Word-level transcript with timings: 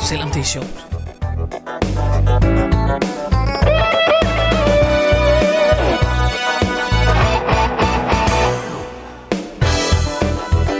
selvom 0.00 0.30
det 0.30 0.40
er 0.40 0.44
sjovt. 0.44 0.86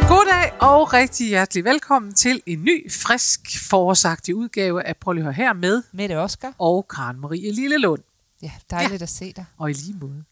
Goddag 0.08 0.52
og 0.60 0.92
rigtig 0.92 1.28
hjertelig 1.28 1.64
velkommen 1.64 2.14
til 2.14 2.42
en 2.46 2.64
ny, 2.64 2.92
frisk, 2.92 3.40
forårsagtig 3.70 4.34
udgave 4.34 4.82
af 4.82 4.96
Prøv 4.96 5.12
lige 5.12 5.32
her 5.32 5.52
med 5.52 5.82
Mette 5.92 6.18
Oskar. 6.18 6.54
og 6.58 6.88
Karen 6.88 7.20
Marie 7.20 7.52
Lillelund. 7.52 8.02
Ja, 8.42 8.50
dejligt 8.70 9.00
ja. 9.00 9.02
at 9.02 9.08
se 9.08 9.32
dig. 9.36 9.44
Og 9.58 9.70
i 9.70 9.72
lige 9.72 9.96
måde. 10.00 10.24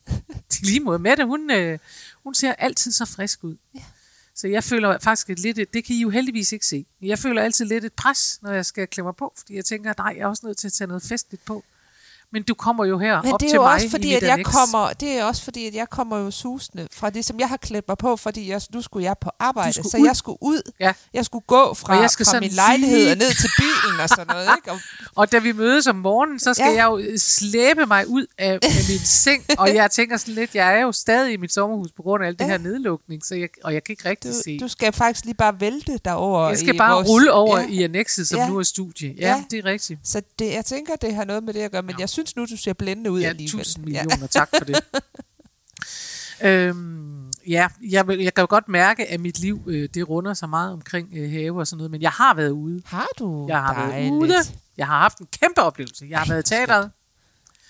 Til 0.48 0.66
lige 0.66 0.80
måde. 0.80 0.98
Mette, 0.98 1.24
hun, 1.24 1.50
øh, 1.50 1.78
hun 2.24 2.34
ser 2.34 2.52
altid 2.52 2.92
så 2.92 3.04
frisk 3.04 3.44
ud. 3.44 3.56
Ja. 3.74 3.80
Så 4.34 4.48
jeg 4.48 4.64
føler 4.64 4.98
faktisk 4.98 5.30
et 5.30 5.38
lidt, 5.38 5.58
et- 5.58 5.74
det 5.74 5.84
kan 5.84 5.96
I 5.96 6.00
jo 6.02 6.10
heldigvis 6.10 6.52
ikke 6.52 6.66
se, 6.66 6.86
jeg 7.02 7.18
føler 7.18 7.42
altid 7.42 7.64
lidt 7.64 7.84
et 7.84 7.92
pres, 7.92 8.38
når 8.42 8.52
jeg 8.52 8.66
skal 8.66 8.88
klemme 8.88 9.14
på, 9.14 9.32
fordi 9.38 9.56
jeg 9.56 9.64
tænker, 9.64 9.94
nej, 9.98 10.14
jeg 10.16 10.22
er 10.22 10.26
også 10.26 10.46
nødt 10.46 10.58
til 10.58 10.68
at 10.68 10.72
tage 10.72 10.88
noget 10.88 11.02
festligt 11.02 11.44
på. 11.44 11.64
Men 12.32 12.42
du 12.42 12.54
kommer 12.54 12.84
jo 12.84 12.98
her 12.98 13.22
Men 13.22 13.32
op 13.32 13.40
det 13.40 13.46
er 13.46 13.50
til 13.50 13.56
jo 13.56 13.62
mig 13.62 13.72
også 13.72 13.90
fordi, 13.90 14.14
at 14.14 14.22
jeg 14.22 14.44
kommer, 14.44 14.92
det 14.92 15.18
er 15.18 15.24
også 15.24 15.42
fordi, 15.42 15.66
at 15.66 15.74
jeg 15.74 15.90
kommer 15.90 16.18
jo 16.18 16.30
susende 16.30 16.88
fra 16.92 17.10
det, 17.10 17.24
som 17.24 17.40
jeg 17.40 17.48
har 17.48 17.56
klædt 17.56 17.88
mig 17.88 17.98
på, 17.98 18.16
fordi 18.16 18.50
jeg, 18.50 18.60
nu 18.74 18.82
skulle 18.82 19.04
jeg 19.04 19.16
på 19.20 19.30
arbejde, 19.38 19.72
så 19.72 19.96
ud. 20.00 20.06
jeg 20.06 20.16
skulle 20.16 20.38
ud. 20.40 20.72
Ja. 20.80 20.92
Jeg 21.14 21.24
skulle 21.24 21.44
gå 21.46 21.74
fra, 21.74 21.96
Og 21.96 22.02
jeg 22.02 22.10
skal 22.10 22.26
fra 22.26 22.40
min 22.40 22.50
lejlighed 22.50 23.10
og 23.10 23.16
ned 23.18 23.34
til 23.40 23.50
bilen 23.58 24.00
og 24.02 24.08
sådan 24.08 24.26
noget. 24.26 24.48
Ikke? 24.58 24.72
Og, 24.72 24.78
Og 25.22 25.32
da 25.32 25.38
vi 25.38 25.52
mødes 25.52 25.86
om 25.86 25.96
morgenen, 25.96 26.38
så 26.40 26.54
skal 26.54 26.64
ja. 26.64 26.70
Ja. 26.70 26.76
jeg 26.76 26.84
jo 26.84 26.98
øh, 26.98 27.18
slæbe 27.18 27.86
mig 27.86 28.08
ud 28.08 28.26
af, 28.38 28.52
af 28.52 28.58
min 28.88 28.98
seng, 28.98 29.44
og 29.58 29.74
jeg 29.74 29.90
tænker 29.90 30.16
sådan 30.16 30.34
lidt, 30.34 30.54
jeg 30.54 30.76
er 30.76 30.80
jo 30.80 30.92
stadig 30.92 31.32
i 31.32 31.36
mit 31.36 31.52
sommerhus 31.52 31.88
på 31.96 32.02
grund 32.02 32.22
af 32.24 32.26
alt 32.28 32.38
det 32.38 32.44
Ja. 32.44 32.50
her 32.50 32.58
nedlukning, 32.58 33.24
så 33.24 33.34
jeg, 33.34 33.48
og 33.64 33.74
jeg 33.74 33.84
kan 33.84 33.92
ikke 33.92 34.08
rigtig 34.08 34.34
se. 34.44 34.58
du, 34.58 34.64
du 34.64 34.68
skal 34.68 34.92
faktisk 34.92 35.24
lige 35.24 35.34
bare 35.34 35.60
vælte 35.60 35.98
derover. 36.04 36.48
jeg 36.48 36.58
skal 36.58 36.74
i 36.74 36.78
bare 36.78 36.94
vores, 36.94 37.08
rulle 37.08 37.32
over 37.32 37.58
ja. 37.58 37.66
i 37.68 37.82
annexet, 37.82 38.28
som 38.28 38.38
Ja. 38.38 38.48
nu 38.48 38.58
er 38.58 38.62
studie. 38.62 39.14
Ja, 39.18 39.28
Ja. 39.28 39.44
det 39.50 39.58
er 39.58 39.64
rigtigt. 39.64 40.00
Så 40.04 40.22
det, 40.38 40.52
jeg 40.52 40.64
tænker, 40.64 40.96
det 40.96 41.14
har 41.14 41.24
noget 41.24 41.42
med 41.44 41.54
det 41.54 41.60
at 41.60 41.70
gøre, 41.72 41.82
men 41.82 41.94
jeg 41.98 42.08
synes 42.08 42.21
nu, 42.36 42.44
du 42.50 42.56
ser 42.56 42.72
blændende 42.72 43.10
ud 43.10 43.20
Ja, 43.20 43.28
alligevel. 43.28 43.64
tusind 43.64 43.84
millioner, 43.84 44.16
ja. 44.20 44.26
tak 44.26 44.48
for 44.58 44.64
det. 44.64 44.80
øhm, 46.48 47.30
ja, 47.46 47.68
jeg, 47.90 48.08
jeg 48.08 48.34
kan 48.34 48.42
jo 48.42 48.46
godt 48.50 48.68
mærke, 48.68 49.06
at 49.06 49.20
mit 49.20 49.38
liv 49.38 49.62
øh, 49.66 49.88
det 49.94 50.08
runder 50.08 50.34
sig 50.34 50.48
meget 50.48 50.72
omkring 50.72 51.08
øh, 51.16 51.30
have 51.30 51.58
og 51.58 51.66
sådan 51.66 51.76
noget, 51.76 51.90
men 51.90 52.02
jeg 52.02 52.10
har 52.10 52.34
været 52.34 52.50
ude. 52.50 52.82
Har 52.86 53.06
du? 53.18 53.46
Jeg 53.48 53.60
har 53.60 53.74
Dejligt. 53.74 54.12
været 54.12 54.20
ude. 54.20 54.34
Jeg 54.76 54.86
har 54.86 54.98
haft 54.98 55.18
en 55.18 55.26
kæmpe 55.40 55.60
oplevelse. 55.62 56.06
Jeg 56.10 56.18
har 56.18 56.26
været 56.26 56.46
i 56.46 56.48
teateret. 56.48 56.90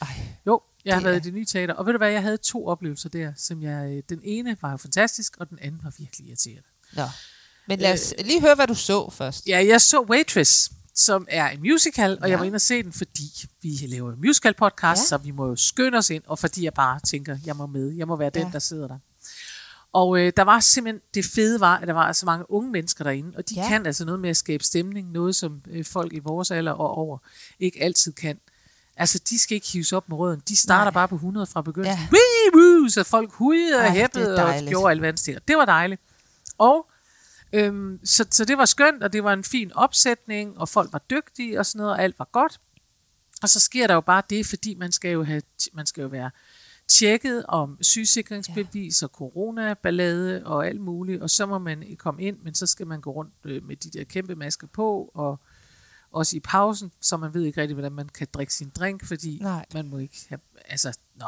Ej, 0.03 0.09
Jo, 0.47 0.61
jeg 0.85 0.95
har 0.95 1.01
været 1.03 1.17
i 1.17 1.21
det 1.21 1.35
nye 1.35 1.45
teater. 1.45 1.75
Og 1.75 1.87
ved 1.87 1.93
du 1.93 1.99
hvad, 1.99 2.11
jeg 2.11 2.23
havde 2.23 2.37
to 2.37 2.67
oplevelser 2.67 3.09
der, 3.09 3.33
som 3.37 3.63
jeg... 3.63 3.91
øh, 3.91 4.03
Den 4.09 4.21
ene 4.25 4.57
var 4.63 4.71
jo 4.71 4.77
fantastisk, 4.77 5.37
og 5.39 5.51
den 5.51 5.59
anden 5.63 5.81
var 5.85 5.93
virkelig 5.99 6.27
irriterende. 6.29 6.63
nå. 6.93 7.03
Men 7.69 7.79
lad 7.79 7.93
os 7.93 8.15
lige 8.25 8.41
høre, 8.41 8.55
hvad 8.55 8.67
du 8.67 8.75
så 8.75 9.11
først. 9.11 9.47
Ja, 9.47 9.65
jeg 9.67 9.81
så 9.81 10.01
Waitress, 10.11 10.71
som 10.95 11.27
er 11.31 11.49
en 11.49 11.61
musical, 11.61 12.13
og 12.21 12.27
ja. 12.27 12.31
Jeg 12.31 12.39
var 12.39 12.45
inde 12.45 12.57
og 12.57 12.61
se 12.61 12.83
den, 12.83 12.93
fordi 12.93 13.47
vi 13.63 13.69
laver 13.89 14.13
en 14.13 14.21
musical 14.27 14.55
podcast, 14.55 15.03
ja. 15.03 15.07
Så 15.07 15.17
vi 15.17 15.31
må 15.31 15.47
jo 15.49 15.57
skynde 15.57 15.99
os 15.99 16.11
ind, 16.11 16.23
og 16.27 16.39
fordi 16.39 16.65
jeg 16.65 16.75
bare 16.75 17.01
tænker, 17.01 17.37
jeg 17.47 17.57
må 17.57 17.67
med, 17.67 17.91
jeg 17.97 18.07
må 18.07 18.17
være 18.17 18.31
den, 18.31 18.43
Ja. 18.43 18.49
der 18.53 18.59
sidder 18.59 18.89
der. 18.89 18.99
Og 19.93 20.19
øh, 20.21 20.33
der 20.37 20.43
var 20.43 20.61
simpelthen, 20.61 21.01
det 21.15 21.25
fede 21.25 21.61
var, 21.61 21.77
at 21.79 21.89
der 21.89 21.95
var 21.95 22.13
så 22.13 22.27
mange 22.27 22.51
unge 22.51 22.71
mennesker 22.71 23.05
derinde, 23.05 23.33
og 23.37 23.49
de 23.49 23.55
ja. 23.55 23.69
Kan 23.69 23.87
altså 23.87 24.05
noget 24.05 24.21
med 24.21 24.31
at 24.31 24.37
skabe 24.37 24.65
stemning, 24.65 25.11
noget 25.13 25.37
som 25.37 25.63
øh, 25.71 25.85
folk 25.85 26.13
i 26.13 26.19
vores 26.19 26.51
alder 26.51 26.73
og 26.73 26.91
over 26.95 27.19
ikke 27.61 27.83
altid 27.83 28.13
kan. 28.13 28.39
Altså, 28.97 29.19
de 29.31 29.39
skal 29.39 29.55
ikke 29.55 29.67
hives 29.73 29.93
op 29.93 30.09
med 30.09 30.17
røden. 30.19 30.43
De 30.49 30.57
starter 30.57 30.85
Nej. 30.85 30.91
Bare 30.93 31.09
på 31.09 31.15
100 31.15 31.47
fra 31.47 31.63
begyndelsen. 31.63 31.99
Ja. 32.13 32.19
Ja. 32.55 32.59
Woo, 32.59 32.89
så 32.89 33.03
folk 33.05 33.33
hujede 33.33 33.77
og 33.77 33.93
hæppede 33.93 34.45
og 34.45 34.55
gjorde 34.69 34.91
alverdens 34.91 35.23
ting. 35.23 35.39
Det 35.49 35.57
var 35.57 35.65
dejligt. 35.65 36.01
Og 36.59 36.87
Øhm, 37.53 38.01
så, 38.05 38.27
så 38.31 38.45
det 38.45 38.59
var 38.59 38.65
skønt, 38.65 39.03
og 39.03 39.13
det 39.13 39.25
var 39.25 39.33
en 39.33 39.45
fin 39.45 39.73
opsætning, 39.75 40.59
og 40.59 40.69
folk 40.69 40.93
var 40.93 40.99
dygtige 41.11 41.59
og 41.59 41.67
sådan 41.67 41.79
noget, 41.79 41.93
og 41.93 42.03
alt 42.03 42.19
var 42.19 42.29
godt. 42.33 42.61
Og 43.43 43.49
så 43.49 43.61
sker 43.61 43.87
der 43.87 43.95
jo 43.95 44.01
bare 44.01 44.23
det, 44.31 44.47
fordi 44.47 44.75
man 44.75 44.93
skal 44.93 45.13
jo, 45.13 45.23
have, 45.23 45.43
man 45.73 45.87
skal 45.87 46.03
jo 46.03 46.09
være 46.09 46.31
tjekket 46.89 47.47
om 47.47 47.79
sygesikringsbevis 47.81 49.03
og 49.03 49.09
coronaballade 49.09 50.47
og 50.47 50.67
alt 50.67 50.81
muligt, 50.81 51.23
og 51.23 51.31
så 51.31 51.47
må 51.47 51.59
man 51.59 51.97
komme 51.99 52.23
ind, 52.23 52.39
men 52.43 52.55
så 52.55 52.67
skal 52.67 52.87
man 52.87 53.01
gå 53.01 53.11
rundt 53.11 53.35
øh, 53.45 53.65
med 53.65 53.77
de 53.77 53.91
der 53.91 54.05
kæmpe 54.05 54.35
masker 54.35 54.67
på, 54.67 55.11
og 55.15 55.41
også 56.11 56.37
i 56.37 56.41
pausen, 56.41 56.93
så 57.01 57.17
man 57.17 57.35
ved 57.35 57.45
ikke 57.45 57.61
rigtig, 57.61 57.75
hvordan 57.75 57.93
man 57.93 58.09
kan 58.09 58.27
drikke 58.35 58.55
sin 58.55 58.71
drink, 58.71 59.05
fordi 59.05 59.39
Nej. 59.43 59.67
man 59.75 59.89
må 59.89 59.99
ikke 59.99 60.27
have, 60.29 60.41
altså, 60.65 60.99
nå. 61.15 61.27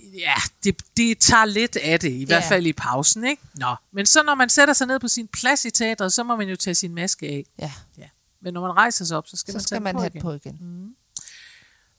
Ja, 0.00 0.34
det, 0.64 0.82
det 0.96 1.18
tager 1.18 1.44
lidt 1.44 1.76
af 1.76 2.00
det, 2.00 2.10
i 2.12 2.24
hvert 2.24 2.42
Ja. 2.42 2.50
fald 2.50 2.66
i 2.66 2.72
pausen, 2.72 3.24
ikke? 3.24 3.42
Nå, 3.54 3.74
men 3.92 4.06
så 4.06 4.22
når 4.22 4.34
man 4.34 4.48
sætter 4.48 4.74
sig 4.74 4.86
ned 4.86 5.00
på 5.00 5.08
sin 5.08 5.28
plads 5.28 5.64
i 5.64 5.70
teatret, 5.70 6.12
så 6.12 6.22
må 6.24 6.36
man 6.36 6.48
jo 6.48 6.56
tage 6.56 6.74
sin 6.74 6.94
maske 6.94 7.26
af. 7.28 7.44
Ja, 7.58 7.72
Ja. 7.98 8.08
Men 8.40 8.54
når 8.54 8.60
man 8.60 8.72
rejser 8.72 9.04
sig 9.04 9.16
op, 9.16 9.26
så 9.28 9.36
skal 9.36 9.52
så 9.52 9.56
man 9.56 9.62
skal 9.62 9.74
tage 9.74 9.80
man 9.84 9.94
på 9.94 10.00
have 10.00 10.10
igen. 10.10 10.22
på 10.22 10.32
igen. 10.32 10.96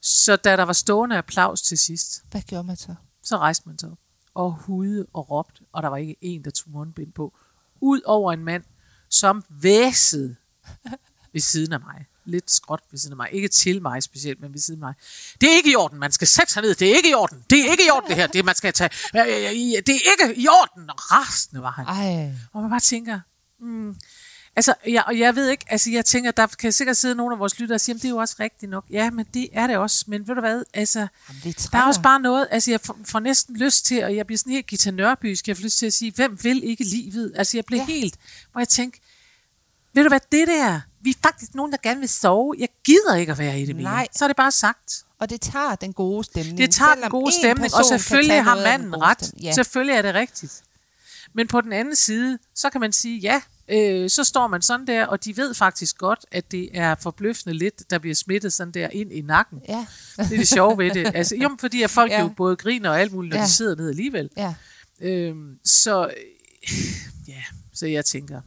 Så 0.00 0.36
da 0.36 0.56
der 0.56 0.62
var 0.62 0.72
stående 0.72 1.16
applaus 1.16 1.62
til 1.62 1.78
sidst, 1.78 2.22
Hvad 2.30 2.42
gjorde 2.42 2.64
man 2.64 2.76
så? 2.76 2.94
så 3.22 3.36
rejste 3.38 3.68
man 3.68 3.78
sig 3.78 3.90
op 3.90 3.98
og 4.34 4.52
hudede 4.52 5.06
og 5.12 5.30
råbte, 5.30 5.60
og 5.72 5.82
der 5.82 5.88
var 5.88 5.96
ikke 5.96 6.16
en, 6.20 6.44
der 6.44 6.50
tog 6.50 6.70
mundbind 6.72 7.12
på. 7.12 7.36
Ud 7.80 8.00
over 8.04 8.32
en 8.32 8.44
mand, 8.44 8.64
som 9.10 9.44
væsede 9.50 10.36
ved 11.32 11.40
siden 11.40 11.72
af 11.72 11.80
mig. 11.80 12.06
Lidt 12.28 12.50
skråt 12.50 12.80
ved 12.90 12.98
siden 12.98 13.12
af 13.12 13.16
mig. 13.16 13.28
Ikke 13.32 13.48
til 13.48 13.82
mig 13.82 14.02
specielt, 14.02 14.40
men 14.40 14.52
ved 14.52 14.60
siden 14.60 14.82
af 14.82 14.86
mig. 14.86 14.94
Det 15.40 15.48
er 15.52 15.54
ikke 15.56 15.70
i 15.72 15.74
orden. 15.76 15.98
Man 15.98 16.12
skal 16.12 16.26
sætte 16.26 16.52
sig 16.52 16.62
ned. 16.62 16.74
Det 16.74 16.90
er 16.92 16.96
ikke 16.96 17.10
i 17.10 17.14
orden. 17.14 17.44
Det 17.50 17.60
er 17.66 17.70
ikke 17.70 17.86
i 17.86 17.90
orden, 17.90 18.08
det 18.08 18.16
her. 18.16 18.26
Det, 18.26 18.44
man 18.44 18.54
skal 18.54 18.72
tage. 18.72 18.90
Det 19.12 19.20
er 19.20 19.48
ikke 19.88 20.34
i 20.40 20.48
orden. 20.48 20.90
Og 20.90 21.12
rasende 21.12 21.62
var 21.62 21.70
han. 21.70 21.86
Ej, 21.86 22.32
Og 22.52 22.60
man 22.62 22.70
bare 22.70 22.80
tænker, 22.80 23.20
mm, 23.60 23.96
altså, 24.56 24.74
jeg, 24.86 25.04
og 25.06 25.18
jeg 25.18 25.36
ved 25.36 25.48
ikke, 25.48 25.64
altså 25.68 25.90
jeg 25.90 26.04
tænker, 26.04 26.30
der 26.30 26.46
kan 26.46 26.72
sikkert 26.72 26.96
sidde 26.96 27.14
nogle 27.14 27.34
af 27.34 27.38
vores 27.38 27.58
lyttere 27.60 27.76
og 27.76 27.80
sige, 27.80 27.92
"Jamen, 27.92 27.98
det 28.00 28.04
er 28.04 28.10
jo 28.10 28.16
også 28.16 28.36
rigtigt 28.40 28.70
nok. 28.70 28.84
Ja, 28.90 29.10
men 29.10 29.26
det 29.34 29.48
er 29.52 29.66
det 29.66 29.76
også. 29.76 30.04
Men 30.08 30.28
ved 30.28 30.34
du 30.34 30.40
hvad, 30.40 30.62
altså, 30.74 30.98
Jamen, 30.98 31.54
der 31.72 31.78
er 31.78 31.82
også 31.86 32.02
bare 32.02 32.20
noget, 32.20 32.48
altså 32.50 32.70
jeg 32.70 32.80
får, 32.80 32.98
får 33.04 33.18
næsten 33.20 33.56
lyst 33.56 33.86
til, 33.86 34.04
og 34.04 34.16
jeg 34.16 34.26
bliver 34.26 34.38
sådan 34.38 34.52
helt 34.52 34.66
Gita 34.66 34.90
Nørbysk, 34.90 35.48
jeg 35.48 35.56
får 35.56 35.62
lyst 35.64 35.78
til 35.78 35.86
at 35.86 35.92
sige, 35.92 36.12
hvem 36.16 36.38
vil 36.44 36.64
ikke 36.64 36.84
livet? 36.84 37.32
Altså 37.36 37.56
jeg 37.56 37.64
bliver 37.64 37.82
ja. 37.82 37.92
Ja. 37.92 37.94
helt, 37.94 38.14
hvor 38.52 38.60
jeg 38.60 38.68
tænker, 38.68 38.98
ved 39.94 40.02
du 40.02 40.08
hvad, 40.08 40.20
det 40.32 40.48
der, 40.48 40.80
vi 41.00 41.10
er 41.10 41.14
faktisk 41.22 41.54
nogen, 41.54 41.72
der 41.72 41.78
gerne 41.82 42.00
vil 42.00 42.08
sove. 42.08 42.54
Jeg 42.58 42.68
gider 42.84 43.14
ikke 43.14 43.32
at 43.32 43.38
være 43.38 43.60
i 43.60 43.66
det 43.66 43.76
mere. 43.76 43.84
Nej. 43.84 44.08
Så 44.16 44.24
er 44.24 44.28
det 44.28 44.36
bare 44.36 44.50
sagt. 44.52 45.04
Og 45.20 45.30
det 45.30 45.40
tager 45.40 45.74
den 45.74 45.92
gode 45.92 46.24
stemning. 46.24 46.58
Det 46.58 46.70
tager 46.70 46.94
den 46.94 47.10
gode 47.10 47.32
stemning, 47.32 47.74
og 47.74 47.84
selvfølgelig 47.84 48.44
har 48.44 48.56
manden 48.56 49.02
ret. 49.02 49.24
stemning. 49.24 49.44
Ja. 49.44 49.52
Selvfølgelig 49.52 49.94
er 49.96 50.02
det 50.02 50.14
rigtigt. 50.14 50.62
Men 51.34 51.48
på 51.48 51.60
den 51.60 51.72
anden 51.72 51.96
side, 51.96 52.38
så 52.54 52.70
kan 52.70 52.80
man 52.80 52.92
sige, 52.92 53.18
ja, 53.18 53.40
øh, 53.68 54.10
så 54.10 54.24
står 54.24 54.46
man 54.46 54.62
sådan 54.62 54.86
der, 54.86 55.06
og 55.06 55.24
de 55.24 55.36
ved 55.36 55.54
faktisk 55.54 55.98
godt, 55.98 56.26
at 56.32 56.50
det 56.52 56.68
er 56.74 56.94
forbløffende 56.94 57.54
lidt, 57.58 57.90
der 57.90 57.98
bliver 57.98 58.14
smittet 58.14 58.52
sådan 58.52 58.72
der 58.74 58.88
ind 58.88 59.12
i 59.12 59.20
nakken. 59.20 59.58
Ja, 59.68 59.86
Det 60.16 60.24
er 60.32 60.36
det 60.36 60.48
sjove 60.48 60.78
ved 60.78 60.90
det. 60.90 61.12
Altså, 61.14 61.36
jo, 61.36 61.56
fordi 61.60 61.82
at 61.82 61.90
folk 61.90 62.10
ja. 62.12 62.20
Jo 62.20 62.28
både 62.36 62.56
griner 62.56 62.90
og 62.90 63.00
alt 63.00 63.12
muligt, 63.12 63.30
når 63.30 63.36
ja. 63.36 63.42
Ja. 63.42 63.46
de 63.46 63.52
sidder 63.52 63.74
ned 63.76 63.88
alligevel. 63.88 64.30
ja. 64.36 64.54
Øhm, 65.00 65.58
så, 65.64 66.06
øh, 66.06 66.78
ja, 67.28 67.42
så 67.74 67.86
jeg 67.86 68.04
tænker, 68.04 68.40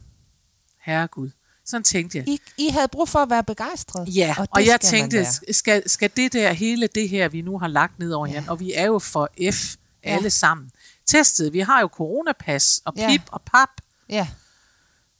herregud. 0.80 1.30
Sådan 1.72 1.84
tænkte 1.84 2.18
jeg. 2.18 2.28
I, 2.28 2.40
I 2.58 2.68
havde 2.68 2.88
brug 2.88 3.08
for 3.08 3.18
at 3.18 3.30
være 3.30 3.44
begejstret. 3.44 4.16
Ja, 4.16 4.34
og, 4.38 4.42
det 4.46 4.54
og 4.54 4.66
jeg 4.66 4.80
tænkte, 4.80 5.26
skal, 5.52 5.90
skal 5.90 6.10
det 6.16 6.32
der, 6.32 6.52
hele 6.52 6.86
det 6.86 7.08
her, 7.08 7.28
vi 7.28 7.40
nu 7.42 7.58
har 7.58 7.68
lagt 7.68 7.98
ned 7.98 8.12
over 8.12 8.26
ja. 8.26 8.30
hinanden, 8.30 8.50
og 8.50 8.60
vi 8.60 8.72
er 8.74 8.86
jo 8.86 8.98
for 8.98 9.28
F 9.52 9.74
alle 10.02 10.22
Ja. 10.22 10.28
sammen, 10.28 10.70
testet. 11.06 11.52
Vi 11.52 11.60
har 11.60 11.80
jo 11.80 11.86
coronapas 11.86 12.82
og 12.84 12.94
Ja. 12.96 13.08
pip 13.10 13.22
og 13.26 13.42
pap. 13.42 13.68
Ja. 14.08 14.28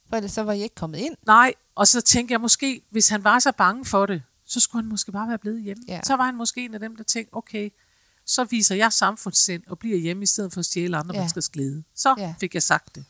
For 0.09 0.15
ellers 0.15 0.31
så 0.31 0.43
var 0.43 0.53
I 0.53 0.61
ikke 0.61 0.75
kommet 0.75 0.97
ind. 0.97 1.15
Nej, 1.25 1.53
og 1.75 1.87
så 1.87 2.01
tænkte 2.01 2.31
jeg 2.31 2.41
måske, 2.41 2.81
hvis 2.89 3.09
han 3.09 3.23
var 3.23 3.39
så 3.39 3.51
bange 3.51 3.85
for 3.85 4.05
det, 4.05 4.21
så 4.45 4.59
skulle 4.59 4.83
han 4.83 4.89
måske 4.89 5.11
bare 5.11 5.27
være 5.29 5.37
blevet 5.37 5.61
hjemme. 5.63 5.83
Ja. 5.87 5.99
Så 6.03 6.15
var 6.15 6.23
han 6.25 6.35
måske 6.35 6.65
en 6.65 6.73
af 6.73 6.79
dem, 6.79 6.95
der 6.95 7.03
tænkte, 7.03 7.33
okay, 7.33 7.69
så 8.25 8.43
viser 8.43 8.75
jeg 8.75 8.93
samfundssind 8.93 9.63
og 9.67 9.79
bliver 9.79 9.97
hjemme 9.97 10.23
i 10.23 10.25
stedet 10.25 10.53
for 10.53 10.59
at 10.59 10.65
stjæle 10.65 10.97
andre 10.97 11.13
ja. 11.13 11.17
Ja. 11.17 11.21
menneskers 11.21 11.49
glæde. 11.49 11.83
Så 11.95 12.15
ja. 12.17 12.23
Ja. 12.23 12.33
fik 12.39 12.53
jeg 12.53 12.63
sagt 12.63 12.95
det. 12.95 13.05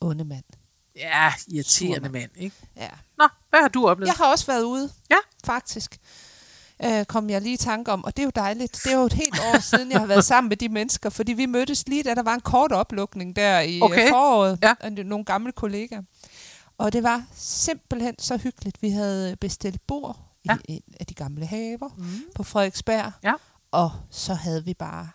Onde 0.00 0.24
mand. 0.24 0.44
Ja, 0.98 1.32
irriterende 1.48 2.08
mand, 2.08 2.30
ikke? 2.36 2.56
Ja. 2.76 2.88
Nå, 3.18 3.28
hvad 3.50 3.60
har 3.60 3.68
du 3.68 3.88
oplevet? 3.88 4.06
Jeg 4.08 4.14
har 4.14 4.30
også 4.30 4.46
været 4.46 4.62
ude, 4.62 4.90
Ja. 5.10 5.16
faktisk. 5.44 5.98
Øh, 6.84 7.04
kom 7.04 7.30
jeg 7.30 7.42
lige 7.42 7.52
i 7.54 7.56
tanke 7.56 7.92
om, 7.92 8.04
og 8.04 8.16
det 8.16 8.22
er 8.22 8.26
jo 8.26 8.32
dejligt. 8.36 8.80
Det 8.84 8.92
er 8.92 8.96
jo 8.96 9.04
et 9.06 9.12
helt 9.12 9.40
år 9.54 9.60
siden, 9.60 9.92
jeg 9.92 10.00
har 10.00 10.06
været 10.06 10.24
sammen 10.24 10.48
med 10.48 10.56
de 10.56 10.68
mennesker, 10.68 11.10
fordi 11.10 11.32
vi 11.32 11.46
mødtes 11.46 11.88
lige, 11.88 12.02
da 12.02 12.14
der 12.14 12.22
var 12.22 12.34
en 12.34 12.40
kort 12.40 12.72
oplukning 12.72 13.36
der 13.36 13.60
i 13.60 13.80
Okay. 13.80 13.94
okay. 13.94 14.08
foråret 14.08 14.58
Ja. 14.62 14.74
af 14.80 14.92
nogle 14.92 15.24
gamle 15.24 15.52
kollegaer. 15.52 16.02
Og 16.78 16.92
det 16.92 17.02
var 17.02 17.24
simpelthen 17.36 18.14
så 18.18 18.36
hyggeligt. 18.36 18.82
Vi 18.82 18.90
havde 18.90 19.36
bestilt 19.36 19.86
bord 19.86 20.16
Ja. 20.48 20.56
i 20.68 20.72
en 20.72 20.94
af 21.00 21.06
de 21.06 21.14
gamle 21.14 21.46
haver 21.46 21.88
Mm. 21.96 22.04
på 22.34 22.42
Frederiksberg. 22.42 23.12
Ja. 23.22 23.32
Og 23.70 23.90
så 24.10 24.34
havde 24.34 24.64
vi 24.64 24.74
bare 24.74 25.08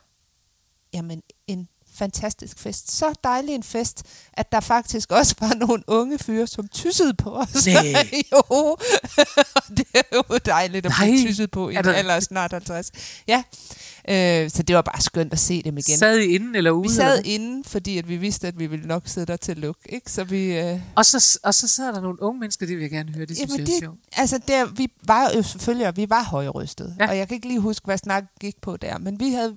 jamen, 0.94 1.21
en 1.47 1.68
fantastisk 1.95 2.60
fest. 2.60 2.92
Så 2.92 3.13
dejlig 3.24 3.56
en 3.56 3.63
fest, 3.63 4.04
at 4.34 4.51
der 4.51 4.60
faktisk 4.60 5.12
også 5.12 5.36
var 5.40 5.54
nogle 5.54 5.84
unge 5.88 6.19
fyre, 6.19 6.48
som 6.48 6.68
tyssede 6.68 7.13
på 7.13 7.30
os. 7.36 7.66
Nej. 7.68 7.84
jo, 8.31 8.78
det 9.78 9.86
er 9.94 10.01
jo 10.13 10.24
dejligt 10.45 10.86
at 10.86 10.92
blive 11.00 11.12
Nej. 11.16 11.25
tysset 11.28 11.51
på 11.51 11.69
i 11.69 11.75
en 11.75 11.84
der- 11.84 11.94
alder 11.94 12.19
snart 12.19 12.51
50. 12.51 12.92
Ja, 13.28 13.44
øh, 14.10 14.50
så 14.50 14.63
det 14.63 14.75
var 14.75 14.81
bare 14.81 15.01
skønt 15.01 15.34
at 15.34 15.40
se 15.40 15.62
dem 15.63 15.78
igen. 15.78 15.98
Sad 15.98 16.18
I 16.18 16.36
inden 16.36 16.56
eller 16.56 16.72
ude? 16.72 16.81
Vi 16.81 16.88
eller 16.88 16.95
sad 17.04 17.22
hvad? 17.22 17.31
inde, 17.31 17.69
fordi 17.69 17.98
at 17.98 18.10
vi 18.10 18.18
vidste, 18.18 18.48
at 18.48 18.60
vi 18.60 18.68
ville 18.68 18.88
nok 18.88 19.04
sidde 19.06 19.28
der 19.28 19.38
til 19.38 19.57
luk. 19.57 19.78
Ikke? 19.86 20.12
Så 20.12 20.24
vi, 20.24 20.57
øh, 20.60 20.80
Og 20.95 21.06
så, 21.06 21.40
og 21.44 21.54
så 21.54 21.68
sad 21.68 21.88
der 21.94 22.01
nogle 22.01 22.22
unge 22.22 22.40
mennesker, 22.40 22.66
det 22.66 22.75
vil 22.75 22.81
jeg 22.81 22.92
gerne 22.92 23.12
høre, 23.16 23.25
det 23.25 23.38
synes 23.38 23.51
Jamen, 23.51 23.68
jeg 23.68 23.75
er 23.75 23.80
sjovt. 23.80 23.98
altså 24.18 24.40
der, 24.48 24.66
vi 24.66 24.88
var 25.04 25.31
jo 25.36 25.44
selvfølgelig, 25.44 25.88
og 25.88 25.98
vi 25.98 26.10
var 26.10 26.24
højrystet. 26.24 26.95
Ja. 27.00 27.07
Og 27.10 27.18
jeg 27.18 27.28
kan 27.28 27.36
ikke 27.36 27.48
lige 27.48 27.60
huske, 27.60 27.86
hvad 27.86 27.98
snak 27.98 28.24
gik 28.40 28.62
på 28.62 28.78
der. 28.78 28.98
Men 28.98 29.19
vi 29.19 29.30
havde 29.31 29.56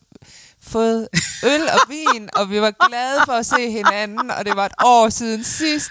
fået 0.67 1.09
øl 1.45 1.63
og 1.63 1.81
vin, 1.89 2.29
og 2.37 2.51
vi 2.51 2.61
var 2.61 2.89
glade 2.89 3.21
for 3.25 3.33
at 3.33 3.47
se 3.47 3.71
hinanden, 3.71 4.31
og 4.31 4.45
det 4.45 4.57
var 4.57 4.67
et 4.67 4.73
år 4.85 5.09
siden 5.09 5.45
sidst. 5.45 5.91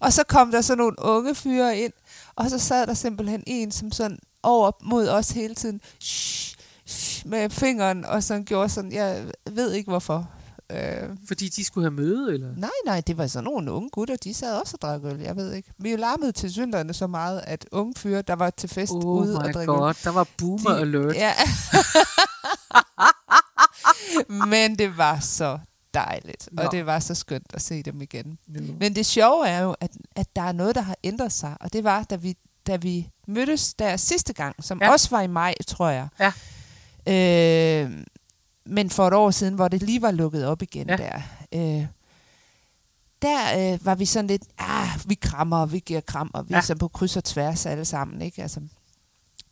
Og 0.00 0.12
så 0.12 0.24
kom 0.28 0.50
der 0.50 0.60
så 0.60 0.74
nogle 0.74 0.96
unge 0.98 1.34
fyre 1.34 1.78
ind, 1.78 1.92
og 2.36 2.50
så 2.50 2.58
sad 2.58 2.86
der 2.86 2.94
simpelthen 2.94 3.42
en, 3.46 3.72
som 3.72 3.92
sådan 3.92 4.18
over 4.42 4.70
mod 4.82 5.08
os 5.08 5.30
hele 5.30 5.54
tiden, 5.54 5.80
shh, 6.00 6.56
shh, 6.86 7.26
med 7.28 7.50
fingeren, 7.50 8.04
og 8.04 8.22
sådan 8.22 8.44
gjorde 8.44 8.68
sådan, 8.68 8.92
jeg 8.92 9.24
ved 9.50 9.72
ikke 9.72 9.90
hvorfor. 9.90 10.30
Øh, 10.72 11.08
Fordi 11.28 11.48
de 11.48 11.64
skulle 11.64 11.84
have 11.84 11.94
møde, 11.94 12.34
eller? 12.34 12.48
Nej, 12.56 12.70
nej, 12.84 13.00
det 13.00 13.18
var 13.18 13.26
sådan 13.26 13.44
nogle 13.44 13.72
unge 13.72 13.90
gutter, 13.90 14.16
de 14.16 14.34
sad 14.34 14.60
også 14.60 14.76
og 14.76 14.82
drak 14.82 15.00
øl, 15.04 15.20
jeg 15.20 15.36
ved 15.36 15.52
ikke. 15.52 15.72
Vi 15.78 15.96
larmede 15.96 16.32
til 16.32 16.52
synderne 16.52 16.94
så 16.94 17.06
meget, 17.06 17.40
at 17.46 17.66
unge 17.72 17.94
fyre, 17.96 18.22
der 18.22 18.34
var 18.34 18.50
til 18.50 18.68
fest 18.68 18.92
Oh 18.92 19.04
ude 19.04 19.38
og 19.38 19.44
drikke 19.44 19.60
øl, 19.60 19.66
god, 19.78 19.94
der 20.04 20.10
var 20.10 20.26
boomer 20.38 20.70
alert. 20.70 21.14
Ja. 21.14 21.32
Men 24.28 24.78
det 24.78 24.96
var 24.96 25.20
så 25.20 25.58
dejligt, 25.94 26.48
Nå. 26.52 26.62
og 26.62 26.72
det 26.72 26.86
var 26.86 26.98
så 26.98 27.14
skønt 27.14 27.46
at 27.54 27.62
se 27.62 27.82
dem 27.82 28.02
igen. 28.02 28.38
Nu. 28.46 28.74
Men 28.80 28.94
det 28.96 29.06
sjove 29.06 29.48
er 29.48 29.60
jo, 29.60 29.74
at, 29.80 29.90
at 30.16 30.36
der 30.36 30.42
er 30.42 30.52
noget, 30.52 30.74
der 30.74 30.80
har 30.80 30.96
ændret 31.04 31.32
sig, 31.32 31.56
og 31.60 31.72
det 31.72 31.84
var, 31.84 32.02
da 32.02 32.16
vi, 32.16 32.36
da 32.66 32.76
vi 32.76 33.08
mødtes 33.26 33.74
der 33.74 33.96
sidste 33.96 34.32
gang, 34.32 34.64
som 34.64 34.78
Ja. 34.82 34.90
også 34.90 35.10
var 35.10 35.20
i 35.22 35.26
maj, 35.26 35.54
tror 35.66 35.88
jeg. 35.88 36.08
Ja. 36.20 36.32
Øh, 37.84 37.90
men 38.66 38.90
for 38.90 39.06
et 39.08 39.14
år 39.14 39.30
siden, 39.30 39.54
hvor 39.54 39.68
det 39.68 39.82
lige 39.82 40.02
var 40.02 40.10
lukket 40.10 40.46
op 40.46 40.62
igen 40.62 40.88
Ja. 40.88 40.96
der. 40.96 41.20
Øh, 41.54 41.86
der 43.22 43.72
øh, 43.72 43.84
var 43.86 43.94
vi 43.94 44.04
sådan 44.04 44.26
lidt, 44.26 44.42
ah, 44.58 44.88
vi 45.06 45.14
krammer, 45.14 45.56
og 45.58 45.72
vi 45.72 45.78
giver 45.78 46.00
kram, 46.00 46.30
og 46.34 46.48
vi 46.48 46.54
Ja. 46.54 46.58
er 46.58 46.62
så 46.62 46.74
på 46.74 46.88
kryds 46.88 47.16
og 47.16 47.24
tværs 47.24 47.66
alle 47.66 47.84
sammen, 47.84 48.22
ikke? 48.22 48.42
Altså, 48.42 48.60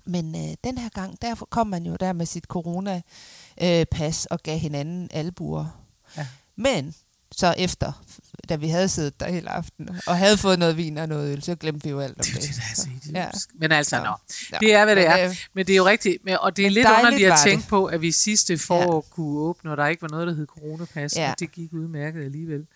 men 0.09 0.35
øh, 0.35 0.55
den 0.65 0.79
her 0.79 0.89
gang, 0.89 1.23
der 1.23 1.35
kom 1.35 1.67
man 1.67 1.87
jo 1.87 1.97
der 2.01 2.13
med 2.13 2.27
sit 2.27 2.45
corona-pas 2.47 4.27
og 4.31 4.41
gav 4.43 4.59
hinanden 4.59 5.09
albuer. 5.13 5.85
Ja. 6.17 6.27
Men 6.57 6.95
så 7.33 7.55
efter, 7.59 8.05
da 8.49 8.57
vi 8.57 8.69
havde 8.69 8.89
siddet 8.89 9.21
der 9.21 9.29
hele 9.31 9.51
aftenen, 9.51 10.01
og 10.07 10.19
havde 10.19 10.37
fået 10.37 10.59
noget 10.59 10.77
vin 10.77 10.99
og 10.99 11.09
noget 11.09 11.33
øl, 11.33 11.43
så 11.43 11.55
glemte 11.55 11.85
vi 11.85 11.91
jo 11.91 12.01
alt 12.01 12.19
om 12.19 12.25
Det 12.25 12.35
det. 12.35 12.35
jo 12.35 12.93
det, 12.95 13.09
idiotisk. 13.09 13.49
Men 13.55 13.73
altså, 13.73 13.99
Nå. 14.05 14.15
ja. 14.53 14.59
Det 14.61 14.75
er, 14.75 14.85
hvad 14.85 14.97
det 14.97 15.05
Men, 15.05 15.13
er. 15.19 15.29
øh, 15.29 15.37
Men 15.55 15.67
det 15.67 15.73
er 15.73 15.77
jo 15.77 15.87
rigtigt. 15.87 16.25
Men, 16.25 16.37
og 16.41 16.57
det 16.57 16.67
er 16.67 16.71
lidt 16.71 16.85
dejligt 16.87 17.07
underligt 17.07 17.27
at 17.27 17.31
var 17.31 17.37
det. 17.37 17.45
tænke 17.45 17.69
på, 17.69 17.85
at 17.87 18.01
vi 18.01 18.13
sidste 18.13 18.59
forår 18.59 19.01
kunne 19.01 19.39
åbne, 19.39 19.71
og 19.71 19.77
der 19.77 19.87
ikke 19.87 20.03
var 20.03 20.09
noget, 20.09 20.27
der 20.27 20.35
hed 20.35 20.47
coronapas, 20.47 21.17
Ja. 21.17 21.31
og 21.31 21.39
det 21.41 21.53
gik 21.53 21.73
udmærket 21.73 22.25
alligevel. 22.25 22.67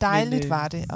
Dejligt 0.00 0.30
Men, 0.30 0.38
Men, 0.38 0.44
øh, 0.44 0.50
var 0.50 0.68
det 0.68 0.86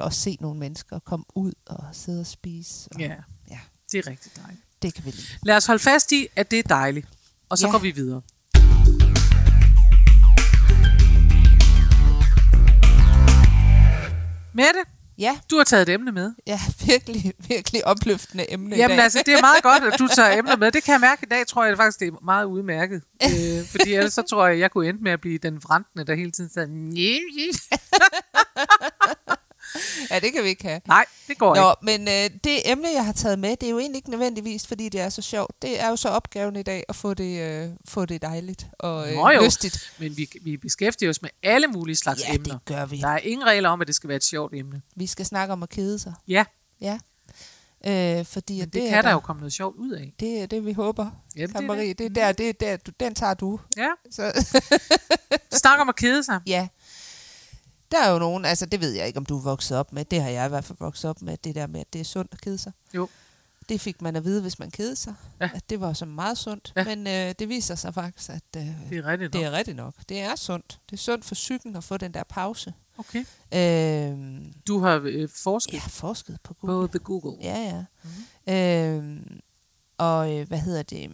at, 0.00 0.06
at 0.06 0.12
se 0.14 0.36
nogle 0.40 0.58
mennesker 0.60 0.98
komme 0.98 1.24
ud 1.34 1.52
og 1.66 1.84
sidde 1.92 2.20
og 2.20 2.26
spise. 2.26 2.88
Og 2.94 3.00
Ja, 3.00 3.14
ja. 3.50 3.58
det 3.92 3.98
er 3.98 4.10
rigtig 4.10 4.32
dejligt. 4.36 4.62
Det 4.82 4.94
kan 4.94 5.04
vi 5.04 5.10
lide. 5.10 5.22
Lad 5.42 5.56
os 5.56 5.66
holde 5.66 5.82
fast 5.82 6.12
i, 6.12 6.26
at 6.36 6.50
det 6.50 6.58
er 6.58 6.62
dejligt. 6.62 7.06
Og 7.48 7.58
så 7.58 7.66
Ja. 7.66 7.70
går 7.72 7.78
vi 7.78 7.90
videre. 7.90 8.22
Mette, 14.54 14.80
Ja, 15.18 15.38
du 15.50 15.56
har 15.56 15.64
taget 15.64 15.88
et 15.88 15.92
emne 15.94 16.12
med. 16.12 16.32
ja 16.46 16.60
virkelig, 16.86 17.32
virkelig 17.48 17.86
opløftende 17.86 18.52
emne 18.52 18.76
i 18.76 18.78
Jamen 18.78 18.96
dag. 18.96 19.04
altså, 19.04 19.22
det 19.26 19.34
er 19.34 19.40
meget 19.40 19.62
godt, 19.62 19.92
at 19.94 19.98
du 19.98 20.06
tager 20.16 20.38
emner 20.38 20.56
med. 20.56 20.72
Det 20.72 20.84
kan 20.84 20.92
jeg 20.92 21.00
mærke 21.00 21.22
i 21.22 21.28
dag, 21.30 21.46
tror 21.46 21.64
jeg 21.64 21.76
faktisk, 21.76 22.00
det 22.00 22.08
er 22.08 22.12
meget 22.24 22.44
udmærket. 22.44 23.02
øh, 23.24 23.66
fordi 23.70 23.94
ellers 23.94 24.12
så 24.14 24.22
tror 24.22 24.46
jeg, 24.46 24.58
jeg 24.58 24.70
kunne 24.70 24.88
ende 24.88 25.02
med 25.02 25.12
at 25.12 25.20
blive 25.20 25.38
den 25.38 25.62
vrantende, 25.64 26.06
der 26.06 26.14
hele 26.14 26.30
tiden 26.30 26.50
sagde, 26.50 26.68
Ja, 30.10 30.18
det 30.20 30.32
kan 30.32 30.44
vi 30.44 30.48
ikke 30.48 30.62
have. 30.64 30.80
nej, 30.86 31.04
det 31.28 31.38
går 31.38 31.54
ikke. 31.54 31.62
Nå, 31.62 31.74
men 31.82 32.08
øh, 32.08 32.30
det 32.44 32.70
emne, 32.70 32.88
jeg 32.94 33.04
har 33.04 33.12
taget 33.12 33.38
med, 33.38 33.50
det 33.56 33.62
er 33.66 33.70
jo 33.70 33.78
egentlig 33.78 33.96
ikke 33.98 34.10
nødvendigvis, 34.10 34.66
fordi 34.66 34.88
det 34.88 35.00
er 35.00 35.08
så 35.08 35.22
sjovt. 35.22 35.62
Det 35.62 35.80
er 35.80 35.88
jo 35.88 35.96
så 35.96 36.08
opgaven 36.08 36.56
i 36.56 36.62
dag 36.62 36.84
at 36.88 36.96
få 36.96 37.14
det, 37.14 37.40
øh, 37.40 37.70
få 37.88 38.06
det 38.06 38.22
dejligt 38.22 38.66
og 38.78 39.08
øh, 39.10 39.14
Nå 39.16 39.30
jo. 39.30 39.44
lystigt. 39.44 39.92
Men 39.98 40.16
vi, 40.16 40.28
vi 40.42 40.56
beskæftiger 40.56 41.10
os 41.10 41.22
med 41.22 41.30
alle 41.42 41.66
mulige 41.66 41.96
slags 41.96 42.20
Ja, 42.28 42.34
emner. 42.34 42.52
det 42.52 42.64
gør 42.64 42.86
vi. 42.86 42.98
Der 43.00 43.08
er 43.08 43.18
ingen 43.18 43.46
regler 43.46 43.68
om, 43.68 43.80
at 43.80 43.86
det 43.86 43.94
skal 43.94 44.08
være 44.08 44.16
et 44.16 44.24
sjovt 44.24 44.54
emne. 44.54 44.82
Vi 44.96 45.06
skal 45.06 45.26
snakke 45.26 45.52
om 45.52 45.62
at 45.62 45.68
kede 45.68 45.98
sig. 45.98 46.12
Ja, 46.28 46.44
Ja. 46.80 46.98
Øh, 47.86 48.24
fordi 48.26 48.60
men 48.60 48.68
det, 48.68 48.86
er 48.86 48.90
kan 48.90 49.04
der 49.04 49.10
jo 49.12 49.18
komme 49.20 49.40
noget 49.40 49.52
sjovt 49.52 49.76
ud 49.76 49.90
af. 49.92 50.12
Det 50.20 50.42
er 50.42 50.46
det, 50.46 50.66
vi 50.66 50.72
håber. 50.72 51.10
Jamen, 51.36 51.48
det 51.48 51.56
er 51.56 51.60
Marie. 51.60 51.88
det. 51.88 51.98
Det 51.98 52.04
er 52.06 52.08
der, 52.10 52.32
det 52.32 52.48
er 52.48 52.52
der, 52.52 52.76
du, 52.76 52.92
den 53.00 53.14
tager 53.14 53.34
du. 53.34 53.60
Ja, 53.76 53.88
Så, 54.10 54.54
snak 55.52 55.78
om 55.80 55.88
at 55.88 55.96
kede 55.96 56.22
sig. 56.24 56.40
ja. 56.46 56.68
Der 57.90 58.04
er 58.04 58.12
jo 58.12 58.18
nogen, 58.18 58.44
altså 58.44 58.66
det 58.66 58.80
ved 58.80 58.92
jeg 58.92 59.06
ikke, 59.06 59.16
om 59.16 59.26
du 59.26 59.38
er 59.38 59.42
vokset 59.42 59.76
op 59.78 59.92
med. 59.92 60.04
Det 60.04 60.22
har 60.22 60.30
jeg 60.30 60.46
i 60.46 60.48
hvert 60.48 60.64
fald 60.64 60.78
vokset 60.80 61.10
op 61.10 61.22
med, 61.22 61.36
det 61.44 61.54
der 61.54 61.66
med, 61.66 61.80
at 61.80 61.92
det 61.92 62.00
er 62.00 62.04
sundt 62.04 62.32
at 62.32 62.40
kede 62.40 62.58
sig. 62.58 62.72
Jo. 62.94 63.08
Det 63.68 63.80
fik 63.80 64.02
man 64.02 64.16
at 64.16 64.24
vide, 64.24 64.42
hvis 64.42 64.58
man 64.58 64.70
kedede 64.70 64.96
sig. 64.96 65.14
Ja. 65.40 65.50
At 65.54 65.70
det 65.70 65.80
var 65.80 65.92
så 65.92 66.04
meget 66.04 66.38
sundt. 66.38 66.72
Ja. 66.76 66.84
Men 66.84 67.06
øh, 67.06 67.34
det 67.38 67.48
viser 67.48 67.74
sig 67.74 67.94
faktisk, 67.94 68.30
at 68.30 68.42
øh, 68.56 68.62
Det 68.90 68.98
er 68.98 69.06
rigtigt 69.06 69.32
det 69.32 69.40
nok. 69.40 69.52
er 69.52 69.56
rigtigt 69.58 69.76
nok. 69.76 69.94
Det 70.08 70.20
er 70.20 70.36
sundt. 70.36 70.80
Det 70.90 70.96
er 70.96 71.00
sundt 71.00 71.24
for 71.24 71.34
psyken 71.34 71.76
at 71.76 71.84
få 71.84 71.96
den 71.96 72.14
der 72.14 72.22
pause. 72.28 72.74
Okay. 72.98 73.24
Øh, 73.54 74.40
Du 74.66 74.78
har 74.78 75.00
øh, 75.04 75.28
forsket 75.34 75.72
jeg 75.72 75.80
har 75.82 75.88
forsket 75.90 76.38
på 76.42 76.54
Google. 76.54 76.88
på 76.88 76.92
The 76.92 77.04
Google. 77.04 77.38
Ja, 77.42 77.58
ja. 77.58 77.84
Mhm. 78.02 78.12
Mm-hmm. 78.46 79.20
Øh, 79.30 79.40
og 79.98 80.32
øh, 80.38 80.48
hvad 80.48 80.58
hedder 80.58 80.82
det? 80.82 81.10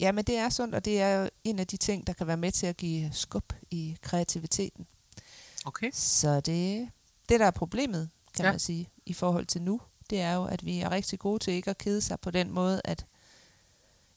Ja, 0.00 0.12
men 0.12 0.24
det 0.24 0.36
er 0.38 0.48
sundt, 0.48 0.74
og 0.74 0.84
det 0.84 1.00
er 1.00 1.14
jo 1.22 1.28
en 1.44 1.58
af 1.58 1.66
de 1.66 1.76
ting, 1.76 2.06
der 2.06 2.12
kan 2.12 2.26
være 2.26 2.36
med 2.36 2.52
til 2.52 2.66
at 2.66 2.76
give 2.76 3.10
skub 3.12 3.52
i 3.70 3.96
kreativiteten. 4.02 4.86
Okay. 5.64 5.90
Så 5.92 6.40
det, 6.40 6.88
det 7.28 7.40
der 7.40 7.46
er 7.46 7.50
problemet, 7.50 8.08
kan 8.36 8.42
Ja. 8.44 8.46
ja. 8.48 8.52
man 8.52 8.58
sige, 8.60 8.88
i 9.06 9.12
forhold 9.12 9.46
til 9.46 9.62
nu, 9.62 9.80
det 10.10 10.20
er 10.20 10.34
jo, 10.34 10.44
at 10.44 10.64
vi 10.64 10.78
er 10.78 10.90
rigtig 10.90 11.18
gode 11.18 11.38
til 11.38 11.52
ikke 11.52 11.70
at 11.70 11.78
kede 11.78 12.00
sig 12.00 12.20
på 12.20 12.30
den 12.30 12.50
måde, 12.50 12.80
at, 12.84 13.06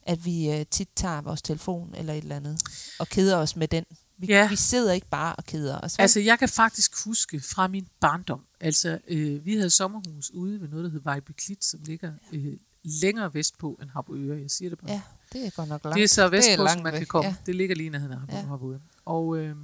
at 0.03 0.25
vi 0.25 0.51
øh, 0.51 0.65
tit 0.71 0.89
tager 0.95 1.21
vores 1.21 1.41
telefon 1.41 1.93
eller 1.97 2.13
et 2.13 2.17
eller 2.21 2.35
andet, 2.35 2.61
og 2.99 3.07
keder 3.07 3.37
os 3.37 3.55
med 3.55 3.67
den. 3.67 3.85
Vi, 4.17 4.27
Ja. 4.27 4.49
vi 4.49 4.55
sidder 4.55 4.93
ikke 4.93 5.07
bare 5.07 5.35
og 5.35 5.43
keder 5.45 5.79
os. 5.79 5.97
vel? 5.97 6.01
Altså, 6.01 6.19
jeg 6.19 6.39
kan 6.39 6.49
faktisk 6.49 7.03
huske 7.05 7.39
fra 7.39 7.67
min 7.67 7.87
barndom, 7.99 8.41
altså, 8.59 8.99
øh, 9.07 9.45
vi 9.45 9.55
havde 9.55 9.69
sommerhus 9.69 10.31
ude 10.31 10.61
ved 10.61 10.67
noget, 10.67 10.83
der 10.85 10.91
hed 10.91 10.99
Vejby 11.03 11.31
Klit, 11.31 11.65
som 11.65 11.79
ligger 11.83 12.13
øh, 12.31 12.53
længere 12.83 13.33
vestpå 13.33 13.79
end 13.81 13.89
Harboøre. 13.89 14.41
Jeg 14.41 14.51
siger 14.51 14.69
det 14.69 14.79
bare. 14.79 14.91
ja, 14.91 15.01
det 15.33 15.45
er 15.45 15.49
godt 15.49 15.69
nok 15.69 15.83
langt. 15.83 15.95
Det 15.95 16.03
er 16.03 16.07
så 16.07 16.27
vestpå, 16.29 16.55
som 16.55 16.65
langt 16.65 16.83
man 16.83 16.93
væk, 16.93 16.99
kan 16.99 17.07
komme. 17.07 17.27
Ja. 17.29 17.35
Det 17.45 17.55
ligger 17.55 17.75
lige 17.75 17.89
nærheden 17.89 18.13
af 18.29 18.33
Ja. 18.33 18.41
Harboøre. 18.41 18.79
Og 19.05 19.37
øh, 19.37 19.55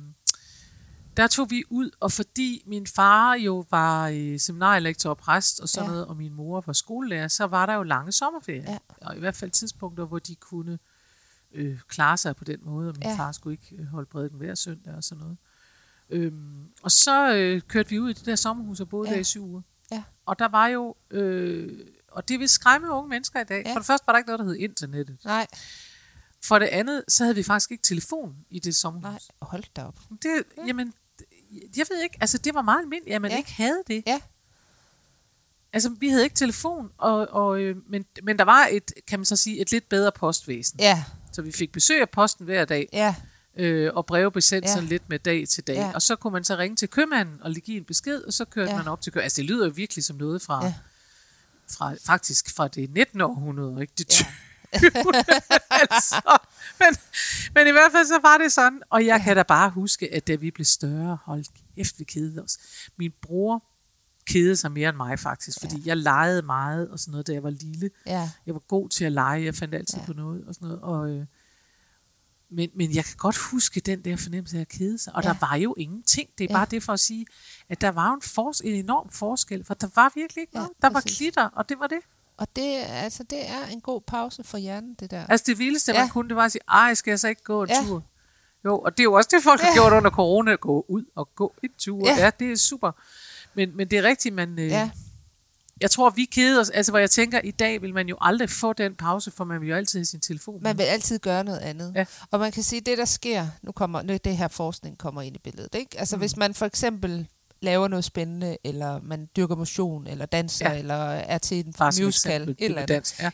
der 1.17 1.27
tog 1.27 1.50
vi 1.50 1.63
ud, 1.70 1.89
og 2.00 2.12
fordi 2.12 2.63
min 2.65 2.88
far 2.88 3.34
jo 3.34 3.65
var 3.72 4.08
øh, 4.10 4.39
seminarlektor 4.39 5.10
og 5.10 5.17
præst 5.17 5.60
og 5.60 5.70
sådan 5.70 5.86
Ja. 5.89 5.91
noget, 5.91 6.08
og 6.08 6.17
min 6.17 6.34
mor 6.34 6.63
var 6.65 6.74
skolelærer, 6.74 7.27
så 7.27 7.43
var 7.48 7.65
der 7.65 7.74
jo 7.74 7.84
lange 7.84 8.12
sommerferier. 8.12 8.72
Ja. 8.72 8.77
Og 9.01 9.15
i 9.15 9.20
hvert 9.20 9.36
fald 9.36 9.51
tidspunkter, 9.51 10.05
hvor 10.05 10.20
de 10.20 10.36
kunne 10.36 10.79
øh, 11.51 11.79
klare 11.88 12.17
sig 12.17 12.36
på 12.36 12.43
den 12.43 12.60
måde, 12.63 12.89
og 12.89 12.96
min 13.00 13.08
Ja. 13.10 13.15
far 13.17 13.32
skulle 13.32 13.53
ikke 13.53 13.75
øh, 13.82 13.88
holde 13.88 14.10
prædiken 14.10 14.38
hver 14.38 14.55
søndag 14.55 14.93
og 14.96 15.03
sådan 15.03 15.22
noget. 15.22 15.38
Øhm, 16.10 16.67
og 16.84 16.91
så 16.91 17.34
øh, 17.36 17.62
kørte 17.62 17.89
vi 17.89 18.00
ud 18.00 18.10
i 18.10 18.13
det 18.13 18.25
der 18.25 18.36
sommerhus 18.36 18.79
og 18.79 18.89
boede 18.89 19.10
Ja. 19.10 19.15
der 19.15 19.22
i 19.22 19.24
syv 19.24 19.43
uger. 19.46 19.62
Ja. 19.91 20.03
Og 20.25 20.39
der 20.39 20.48
var 20.48 20.67
jo, 20.67 20.96
øh, 21.12 21.79
og 22.12 22.27
det 22.27 22.39
vil 22.39 22.50
skræmme 22.50 22.91
unge 22.91 23.10
mennesker 23.10 23.39
i 23.41 23.43
dag. 23.43 23.63
Ja. 23.65 23.74
For 23.74 23.79
det 23.79 23.86
første 23.86 24.08
var 24.08 24.13
der 24.13 24.17
ikke 24.17 24.27
noget, 24.27 24.39
der 24.39 24.46
hed 24.46 24.55
internettet. 24.55 25.17
Nej, 25.25 25.48
For 26.46 26.60
det 26.60 26.65
andet, 26.65 27.03
så 27.08 27.24
havde 27.24 27.36
vi 27.36 27.43
faktisk 27.43 27.72
ikke 27.72 27.84
telefon 27.84 28.36
i 28.50 28.60
det 28.60 28.75
sommerhus. 28.75 29.03
nej, 29.03 29.20
hold 29.41 29.63
da 29.75 29.84
op. 29.84 30.00
Det, 30.10 30.43
ja. 30.58 30.65
Jamen, 30.67 30.93
jeg 31.77 31.86
ved 31.89 32.01
ikke, 32.03 32.17
altså 32.22 32.38
det 32.38 32.53
var 32.53 32.62
meget 32.62 32.79
almindeligt, 32.81 33.15
at 33.15 33.22
man 33.22 33.31
ja. 33.31 33.38
Ikke 33.38 33.51
havde 33.53 33.83
det. 33.88 34.03
Ja. 34.07 34.19
Altså, 35.74 35.89
vi 36.00 36.10
havde 36.10 36.24
ikke 36.24 36.36
telefon, 36.36 36.91
og, 36.98 37.27
og, 37.31 37.60
øh, 37.62 37.75
men, 37.89 38.05
men 38.24 38.39
der 38.39 38.45
var 38.45 38.67
et, 38.72 38.91
kan 39.07 39.19
man 39.19 39.25
så 39.25 39.36
sige, 39.36 39.62
et 39.62 39.72
lidt 39.72 39.89
bedre 39.89 40.12
postvæsen. 40.12 40.79
Ja, 40.79 41.03
Så 41.31 41.41
vi 41.41 41.51
fik 41.51 41.72
besøg 41.72 42.01
af 42.01 42.10
posten 42.10 42.45
hver 42.45 42.65
dag, 42.65 42.89
ja, 42.93 43.15
øh, 43.55 43.91
og 43.95 44.05
breve 44.05 44.31
blev 44.31 44.41
sendt 44.41 44.65
Ja. 44.67 44.74
sådan 44.74 44.89
lidt 44.89 45.10
med 45.10 45.19
dag 45.19 45.48
til 45.48 45.67
dag. 45.67 45.75
Ja. 45.75 45.91
Og 45.93 46.01
så 46.01 46.15
kunne 46.15 46.33
man 46.33 46.43
så 46.43 46.57
ringe 46.57 46.75
til 46.75 46.89
købmanden 46.89 47.41
og 47.43 47.51
give 47.53 47.77
en 47.77 47.83
besked, 47.83 48.22
og 48.22 48.33
så 48.33 48.45
kørte 48.45 48.72
Ja. 48.72 48.77
man 48.77 48.88
op 48.88 49.01
til 49.01 49.12
købmanden. 49.12 49.25
Altså, 49.25 49.41
det 49.41 49.45
lyder 49.50 49.65
jo 49.65 49.72
virkelig 49.75 50.05
som 50.05 50.15
noget 50.15 50.41
fra, 50.41 50.65
Ja. 50.65 50.74
fra 51.72 51.93
faktisk 52.05 52.55
fra 52.55 52.67
det 52.67 52.89
19. 52.93 53.22
århundrede, 53.22 53.81
ikke 53.81 53.93
det 53.98 54.22
Ja. 54.22 54.25
20. 54.79 54.91
altså, 55.81 56.38
men, 56.84 56.98
men 57.56 57.68
i 57.68 57.72
hvert 57.72 57.92
fald 57.92 58.06
så 58.06 58.20
var 58.22 58.38
det 58.38 58.52
sådan, 58.52 58.82
og 58.90 59.06
jeg 59.06 59.22
kan 59.22 59.36
da 59.36 59.44
bare 59.44 59.70
huske, 59.70 60.13
at 60.13 60.28
da 60.28 60.36
vi 60.36 60.52
blev 60.52 60.66
større, 60.66 61.18
hold 61.25 61.46
kæft, 61.75 62.00
vi 62.00 62.04
kedede 62.04 62.44
os. 62.44 62.58
Min 62.98 63.12
bror, 63.22 63.63
kedede 64.25 64.56
sig 64.56 64.72
mere 64.72 64.90
end 64.90 64.98
mig 64.98 65.20
faktisk, 65.20 65.60
fordi 65.60 65.75
ja. 65.75 65.82
jeg 65.86 65.98
legede 65.98 66.42
meget 66.42 66.90
og 66.90 67.00
sådan 67.00 67.12
noget, 67.12 67.28
da 67.28 67.34
jeg 67.34 67.44
var 67.44 67.50
lille. 67.50 67.90
Ja. 68.06 68.30
Jeg 68.46 68.54
var 68.54 68.60
god 68.60 68.90
til 68.90 69.06
at 69.06 69.12
lege, 69.12 69.44
jeg 69.44 69.56
fandt 69.56 69.75
altid 69.75 69.98
ja. 70.00 70.06
på 70.06 70.13
noget 70.13 70.44
og 70.48 70.56
sådan 70.56 70.68
noget. 70.68 70.82
Og, 70.82 71.10
øh, 71.10 71.25
men, 72.52 72.70
men 72.75 72.96
jeg 72.96 73.06
kan 73.06 73.16
godt 73.18 73.38
huske 73.38 73.80
den 73.80 74.02
der 74.02 74.18
fornemmelse 74.18 74.58
af 74.58 74.62
at 74.62 74.68
kede 74.68 74.98
sig. 74.98 75.16
Og 75.16 75.24
ja. 75.24 75.30
der 75.30 75.36
var 75.40 75.56
jo 75.56 75.75
ingenting. 75.78 76.30
Det 76.38 76.44
er 76.44 76.48
ja. 76.50 76.58
bare 76.58 76.68
det 76.72 76.84
for 76.84 76.94
at 76.94 77.00
sige, 77.00 77.25
at 77.70 77.82
der 77.82 77.90
var 77.90 78.13
en, 78.13 78.22
fors- 78.24 78.62
en 78.63 78.75
enorm 78.75 79.10
forskel, 79.10 79.63
for 79.66 79.74
der 79.74 79.88
var 79.96 80.12
virkelig 80.16 80.42
ikke 80.42 80.54
noget. 80.54 80.70
Ja, 80.84 80.88
der 80.88 80.94
var 80.94 81.02
klitter, 81.02 81.44
og 81.44 81.70
det 81.70 81.80
var 81.80 81.88
det. 81.88 82.00
Og 82.38 82.48
det, 82.56 82.84
altså, 82.88 83.24
det 83.24 83.50
er 83.50 83.66
en 83.72 83.82
god 83.82 84.02
pause 84.02 84.44
for 84.44 84.58
hjernen, 84.58 84.94
det 84.94 85.12
der. 85.12 85.25
Altså 85.30 85.44
det 85.48 85.60
vildeste, 85.60 85.92
ja. 85.92 86.00
man 86.00 86.10
kunne, 86.10 86.30
det 86.30 86.36
var 86.36 86.46
at 86.46 86.52
sige, 86.52 86.62
ej, 86.68 86.94
skal 86.94 87.12
jeg 87.12 87.20
så 87.20 87.28
ikke 87.28 87.44
gå 87.44 87.63
en 87.63 87.70
ja. 87.70 87.84
tur? 87.88 88.04
Jo, 88.66 88.80
og 88.80 88.92
det 88.92 89.00
er 89.00 89.04
jo 89.04 89.13
også 89.13 89.30
det, 89.34 89.44
folk 89.44 89.62
ja. 89.62 89.66
har 89.66 89.74
gjort 89.74 89.94
under 89.94 90.10
corona, 90.10 90.52
at 90.52 90.60
gå 90.60 90.86
ud 90.88 91.04
og 91.16 91.30
gå 91.36 91.54
en 91.63 91.70
tur. 91.78 92.08
Ja, 92.08 92.16
ja 92.18 92.32
det 92.40 92.52
er 92.52 92.56
super. 92.56 92.92
Men, 93.54 93.78
men 93.78 93.88
det 93.88 94.00
er 94.00 94.04
rigtigt, 94.04 94.36
man... 94.36 94.60
Øh, 94.60 94.68
ja. 94.68 94.90
Jeg 95.82 95.92
tror, 95.92 96.10
vi 96.10 96.25
keder 96.25 96.62
os, 96.62 96.70
altså 96.70 96.92
hvor 96.92 97.00
jeg 97.00 97.10
tænker, 97.12 97.42
i 97.42 97.52
dag 97.52 97.82
vil 97.82 97.94
man 97.94 98.08
jo 98.08 98.18
aldrig 98.22 98.50
få 98.50 98.74
den 98.74 98.96
pause, 98.96 99.32
for 99.32 99.44
man 99.44 99.62
vil 99.62 99.70
jo 99.70 99.75
altid 99.75 100.00
have 100.00 100.06
sin 100.06 100.20
telefon. 100.20 100.63
Man 100.63 100.78
vil 100.78 100.84
altid 100.84 101.20
gøre 101.20 101.44
noget 101.44 101.60
andet. 101.60 101.94
Ja. 101.96 102.06
Og 102.32 102.40
man 102.40 102.52
kan 102.52 102.63
sige, 102.63 102.82
det 102.82 102.98
der 102.98 103.06
sker, 103.06 103.48
nu 103.62 103.72
kommer 103.72 104.02
nu 104.02 104.18
det 104.24 104.38
her 104.38 104.48
forskning 104.48 104.98
kommer 104.98 105.22
ind 105.22 105.36
i 105.36 105.40
billedet. 105.40 105.75
Ikke? 105.75 106.00
Altså 106.00 106.16
mm. 106.16 106.20
hvis 106.20 106.38
man 106.38 106.54
for 106.54 106.66
eksempel 106.66 107.28
laver 107.63 107.88
noget 107.88 108.05
spændende, 108.05 108.58
eller 108.63 109.00
man 109.03 109.29
dyrker 109.36 109.55
motion, 109.55 110.08
eller 110.08 110.25
danser, 110.25 110.72
ja. 110.72 110.79
eller 110.79 110.96
er 111.10 111.38
til 111.38 111.65
en 111.65 111.74
bare 111.74 111.91
musical, 112.03 112.41
eksempel, 112.41 112.55
eller 112.60 112.82
andet. 112.82 112.89
Dans, 112.89 113.15
ja. 113.20 113.32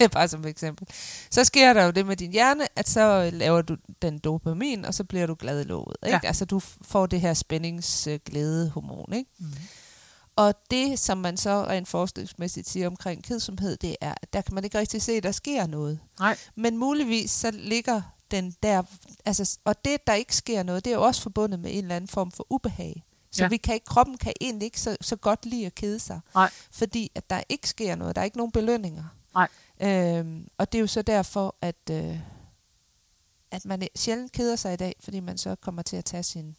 ja, 0.00 0.06
bare 0.12 0.28
som 0.28 0.46
eksempel. 0.46 0.88
Så 1.30 1.44
sker 1.44 1.72
der 1.72 1.84
jo 1.84 1.90
det 1.90 2.06
med 2.06 2.16
din 2.16 2.32
hjerne, 2.32 2.66
at 2.76 2.88
så 2.88 3.30
laver 3.32 3.62
du 3.62 3.76
den 4.02 4.18
dopamin, 4.18 4.84
og 4.84 4.94
så 4.94 5.04
bliver 5.04 5.26
du 5.26 5.36
glad 5.38 5.60
i 5.60 5.64
låget. 5.64 5.96
Ikke? 6.06 6.20
Ja. 6.22 6.28
Altså 6.28 6.44
du 6.44 6.58
får 6.82 7.06
det 7.06 7.20
her 7.20 7.34
spændingsglædehormon. 7.34 9.12
Ikke? 9.12 9.30
Mm. 9.38 9.46
Og 10.36 10.54
det, 10.70 10.98
som 10.98 11.18
man 11.18 11.36
så 11.36 11.64
rent 11.64 11.88
forskningsmæssigt 11.88 12.68
siger 12.68 12.86
omkring 12.86 13.24
kedsomhed, 13.24 13.76
det 13.76 13.96
er, 14.00 14.14
at 14.22 14.32
der 14.32 14.40
kan 14.40 14.54
man 14.54 14.64
ikke 14.64 14.78
rigtig 14.78 15.02
se, 15.02 15.12
at 15.12 15.22
der 15.22 15.32
sker 15.32 15.66
noget. 15.66 15.98
Nej. 16.18 16.36
Men 16.56 16.76
muligvis 16.76 17.30
så 17.30 17.50
ligger 17.50 18.02
den 18.30 18.54
der, 18.62 18.82
altså, 19.24 19.58
og 19.64 19.84
det, 19.84 20.06
der 20.06 20.14
ikke 20.14 20.36
sker 20.36 20.62
noget, 20.62 20.84
det 20.84 20.90
er 20.90 20.94
jo 20.94 21.02
også 21.02 21.22
forbundet 21.22 21.60
med 21.60 21.70
en 21.70 21.78
eller 21.78 21.96
anden 21.96 22.08
form 22.08 22.30
for 22.30 22.46
ubehag. 22.50 23.04
Så 23.32 23.42
ja. 23.42 23.48
vi 23.48 23.56
kan 23.56 23.74
ikke, 23.74 23.86
kroppen 23.86 24.18
kan 24.18 24.32
egentlig 24.40 24.66
ikke 24.66 24.80
så, 24.80 24.96
så 25.00 25.16
godt 25.16 25.46
lide 25.46 25.66
at 25.66 25.74
kede 25.74 25.98
sig. 25.98 26.20
Nej. 26.34 26.50
Fordi 26.70 27.10
at 27.14 27.30
der 27.30 27.42
ikke 27.48 27.68
sker 27.68 27.94
noget. 27.94 28.16
Der 28.16 28.20
er 28.20 28.24
ikke 28.24 28.36
nogen 28.36 28.52
belønninger. 28.52 29.04
Nej. 29.34 29.48
Øhm, 29.82 30.48
og 30.58 30.72
det 30.72 30.78
er 30.78 30.80
jo 30.80 30.86
så 30.86 31.02
derfor, 31.02 31.56
at, 31.60 31.90
øh, 31.90 32.18
at 33.50 33.64
man 33.64 33.88
sjældent 33.96 34.32
keder 34.32 34.56
sig 34.56 34.72
i 34.72 34.76
dag, 34.76 34.96
fordi 35.00 35.20
man 35.20 35.38
så 35.38 35.54
kommer 35.54 35.82
til 35.82 35.96
at 35.96 36.04
tage 36.04 36.22
sin, 36.22 36.56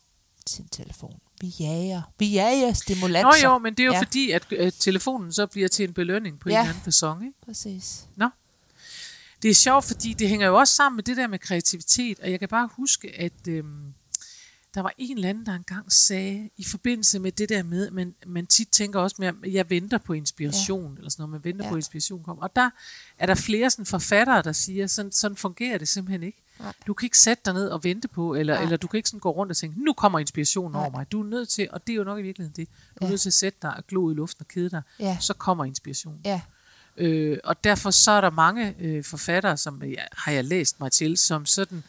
sin 0.47 0.67
telefon. 0.67 1.19
Vi 1.41 1.47
jager. 1.59 2.01
Vi 2.19 2.33
jager 2.33 2.73
stimulanser. 2.73 3.47
Nå 3.47 3.49
jo, 3.51 3.57
men 3.57 3.73
det 3.73 3.83
er 3.83 3.87
jo 3.87 3.93
ja. 3.93 3.99
fordi, 4.01 4.31
at 4.31 4.45
øh, 4.51 4.71
telefonen 4.79 5.33
så 5.33 5.47
bliver 5.47 5.67
til 5.67 5.87
en 5.87 5.93
belønning 5.93 6.39
på 6.39 6.49
ja. 6.49 6.55
en 6.55 6.59
eller 6.59 6.69
anden 6.69 6.83
fasong. 6.83 7.25
Ikke? 7.25 7.37
Præcis. 7.45 8.07
Nå. 8.15 8.29
Det 9.41 9.49
er 9.49 9.55
sjovt, 9.55 9.85
fordi 9.85 10.13
det 10.13 10.29
hænger 10.29 10.47
jo 10.47 10.57
også 10.57 10.75
sammen 10.75 10.95
med 10.97 11.03
det 11.03 11.17
der 11.17 11.27
med 11.27 11.39
kreativitet, 11.39 12.19
og 12.19 12.31
jeg 12.31 12.39
kan 12.39 12.49
bare 12.49 12.69
huske, 12.71 13.19
at... 13.19 13.47
Øh, 13.47 13.63
der 14.73 14.81
var 14.81 14.93
en 14.97 15.17
eller 15.17 15.29
anden, 15.29 15.45
der 15.45 15.53
engang 15.53 15.91
sagde, 15.91 16.49
i 16.57 16.63
forbindelse 16.63 17.19
med 17.19 17.31
det 17.31 17.49
der 17.49 17.63
med, 17.63 17.91
men 17.91 18.15
man 18.25 18.47
tit 18.47 18.67
tænker 18.71 18.99
også 18.99 19.15
med, 19.19 19.27
at 19.27 19.53
jeg 19.53 19.69
venter 19.69 19.97
på 19.97 20.13
inspiration, 20.13 20.91
ja. 20.93 20.97
eller 20.97 21.09
sådan 21.09 21.21
noget, 21.21 21.31
man 21.31 21.43
venter 21.43 21.65
ja. 21.65 21.69
på, 21.69 21.75
at 21.75 21.79
inspiration 21.79 22.23
kommer. 22.23 22.43
Og 22.43 22.55
der 22.55 22.69
er 23.19 23.25
der 23.25 23.35
flere 23.35 23.69
sådan 23.69 23.85
forfattere, 23.85 24.41
der 24.41 24.51
siger, 24.51 24.87
sådan, 24.87 25.11
sådan 25.11 25.37
fungerer 25.37 25.77
det 25.77 25.87
simpelthen 25.87 26.23
ikke. 26.23 26.43
Nej. 26.59 26.73
Du 26.87 26.93
kan 26.93 27.05
ikke 27.05 27.17
sætte 27.17 27.41
dig 27.45 27.53
ned 27.53 27.69
og 27.69 27.83
vente 27.83 28.07
på, 28.07 28.35
eller, 28.35 28.59
eller 28.59 28.77
du 28.77 28.87
kan 28.87 28.97
ikke 28.97 29.09
sådan 29.09 29.19
gå 29.19 29.29
rundt 29.29 29.49
og 29.49 29.57
tænke, 29.57 29.83
nu 29.83 29.93
kommer 29.93 30.19
inspirationen 30.19 30.75
over 30.75 30.89
mig. 30.89 31.11
Du 31.11 31.21
er 31.21 31.25
nødt 31.25 31.49
til, 31.49 31.67
og 31.71 31.87
det 31.87 31.93
er 31.93 31.97
jo 31.97 32.03
nok 32.03 32.19
i 32.19 32.21
virkeligheden 32.21 32.55
det, 32.55 32.67
du 32.67 32.97
er 33.01 33.05
ja. 33.05 33.09
nødt 33.09 33.21
til 33.21 33.29
at 33.29 33.33
sætte 33.33 33.59
dig 33.61 33.77
og 33.77 33.87
glo 33.87 34.11
i 34.11 34.13
luften 34.13 34.41
og 34.41 34.47
kede 34.47 34.69
dig, 34.69 34.81
ja. 34.99 35.17
så 35.19 35.33
kommer 35.33 35.65
inspirationen. 35.65 36.21
Ja. 36.25 36.41
Øh, 36.97 37.37
og 37.43 37.63
derfor 37.63 37.91
så 37.91 38.11
er 38.11 38.21
der 38.21 38.29
mange 38.29 38.75
øh, 38.79 39.03
forfattere, 39.03 39.57
som 39.57 39.83
ja, 39.83 40.03
har 40.11 40.31
jeg 40.31 40.43
læst 40.43 40.79
mig 40.79 40.91
til, 40.91 41.17
som 41.17 41.45
sådan 41.45 41.83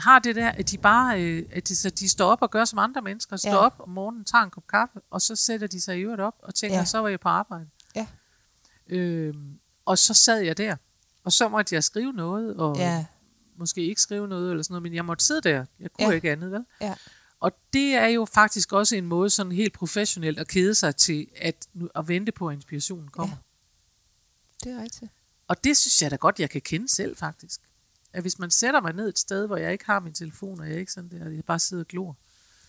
har 0.00 0.18
det 0.18 0.36
der, 0.36 0.48
at 0.48 0.70
de 0.70 0.78
bare 0.78 1.22
øh, 1.22 1.46
at 1.52 1.68
de, 1.68 1.76
så 1.76 1.90
de 1.90 2.08
står 2.08 2.30
op 2.30 2.42
og 2.42 2.50
gør 2.50 2.64
som 2.64 2.78
andre 2.78 3.02
mennesker. 3.02 3.36
Står 3.36 3.50
ja. 3.50 3.56
op 3.56 3.80
om 3.80 3.88
morgenen, 3.88 4.24
tager 4.24 4.44
en 4.44 4.50
kop 4.50 4.66
kaffe, 4.66 5.00
og 5.10 5.22
så 5.22 5.36
sætter 5.36 5.66
de 5.66 5.80
sig 5.80 5.98
i 5.98 6.00
øvrigt 6.00 6.20
op 6.20 6.34
og 6.42 6.54
tænker, 6.54 6.78
ja. 6.78 6.84
så 6.84 6.98
var 6.98 7.08
jeg 7.08 7.20
på 7.20 7.28
arbejde. 7.28 7.68
Ja. 7.96 8.06
Øh, 8.88 9.34
og 9.84 9.98
så 9.98 10.14
sad 10.14 10.40
jeg 10.40 10.58
der, 10.58 10.76
og 11.24 11.32
så 11.32 11.48
måtte 11.48 11.74
jeg 11.74 11.84
skrive 11.84 12.12
noget, 12.12 12.56
og 12.56 12.76
ja. 12.76 13.06
måske 13.56 13.84
ikke 13.84 14.00
skrive 14.00 14.28
noget, 14.28 14.50
eller 14.50 14.62
sådan 14.62 14.72
noget, 14.72 14.82
men 14.82 14.94
jeg 14.94 15.04
måtte 15.04 15.24
sidde 15.24 15.40
der. 15.40 15.64
Jeg 15.80 15.92
kunne 15.92 16.08
ja. 16.08 16.14
ikke 16.14 16.32
andet, 16.32 16.52
vel? 16.52 16.64
Ja. 16.80 16.94
Og 17.40 17.52
det 17.72 17.94
er 17.94 18.06
jo 18.06 18.24
faktisk 18.24 18.72
også 18.72 18.96
en 18.96 19.06
måde 19.06 19.30
sådan 19.30 19.52
helt 19.52 19.72
professionelt 19.72 20.38
at 20.38 20.48
kede 20.48 20.74
sig 20.74 20.96
til, 20.96 21.26
at, 21.36 21.68
at 21.94 22.08
vente 22.08 22.32
på, 22.32 22.48
at 22.48 22.54
inspirationen 22.54 23.08
kommer. 23.08 23.36
Ja. 24.64 24.70
Det 24.70 24.78
er 24.78 24.82
rigtigt. 24.82 25.12
Og 25.48 25.64
det 25.64 25.76
synes 25.76 26.02
jeg 26.02 26.10
da 26.10 26.16
godt, 26.16 26.40
jeg 26.40 26.50
kan 26.50 26.60
kende 26.60 26.88
selv, 26.88 27.16
faktisk 27.16 27.60
at 28.12 28.22
hvis 28.22 28.38
man 28.38 28.50
sætter 28.50 28.80
mig 28.80 28.92
ned 28.92 29.08
et 29.08 29.18
sted, 29.18 29.46
hvor 29.46 29.56
jeg 29.56 29.72
ikke 29.72 29.86
har 29.86 30.00
min 30.00 30.12
telefon, 30.12 30.60
og 30.60 30.68
jeg 30.70 30.78
ikke 30.78 30.92
sådan 30.92 31.10
der, 31.10 31.30
jeg 31.30 31.44
bare 31.44 31.58
sidder 31.58 31.82
og 31.82 31.88
glor. 31.88 32.16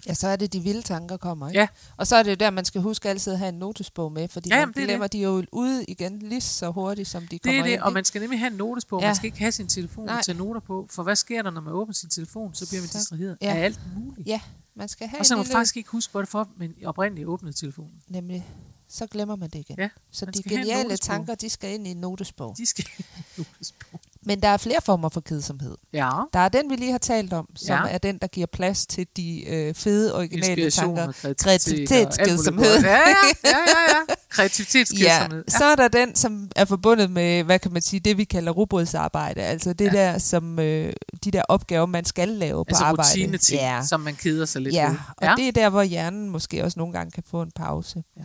Ja, 0.08 0.14
så 0.14 0.28
er 0.28 0.36
det 0.36 0.54
de 0.54 0.60
vilde 0.60 0.82
tanker 0.82 1.18
kommer, 1.18 1.48
ikke? 1.48 1.60
Ja. 1.60 1.68
Og 1.98 2.08
så 2.08 2.16
er 2.16 2.24
det 2.24 2.30
jo 2.30 2.36
der, 2.36 2.50
man 2.50 2.66
skal 2.66 2.82
huske 2.82 3.10
altid 3.10 3.34
at 3.34 3.40
have 3.40 3.50
en 3.50 3.60
notesbog 3.60 4.12
med, 4.12 4.28
fordi 4.28 4.50
ja, 4.50 4.66
man 4.66 4.74
glemmer 4.74 5.08
de 5.08 5.20
jo 5.20 5.46
ud 5.52 5.86
igen 5.88 6.20
lige 6.20 6.42
så 6.42 6.72
hurtigt, 6.72 7.08
som 7.08 7.22
de 7.22 7.28
det 7.28 7.42
kommer 7.42 7.60
er 7.60 7.64
det, 7.64 7.74
ind. 7.74 7.82
og 7.82 7.94
man 7.94 8.06
skal 8.06 8.22
nemlig 8.22 8.40
have 8.40 8.52
en 8.52 8.58
notesbog. 8.58 9.02
Ja. 9.02 9.08
Man 9.08 9.16
skal 9.16 9.26
ikke 9.26 9.40
have 9.40 9.52
sin 9.52 9.68
telefon 9.68 10.06
Nej. 10.06 10.22
til 10.22 10.36
noter 10.36 10.62
på, 10.62 10.88
for 10.90 11.04
hvad 11.04 11.16
sker 11.16 11.42
der, 11.42 11.52
når 11.52 11.62
man 11.62 11.74
åbner 11.74 11.94
sin 11.94 12.10
telefon? 12.10 12.54
Så 12.54 12.70
bliver 12.70 12.82
man 12.82 12.90
så, 12.90 12.98
distraheret 12.98 13.38
ja. 13.42 13.56
af 13.56 13.64
alt 13.64 13.80
muligt. 13.98 14.28
Ja, 14.28 14.42
man 14.76 14.88
skal 14.88 15.08
have 15.08 15.20
Og 15.20 15.26
så 15.26 15.34
kan 15.34 15.38
man 15.38 15.44
lille... 15.44 15.54
faktisk 15.54 15.78
ikke 15.78 15.90
huske, 15.90 16.12
hvorfor 16.12 16.50
man 16.58 16.76
oprindeligt 16.86 17.28
åbnede 17.28 17.54
telefonen. 17.54 18.02
Nemlig 18.08 18.48
så 18.88 19.08
glemmer 19.08 19.36
man 19.36 19.50
det 19.50 19.60
igen. 19.60 19.76
Ja, 19.80 19.90
så 20.12 20.26
de 20.26 20.44
geniale 20.44 20.98
tanker, 20.98 21.36
de 21.36 21.50
skal 21.50 21.74
ind 21.74 21.88
i 21.88 21.92
en 21.92 21.98
notesbog. 21.98 22.56
De 22.58 22.66
skal 22.66 22.86
i 22.98 23.02
en 23.18 23.24
notesbog. 23.38 24.00
Men 24.26 24.42
der 24.42 24.48
er 24.48 24.58
flere 24.58 24.82
former 24.86 25.10
for 25.10 25.22
kedsomhed. 25.22 25.78
Ja. 25.94 26.10
Der 26.34 26.40
er 26.40 26.50
den, 26.50 26.70
vi 26.70 26.76
lige 26.76 26.92
har 26.92 26.98
talt 26.98 27.34
om, 27.34 27.48
som 27.56 27.86
ja. 27.86 27.94
er 27.94 27.98
den, 27.98 28.18
der 28.18 28.28
giver 28.28 28.48
plads 28.48 28.86
til 28.86 29.08
de 29.18 29.50
øh, 29.50 29.76
fede, 29.76 30.16
originale 30.16 30.72
tanker. 30.72 31.34
Kreativitetskedsomhed. 31.40 32.82
Ja, 32.82 32.90
ja, 32.90 32.98
ja, 33.44 33.50
ja, 33.50 33.82
ja. 33.90 34.16
Kreativitetskedsomhed. 34.30 35.44
Ja. 35.48 35.58
Så 35.58 35.66
er 35.66 35.76
der 35.76 35.88
den, 35.88 36.16
som 36.16 36.50
er 36.56 36.66
forbundet 36.66 37.12
med, 37.12 37.44
hvad 37.44 37.60
kan 37.60 37.74
man 37.74 37.82
sige, 37.82 38.00
det 38.00 38.18
vi 38.18 38.24
kalder 38.24 38.52
robotsarbejde. 38.52 39.42
Altså 39.42 39.74
det 39.74 39.86
ja. 39.86 39.92
der, 39.92 40.18
som 40.18 40.60
øh, 40.60 40.94
de 41.24 41.32
der 41.32 41.44
opgaver, 41.50 41.86
man 41.86 42.06
skal 42.06 42.28
lave 42.30 42.66
altså 42.68 42.82
på 42.82 42.86
arbejde. 42.86 43.08
Altså 43.08 43.20
rutineting, 43.20 43.62
ja. 43.62 43.82
som 43.86 44.00
man 44.00 44.16
keder 44.16 44.46
sig 44.46 44.62
lidt 44.62 44.76
ja. 44.76 44.90
ved. 44.90 44.98
Ja, 45.22 45.32
og 45.32 45.38
det 45.38 45.48
er 45.48 45.52
der, 45.52 45.70
hvor 45.70 45.84
hjernen 45.84 46.30
måske 46.30 46.64
også 46.64 46.80
nogle 46.80 46.94
gange 46.94 47.12
kan 47.12 47.24
få 47.28 47.42
en 47.42 47.52
pause. 47.56 48.04
Ja. 48.18 48.24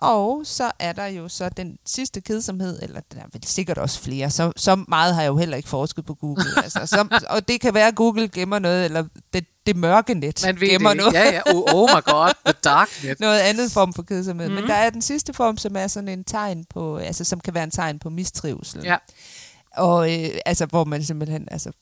Og 0.00 0.40
så 0.44 0.70
er 0.78 0.92
der 0.92 1.06
jo 1.06 1.28
så 1.28 1.48
den 1.48 1.78
sidste 1.86 2.20
kedsomhed, 2.20 2.78
eller 2.82 3.00
der 3.12 3.18
er 3.20 3.26
vel 3.32 3.44
sikkert 3.46 3.78
også 3.78 4.00
flere, 4.00 4.30
så, 4.30 4.52
så 4.56 4.84
meget 4.88 5.14
har 5.14 5.22
jeg 5.22 5.28
jo 5.28 5.36
heller 5.36 5.56
ikke 5.56 5.68
forsket 5.68 6.06
på 6.06 6.14
Google. 6.14 6.44
altså, 6.64 6.86
så, 6.86 7.20
og 7.30 7.48
det 7.48 7.60
kan 7.60 7.74
være, 7.74 7.88
at 7.88 7.94
Google 7.94 8.28
gemmer 8.28 8.58
noget, 8.58 8.84
eller 8.84 9.04
det, 9.32 9.44
det 9.66 9.76
mørke 9.76 10.14
net 10.14 10.42
Man 10.46 10.60
ved 10.60 10.68
gemmer 10.68 10.90
det. 10.90 10.96
noget. 10.96 11.12
Ja, 11.12 11.24
ja. 11.34 11.40
Oh, 11.54 11.74
oh 11.74 11.90
my 11.96 12.02
god, 12.04 12.32
the 12.46 12.54
dark 12.64 12.88
net. 13.04 13.20
noget 13.26 13.38
andet 13.40 13.72
form 13.72 13.92
for 13.92 14.02
kedsomhed. 14.02 14.48
Mm. 14.48 14.54
Men 14.54 14.66
der 14.66 14.74
er 14.74 14.90
den 14.90 15.02
sidste 15.02 15.32
form, 15.32 15.56
som 15.56 15.76
er 15.76 15.86
sådan 15.86 16.08
en 16.08 16.24
tegn 16.24 16.64
på, 16.64 16.96
altså 16.96 17.24
som 17.24 17.40
kan 17.40 17.54
være 17.54 17.64
en 17.64 17.70
tegn 17.70 17.98
på 17.98 18.10
mistrivsel. 18.10 18.84
Ja. 18.84 18.96
Og 19.76 20.12
øh, 20.14 20.30
altså, 20.46 20.66
hvor 20.66 20.84
man 20.84 21.04
simpelthen, 21.04 21.48
altså 21.50 21.72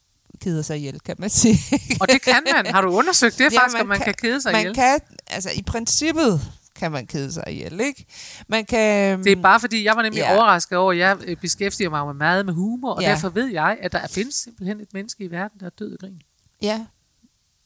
keder 0.40 0.62
sig 0.62 0.76
ihjel, 0.76 1.00
kan 1.00 1.16
man 1.18 1.30
sige. 1.40 1.58
og 2.00 2.08
det 2.08 2.22
kan 2.22 2.42
man. 2.54 2.66
Har 2.66 2.80
du 2.80 2.88
undersøgt 2.88 3.38
det 3.38 3.52
ja, 3.52 3.60
faktisk, 3.60 3.72
man 3.72 3.82
om 3.82 3.88
man 3.88 3.98
kan, 3.98 4.04
kan 4.04 4.14
kede 4.14 4.42
sig 4.42 4.52
man 4.52 4.60
ihjel? 4.60 4.76
Man 4.76 5.00
kan, 5.00 5.00
altså 5.30 5.50
i 5.54 5.62
princippet 5.62 6.40
kan 6.78 6.92
man 6.92 7.06
kede 7.06 7.32
sig 7.32 7.44
ihjel, 7.48 7.80
ikke? 7.80 8.06
Man 8.48 8.64
kan, 8.64 9.24
det 9.24 9.32
er 9.32 9.42
bare 9.42 9.60
fordi, 9.60 9.84
jeg 9.84 9.96
var 9.96 10.02
nemlig 10.02 10.20
ja. 10.20 10.36
overrasket 10.36 10.78
over, 10.78 10.92
at 10.92 10.98
jeg 10.98 11.16
øh, 11.24 11.36
beskæftiger 11.36 11.90
mig 11.90 12.16
meget 12.16 12.46
med 12.46 12.54
humor, 12.54 12.92
og 12.92 13.02
ja. 13.02 13.10
derfor 13.10 13.28
ved 13.28 13.46
jeg, 13.46 13.78
at 13.80 13.92
der 13.92 14.06
findes 14.06 14.34
simpelthen 14.34 14.80
et 14.80 14.88
menneske 14.94 15.24
i 15.24 15.30
verden, 15.30 15.60
der 15.60 15.66
er 15.66 15.70
død 15.70 15.92
af 15.92 15.98
grin. 15.98 16.20
Ja. 16.62 16.86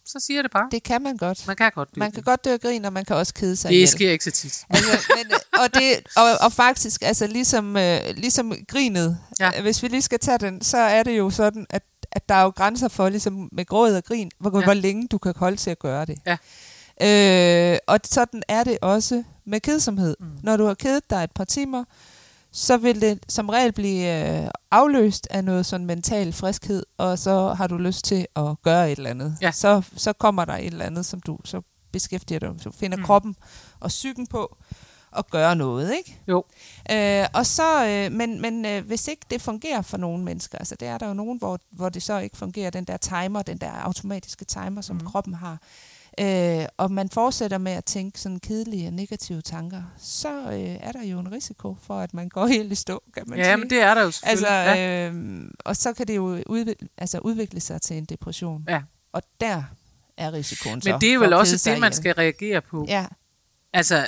Så 0.07 0.21
siger 0.21 0.43
det 0.43 0.51
bare. 0.51 0.69
Det 0.71 0.83
kan 0.83 1.03
man 1.03 1.17
godt. 1.17 1.47
Man 1.47 1.57
kan 1.57 1.71
godt 1.75 1.95
dø. 1.95 1.99
Man 1.99 2.13
kan 2.13 2.23
godt 2.23 2.45
dø 2.45 2.53
af 2.53 2.61
grin, 2.61 2.85
og 2.85 2.93
man 2.93 3.05
kan 3.05 3.17
også 3.17 3.35
kede 3.35 3.57
sig 3.57 3.69
Det 3.69 3.75
ihjel. 3.75 3.89
sker 3.89 4.11
ikke 4.11 4.25
så 4.25 4.31
tit. 4.31 4.65
Altså, 4.71 5.13
men, 5.17 5.33
og, 5.53 5.75
det, 5.75 6.01
og, 6.17 6.25
og 6.41 6.53
faktisk, 6.53 7.03
altså 7.03 7.27
ligesom, 7.27 7.77
øh, 7.77 7.99
ligesom 8.17 8.53
grinet, 8.69 9.19
ja. 9.41 9.63
hvis 9.63 9.83
vi 9.83 9.89
lige 9.89 10.03
skal 10.03 10.19
tage 10.19 10.39
den, 10.39 10.63
så 10.63 10.77
er 10.77 11.03
det 11.03 11.19
jo 11.19 11.31
sådan, 11.31 11.67
at, 11.71 11.83
at 12.13 12.29
der 12.29 12.35
er 12.35 12.43
jo 12.43 12.49
grænser 12.49 12.89
for, 12.89 13.09
ligesom 13.09 13.49
med 13.53 13.67
gråd 13.67 13.95
og 13.95 14.05
grin, 14.05 14.31
hvor, 14.39 14.59
ja. 14.59 14.65
hvor 14.65 14.75
længe 14.75 15.09
du 15.09 15.19
kan 15.19 15.33
holde 15.37 15.57
til 15.57 15.71
at 15.71 15.79
gøre 15.79 16.05
det. 16.05 16.19
Ja. 16.27 16.37
Øh, 17.03 17.79
og 17.87 17.99
sådan 18.05 18.43
er 18.49 18.65
det 18.65 18.79
også 18.83 19.25
med 19.45 19.61
kedsomhed. 19.61 20.17
Mm. 20.21 20.27
Når 20.43 20.57
du 20.57 20.67
har 20.67 20.75
kedet 20.75 21.11
dig 21.11 21.25
et 21.25 21.33
par 21.33 21.45
timer, 21.45 21.85
så 22.53 22.77
vil 22.77 23.01
det 23.01 23.19
som 23.29 23.49
regel 23.49 23.73
blive 23.73 24.43
øh, 24.45 24.51
afløst 24.71 25.29
af 25.31 25.45
noget 25.45 25.67
sådan 25.67 25.87
mental 25.87 26.33
friskhed, 26.33 26.83
og 26.99 27.19
så 27.19 27.55
har 27.55 27.67
du 27.67 27.77
lyst 27.77 28.05
til 28.05 28.27
at 28.37 28.63
gøre 28.63 28.93
et 28.93 28.97
eller 28.97 29.11
andet. 29.11 29.37
Ja. 29.41 29.51
Så, 29.53 29.83
så 29.97 30.13
kommer 30.13 30.45
der 30.45 30.57
et 30.57 30.67
eller 30.67 30.85
andet, 30.85 31.07
som 31.07 31.21
du 31.21 31.39
så 31.45 31.63
beskæftiger 31.93 32.39
dig. 32.39 32.51
Så 32.59 32.71
finder 32.71 32.97
mm. 32.97 33.05
kroppen 33.05 33.37
og 33.81 33.89
psyken 33.89 34.27
på 34.27 34.57
at 35.17 35.31
gøre 35.31 35.57
noget, 35.57 35.95
ikke? 35.97 36.21
Jo. 36.29 36.45
Øh, 36.91 37.27
og 37.35 37.47
så, 37.47 37.87
øh, 37.87 38.13
men 38.13 38.41
men 38.41 38.67
øh, 38.67 38.87
hvis 38.87 39.09
ikke 39.09 39.27
det 39.31 39.43
fungerer 39.43 39.83
for 39.83 39.97
nogle 39.97 40.25
mennesker, 40.25 40.59
altså 40.59 40.75
det 40.81 40.89
er 40.89 40.99
der 40.99 41.09
jo 41.09 41.15
nogen, 41.15 41.39
hvor, 41.39 41.59
hvor 41.71 41.89
det 41.89 42.03
så 42.03 42.19
ikke 42.19 42.37
fungerer, 42.37 42.71
den 42.71 42.85
der 42.85 42.97
timer, 42.97 43.43
den 43.43 43.59
der 43.59 43.71
automatiske 43.71 44.45
timer, 44.45 44.81
som 44.81 44.97
mm. 44.97 45.07
kroppen 45.07 45.35
har, 45.35 45.53
øh, 45.53 45.59
og 46.77 46.91
man 46.93 47.09
fortsætter 47.09 47.59
med 47.59 47.73
at 47.73 47.85
tænke 47.85 48.21
sådan 48.21 48.41
kedelige 48.41 48.87
og 48.89 48.93
negative 48.93 49.41
tanker, 49.43 49.83
så 49.99 50.29
øh, 50.43 50.59
er 50.59 50.93
der 50.93 51.03
jo 51.05 51.19
en 51.19 51.33
risiko 51.33 51.77
for, 51.83 51.95
at 52.01 52.15
man 52.15 52.29
går 52.29 52.47
helt 52.57 52.73
i 52.73 52.75
stå, 52.75 53.03
kan 53.15 53.23
man 53.27 53.39
Ja, 53.39 53.45
sige. 53.45 53.57
men 53.57 53.71
det 53.71 53.81
er 53.83 53.95
der 53.95 54.03
jo 54.03 54.11
selvfølgelig. 54.11 54.49
Altså, 54.49 54.81
ja. 54.81 55.11
øh, 55.11 55.45
og 55.65 55.77
så 55.77 55.93
kan 55.93 56.07
det 56.07 56.17
jo 56.17 56.43
udvikle, 56.47 56.89
altså 56.99 57.19
udvikle 57.19 57.61
sig 57.61 57.83
til 57.83 57.97
en 57.99 58.05
depression. 58.05 58.65
Ja. 58.69 58.83
Og 59.13 59.23
der 59.41 59.63
er 60.17 60.33
risikoen 60.33 60.83
så 60.83 60.91
Men 60.91 61.01
det 61.01 61.13
er 61.13 61.19
vel 61.19 61.33
også 61.33 61.71
det, 61.71 61.81
man 61.81 61.93
skal 61.93 62.15
reagere 62.15 62.61
på. 62.61 62.85
Ja, 62.89 63.07
Altså, 63.75 64.07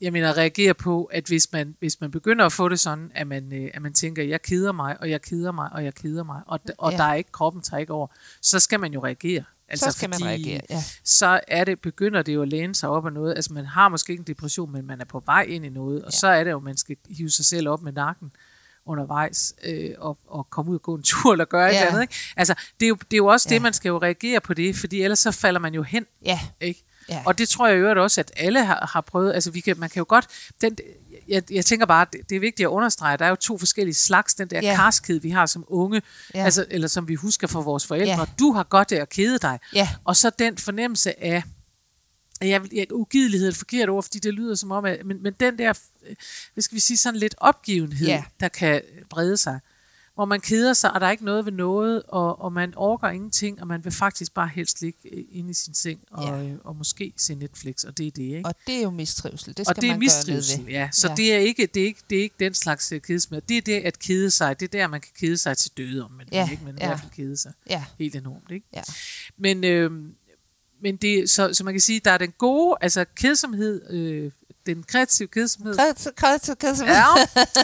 jeg 0.00 0.12
mener, 0.12 0.36
reagere 0.36 0.74
på, 0.74 1.04
at 1.04 1.26
hvis 1.26 1.52
man, 1.52 1.76
hvis 1.78 2.00
man 2.00 2.10
begynder 2.10 2.46
at 2.46 2.52
få 2.52 2.68
det 2.68 2.80
sådan, 2.80 3.10
at 3.14 3.26
man, 3.26 3.52
øh, 3.52 3.70
at 3.74 3.82
man 3.82 3.92
tænker, 3.94 4.22
jeg 4.22 4.42
keder 4.42 4.72
mig, 4.72 4.96
og 5.00 5.10
jeg 5.10 5.22
keder 5.22 5.52
mig, 5.52 5.68
og 5.72 5.84
jeg 5.84 5.94
keder 5.94 6.22
mig, 6.24 6.40
og, 6.46 6.60
og 6.78 6.92
Ja. 6.92 6.96
der 6.96 7.04
er 7.04 7.14
ikke, 7.14 7.32
kroppen 7.32 7.62
tager 7.62 7.80
ikke 7.80 7.92
over, 7.92 8.06
så 8.42 8.60
skal 8.60 8.80
man 8.80 8.92
jo 8.92 9.04
reagere. 9.04 9.44
Altså, 9.68 9.84
så 9.90 9.92
skal 9.96 10.10
man 10.10 10.24
reagere. 10.24 10.60
Ja. 10.70 10.82
Så 11.04 11.40
er 11.48 11.64
det, 11.64 11.80
begynder 11.80 12.22
det 12.22 12.34
jo 12.34 12.42
at 12.42 12.48
læne 12.48 12.74
sig 12.74 12.88
op 12.88 13.06
af 13.06 13.12
noget. 13.12 13.34
Altså, 13.34 13.52
man 13.52 13.66
har 13.66 13.88
måske 13.88 14.10
ikke 14.10 14.20
en 14.20 14.26
depression, 14.26 14.72
men 14.72 14.86
man 14.86 15.00
er 15.00 15.04
på 15.04 15.22
vej 15.26 15.42
ind 15.42 15.64
i 15.66 15.68
noget, 15.68 16.02
og 16.04 16.12
Ja. 16.12 16.18
så 16.18 16.26
er 16.26 16.44
det 16.44 16.50
jo, 16.50 16.58
man 16.58 16.76
skal 16.76 16.96
hive 17.08 17.30
sig 17.30 17.44
selv 17.44 17.68
op 17.68 17.82
med 17.82 17.92
nakken 17.92 18.32
undervejs 18.86 19.54
øh, 19.64 19.90
og, 19.98 20.18
og 20.26 20.50
komme 20.50 20.70
ud 20.70 20.76
og 20.76 20.82
gå 20.82 20.94
en 20.94 21.02
tur 21.02 21.32
eller 21.32 21.44
gøre 21.44 21.62
ja. 21.62 21.68
et 21.70 21.76
eller 21.76 21.88
andet. 21.88 22.02
Ikke? 22.02 22.14
Altså, 22.36 22.54
det 22.80 22.86
er, 22.86 22.88
jo, 22.88 22.94
det 22.94 23.12
er 23.12 23.16
jo 23.16 23.26
også 23.26 23.46
ja. 23.50 23.54
Det, 23.54 23.62
man 23.62 23.72
skal 23.72 23.88
jo 23.88 23.98
reagere 23.98 24.40
på 24.40 24.54
det, 24.54 24.76
fordi 24.76 25.02
ellers 25.02 25.18
så 25.18 25.30
falder 25.30 25.60
man 25.60 25.74
jo 25.74 25.82
hen. 25.82 26.06
ja, 26.24 26.40
Ikke? 26.60 26.84
ja. 27.08 27.22
Og 27.26 27.38
det 27.38 27.48
tror 27.48 27.66
jeg 27.68 27.76
øvrigt 27.76 27.98
også, 27.98 28.20
at 28.20 28.32
alle 28.36 28.64
har, 28.64 28.88
har 28.92 29.00
prøvet. 29.00 29.32
Altså, 29.34 29.50
vi 29.50 29.60
kan, 29.60 29.78
man 29.78 29.90
kan 29.90 30.00
jo 30.00 30.04
godt... 30.08 30.26
Den, 30.60 30.76
jeg, 31.28 31.52
jeg 31.52 31.64
tænker 31.66 31.86
bare, 31.86 32.06
det, 32.12 32.20
det 32.30 32.36
er 32.36 32.40
vigtigt 32.40 32.66
at 32.66 32.70
understrege, 32.70 33.16
der 33.16 33.24
er 33.24 33.28
jo 33.28 33.34
to 33.36 33.58
forskellige 33.58 33.94
slags. 33.94 34.34
Den 34.34 34.48
der 34.50 34.60
ja. 34.62 34.74
karskhed, 34.76 35.20
vi 35.20 35.30
har 35.30 35.46
som 35.46 35.64
unge, 35.68 36.02
ja. 36.34 36.44
altså, 36.44 36.66
eller 36.70 36.88
som 36.88 37.08
vi 37.08 37.14
husker 37.14 37.46
fra 37.46 37.60
vores 37.60 37.86
forældre. 37.86 38.18
Ja. 38.18 38.24
Du 38.38 38.52
har 38.52 38.62
godt 38.62 38.92
af 38.92 39.00
at 39.02 39.08
kede 39.08 39.38
dig. 39.38 39.58
ja, 39.74 39.88
Og 40.04 40.16
så 40.16 40.30
den 40.38 40.58
fornemmelse 40.58 41.24
af, 41.24 41.42
jeg, 42.40 42.62
jeg, 42.72 42.92
ugidelighed 42.92 43.46
er 43.46 43.50
et 43.50 43.56
forkert 43.56 43.88
ord, 43.88 44.02
fordi 44.02 44.18
det 44.18 44.34
lyder 44.34 44.54
som 44.54 44.70
om, 44.70 44.84
at, 44.84 45.06
men, 45.06 45.22
men 45.22 45.32
den 45.40 45.58
der, 45.58 45.72
øh, 46.06 46.16
hvad 46.54 46.62
skal 46.62 46.74
vi 46.74 46.80
sige, 46.80 46.96
sådan 46.96 47.20
lidt 47.20 47.34
opgivenhed, 47.38 48.06
Ja. 48.06 48.24
der 48.40 48.48
kan 48.48 48.82
brede 49.10 49.36
sig. 49.36 49.60
Hvor 50.14 50.24
man 50.24 50.40
keder 50.40 50.72
sig, 50.72 50.92
og 50.92 51.00
der 51.00 51.06
er 51.06 51.10
ikke 51.10 51.24
noget 51.24 51.44
ved 51.44 51.52
noget, 51.52 52.02
og, 52.08 52.40
og 52.40 52.52
man 52.52 52.72
orker 52.76 53.08
ingenting, 53.08 53.60
og 53.60 53.66
man 53.66 53.84
vil 53.84 53.92
faktisk 53.92 54.34
bare 54.34 54.48
helst 54.48 54.80
ligge 54.82 54.98
øh, 55.12 55.24
inde 55.30 55.50
i 55.50 55.54
sin 55.54 55.74
seng, 55.74 56.00
og, 56.10 56.24
Ja. 56.24 56.42
ja. 56.42 56.54
og 56.64 56.76
måske 56.76 57.12
se 57.16 57.34
Netflix, 57.34 57.84
og 57.84 57.98
det 57.98 58.06
er 58.06 58.10
det, 58.10 58.22
ikke? 58.22 58.42
og 58.44 58.54
det 58.66 58.74
er 58.78 58.82
jo 58.82 58.90
mistrivsel. 58.90 59.56
Det 59.56 59.66
skal 59.66 59.70
og 59.76 59.76
det 59.76 59.84
er 59.84 59.88
man 59.92 59.94
gøre 59.94 59.98
mistrivsel, 59.98 60.64
ved. 60.66 60.72
ja. 60.72 60.88
Så 60.92 61.08
Ja. 61.08 61.14
Det, 61.14 61.34
er 61.34 61.38
ikke, 61.38 61.66
det, 61.74 61.82
er 61.82 61.86
ikke, 61.86 62.00
det 62.10 62.18
er 62.18 62.22
ikke 62.22 62.36
den 62.40 62.54
slags 62.54 62.92
øh, 62.92 63.00
kedesmed. 63.00 63.40
Det 63.48 63.56
er 63.58 63.62
det 63.62 63.80
at 63.80 63.98
kede 63.98 64.30
sig. 64.30 64.60
Det 64.60 64.66
er 64.74 64.78
der, 64.78 64.86
man 64.86 65.00
kan 65.00 65.10
kede 65.20 65.36
sig 65.38 65.56
til 65.56 65.70
døde 65.76 66.04
om, 66.04 66.10
men, 66.10 66.28
Ja, 66.32 66.50
ikke, 66.50 66.64
men 66.64 66.74
i 66.74 66.78
ja. 66.80 66.86
hvert 66.86 67.00
fald 67.00 67.10
kede 67.12 67.36
sig 67.36 67.52
Ja, 67.70 67.84
helt 67.98 68.16
enormt. 68.16 68.50
Ikke? 68.50 68.66
ja. 68.76 68.82
Men, 69.38 69.64
øh, 69.64 69.90
men 70.82 70.96
det, 70.96 71.30
så, 71.30 71.54
så 71.54 71.64
man 71.64 71.74
kan 71.74 71.80
sige, 71.80 72.00
der 72.04 72.10
er 72.10 72.18
den 72.18 72.32
gode, 72.38 72.76
altså 72.80 73.04
kedsomhed, 73.16 73.90
øh, 73.90 74.30
den 74.66 74.82
kreative 74.82 75.28
kedsomhed, 75.28 75.74
kred- 75.74 76.54
kred- 76.56 76.84
ja, 76.86 77.04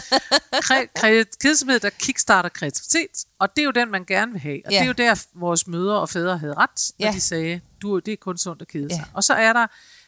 kre, 0.61 0.87
kre, 0.95 1.25
kedsomhed, 1.41 1.79
der 1.79 1.89
kickstarter 1.89 2.49
kreativitet, 2.49 3.25
og 3.39 3.49
det 3.55 3.61
er 3.61 3.65
jo 3.65 3.71
den, 3.71 3.91
man 3.91 4.05
gerne 4.05 4.31
vil 4.31 4.41
have. 4.41 4.61
Og 4.65 4.71
Ja. 4.71 4.77
det 4.77 4.83
er 4.83 4.87
jo 4.87 4.93
der, 4.93 5.25
vores 5.35 5.67
mødre 5.67 5.99
og 5.99 6.09
fædre 6.09 6.37
havde 6.37 6.53
ret, 6.53 6.91
når 6.99 7.07
Ja. 7.07 7.11
de 7.13 7.21
sagde, 7.21 7.61
du, 7.81 7.99
det 7.99 8.11
er 8.11 8.17
kun 8.17 8.37
sundt 8.37 8.61
at 8.61 8.67
kede 8.67 8.87
Ja. 8.89 8.95
sig. 8.95 9.05
Og 9.13 9.23
så 9.23 9.33
er 9.33 9.53
der 9.53 9.67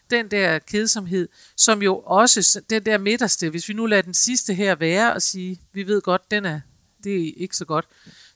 den 0.09 0.31
der 0.31 0.59
kedsomhed, 0.59 1.27
som 1.57 1.81
jo 1.81 1.97
også, 1.99 2.61
den 2.69 2.85
der 2.85 2.97
midterste, 2.97 3.49
hvis 3.49 3.69
vi 3.69 3.73
nu 3.73 3.85
lader 3.85 4.01
den 4.01 4.13
sidste 4.13 4.53
her 4.53 4.75
være 4.75 5.13
og 5.13 5.21
sige, 5.21 5.61
vi 5.73 5.87
ved 5.87 6.01
godt, 6.01 6.31
den 6.31 6.45
er, 6.45 6.59
det 7.03 7.27
er 7.27 7.31
ikke 7.37 7.55
så 7.55 7.65
godt, 7.65 7.85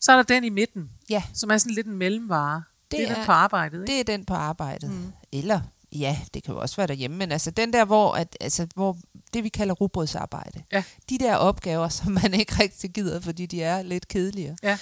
så 0.01 0.11
er 0.11 0.15
der 0.15 0.23
den 0.23 0.43
i 0.43 0.49
midten, 0.49 0.89
Ja, 1.09 1.23
som 1.33 1.51
er 1.51 1.57
sådan 1.57 1.73
lidt 1.75 1.87
en 1.87 1.97
mellemvare. 1.97 2.63
Det, 2.91 2.99
det 2.99 3.07
er 3.07 3.11
er- 3.11 3.15
den 3.15 3.25
på 3.25 3.31
arbejdet, 3.31 3.81
ikke? 3.81 3.91
det 3.93 3.99
er 3.99 4.03
den 4.03 4.25
på 4.25 4.33
arbejdet. 4.33 4.89
Mm. 4.91 5.11
Eller, 5.31 5.61
ja, 5.91 6.17
det 6.33 6.43
kan 6.43 6.53
jo 6.53 6.59
også 6.59 6.75
være 6.75 6.87
derhjemme, 6.87 7.17
men 7.17 7.31
altså 7.31 7.51
den 7.51 7.73
der, 7.73 7.85
hvor, 7.85 8.13
at, 8.13 8.37
altså, 8.41 8.67
hvor 8.75 8.97
det 9.33 9.43
vi 9.43 9.49
kalder 9.49 9.73
rugbrødsarbejde. 9.73 10.63
Ja. 10.71 10.83
De 11.09 11.17
der 11.17 11.35
opgaver, 11.35 11.89
som 11.99 12.11
man 12.11 12.33
ikke 12.33 12.53
rigtig 12.59 12.89
gider, 12.91 13.19
fordi 13.19 13.45
de 13.45 13.63
er 13.63 13.81
lidt 13.81 14.07
kedelige. 14.07 14.57
Ja. 14.63 14.77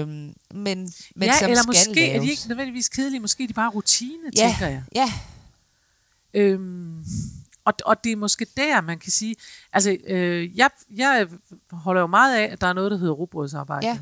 Øhm, 0.00 0.08
men, 0.08 0.34
men 0.54 0.88
ja, 1.22 1.38
som 1.38 1.50
eller 1.50 1.62
skal 1.62 1.66
måske 1.66 2.06
er 2.08 2.12
laves. 2.12 2.24
de 2.26 2.30
ikke 2.30 2.48
nødvendigvis 2.48 2.88
kedelige, 2.88 3.20
måske 3.20 3.42
er 3.42 3.48
de 3.48 3.54
bare 3.54 3.70
rutine, 3.70 4.18
Ja. 4.36 4.48
tænker 4.48 4.66
jeg. 4.66 4.82
Ja, 4.94 5.12
Øhm, 6.34 7.04
og, 7.64 7.74
og 7.84 8.04
det 8.04 8.12
er 8.12 8.16
måske 8.16 8.46
der, 8.56 8.80
man 8.80 8.98
kan 8.98 9.12
sige, 9.12 9.36
altså 9.72 9.96
øh, 10.06 10.58
jeg, 10.58 10.70
jeg 10.96 11.26
holder 11.70 12.00
jo 12.00 12.06
meget 12.06 12.36
af, 12.36 12.42
at 12.52 12.60
der 12.60 12.66
er 12.66 12.72
noget, 12.72 12.90
der 12.90 12.96
hedder 12.96 13.12
rugbrødsarbejde. 13.12 13.86
Ja. 13.86 13.98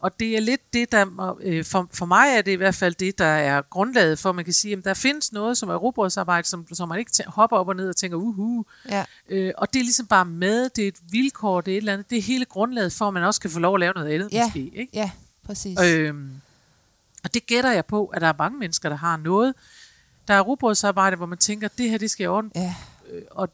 Og 0.00 0.20
det 0.20 0.36
er 0.36 0.40
lidt 0.40 0.72
det, 0.72 0.92
der, 0.92 1.36
øh, 1.40 1.64
for, 1.64 1.88
for 1.92 2.06
mig 2.06 2.28
er 2.36 2.42
det 2.42 2.52
i 2.52 2.54
hvert 2.54 2.74
fald 2.74 2.94
det, 2.94 3.18
der 3.18 3.24
er 3.24 3.62
grundlaget 3.62 4.18
for, 4.18 4.28
at 4.28 4.36
man 4.36 4.44
kan 4.44 4.54
sige, 4.54 4.76
at 4.76 4.84
der 4.84 4.94
findes 4.94 5.32
noget, 5.32 5.58
som 5.58 5.68
er 5.68 5.74
rugbrødsarbejde, 5.74 6.48
som, 6.48 6.66
som 6.74 6.88
man 6.88 6.98
ikke 6.98 7.10
tæ- 7.22 7.28
hopper 7.30 7.56
op 7.56 7.68
og 7.68 7.76
ned 7.76 7.88
og 7.88 7.96
tænker, 7.96 8.16
uhu. 8.16 8.64
ja, 8.88 9.04
Øh, 9.28 9.52
og 9.58 9.72
det 9.72 9.80
er 9.80 9.84
ligesom 9.84 10.06
bare 10.06 10.24
med, 10.24 10.68
det 10.70 10.84
er 10.84 10.88
et 10.88 10.98
vilkår, 11.10 11.60
det 11.60 11.72
er 11.72 11.76
et 11.76 11.80
eller 11.80 11.92
andet, 11.92 12.10
det 12.10 12.18
er 12.18 12.22
hele 12.22 12.44
grundlaget 12.44 12.92
for, 12.92 13.08
at 13.08 13.14
man 13.14 13.22
også 13.24 13.40
kan 13.40 13.50
få 13.50 13.58
lov 13.58 13.74
at 13.74 13.80
lave 13.80 13.92
noget 13.92 14.08
andet 14.14 14.28
Ja. 14.32 14.44
måske. 14.46 14.70
Ikke? 14.74 14.90
ja, 14.94 15.10
præcis. 15.46 15.78
Øhm, 15.84 16.30
og 17.24 17.34
det 17.34 17.46
gætter 17.46 17.72
jeg 17.72 17.86
på, 17.86 18.06
at 18.06 18.20
der 18.20 18.28
er 18.28 18.34
mange 18.38 18.58
mennesker, 18.58 18.88
der 18.88 18.96
har 18.96 19.16
noget. 19.16 19.54
Der 20.28 20.34
er 20.34 20.40
rugbrødsarbejde, 20.40 21.16
hvor 21.16 21.26
man 21.26 21.38
tænker, 21.38 21.68
det 21.78 21.90
her, 21.90 21.98
det 21.98 22.10
skal 22.10 22.24
jeg 22.24 22.30
ordne. 22.30 22.50
Ja, 22.54 22.74
Øh, 23.12 23.22
Og, 23.30 23.48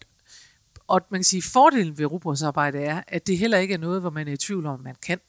og 0.89 1.01
man 1.11 1.19
kan 1.21 1.25
sige, 1.25 1.43
fordelen 1.43 1.99
ved 1.99 2.07
rugbrødsarbejde 2.07 2.79
er, 2.79 3.03
at 3.09 3.27
det 3.27 3.39
heller 3.39 3.59
ikke 3.59 3.75
er 3.75 3.79
noget, 3.79 4.01
hvor 4.01 4.11
man 4.11 4.29
er 4.29 4.33
i 4.33 4.37
tvivl 4.37 4.67
om, 4.67 4.81
man 4.81 4.95
kan. 5.07 5.21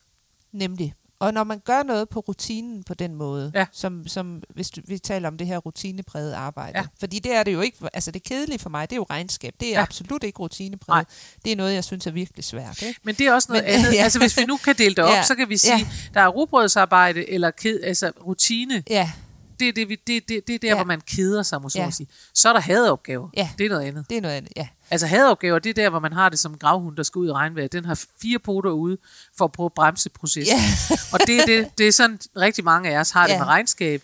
nemlig. 0.52 0.94
Og 1.20 1.34
når 1.34 1.44
man 1.44 1.60
gør 1.60 1.84
noget 1.84 2.10
på 2.10 2.20
rutinen 2.20 2.84
på 2.84 2.94
den 2.94 3.16
måde, 3.16 3.52
Ja. 3.56 3.66
som, 3.72 4.08
som 4.08 4.44
hvis 4.50 4.70
du, 4.70 4.82
vi 4.88 4.98
taler 4.98 5.28
om 5.28 5.38
det 5.38 5.48
her 5.48 5.58
rutinepræget 5.58 6.34
arbejde, 6.34 6.78
Ja. 6.80 6.86
fordi 7.00 7.20
det 7.20 7.34
er 7.36 7.44
det 7.44 7.54
jo 7.54 7.62
ikke, 7.62 7.78
altså 7.94 8.12
det 8.12 8.24
kedelige 8.24 8.60
for 8.60 8.70
mig, 8.70 8.90
det 8.90 8.96
er 8.96 8.98
jo 8.98 9.06
regnskab, 9.10 9.54
det 9.60 9.68
er 9.68 9.72
Ja. 9.72 9.78
ja. 9.78 9.82
absolut 9.84 10.24
ikke 10.24 10.40
rutinepræget. 10.40 11.08
Det 11.46 11.52
er 11.52 11.56
noget, 11.56 11.74
jeg 11.74 11.84
synes 11.84 12.08
er 12.08 12.12
virkelig 12.12 12.44
svært. 12.44 12.82
Ikke? 12.82 13.00
Men 13.04 13.16
det 13.16 13.28
er 13.28 13.34
også 13.34 13.52
noget 13.52 13.64
Men- 13.66 13.74
andet. 13.74 13.94
ja. 13.98 14.04
Altså 14.04 14.20
hvis 14.20 14.38
vi 14.38 14.44
nu 14.46 14.58
kan 14.58 14.76
dele 14.78 14.96
det 14.96 15.04
op, 15.04 15.10
Ja. 15.10 15.24
så 15.24 15.36
kan 15.36 15.50
vi 15.50 15.54
Ja. 15.54 15.78
sige, 15.78 15.88
der 16.14 16.22
er 16.22 16.28
rugbrødsarbejde 16.28 17.30
eller 17.30 17.52
ked, 17.52 17.80
altså 17.84 18.12
rutine. 18.26 18.84
Ja, 18.90 19.12
Det 19.60 19.68
er, 19.70 19.74
det, 19.74 19.90
vi- 19.90 20.02
det, 20.08 20.30
det, 20.30 20.48
det 20.48 20.56
er 20.56 20.60
der, 20.60 20.68
Ja. 20.68 20.76
hvor 20.76 20.84
man 20.84 21.02
keder 21.02 21.44
sig, 21.44 21.62
må 21.62 21.70
så 21.70 21.80
Ja. 21.80 21.90
sige. 21.92 22.08
Så 22.34 22.50
er 22.50 22.54
der 22.54 22.60
hadeopgaver. 22.60 23.30
Ja. 23.38 23.50
Det 23.58 23.66
er 23.66 23.70
noget 23.70 23.84
andet. 23.88 24.06
det 24.10 24.18
er 24.18 24.22
noget 24.22 24.36
andet, 24.36 24.52
ja. 24.56 24.68
Altså 24.92 25.08
hadeopgaver, 25.08 25.60
det 25.60 25.70
er 25.70 25.74
der, 25.74 25.90
hvor 25.90 26.00
man 26.00 26.14
har 26.14 26.30
det 26.30 26.40
som 26.40 26.52
en 26.52 26.58
gravhund, 26.58 26.98
der 26.98 27.04
skal 27.04 27.20
ud 27.20 27.28
i 27.28 27.32
regnvejr. 27.32 27.68
Den 27.68 27.86
har 27.86 28.04
fire 28.22 28.40
poter 28.40 28.70
ude 28.72 28.98
for 29.38 29.46
at 29.46 29.52
prøve 29.52 29.66
at 29.66 29.74
bremse 29.74 30.10
processen. 30.10 30.58
Ja. 30.58 30.96
og 31.14 31.20
det 31.28 31.38
er, 31.42 31.46
det, 31.46 31.78
det 31.78 31.88
er 31.88 31.92
sådan, 31.92 32.20
rigtig 32.38 32.64
mange 32.64 32.90
af 32.90 33.00
os 33.00 33.12
har 33.12 33.28
det 33.28 33.34
Ja. 33.34 33.38
med 33.40 33.48
regnskab. 33.48 34.02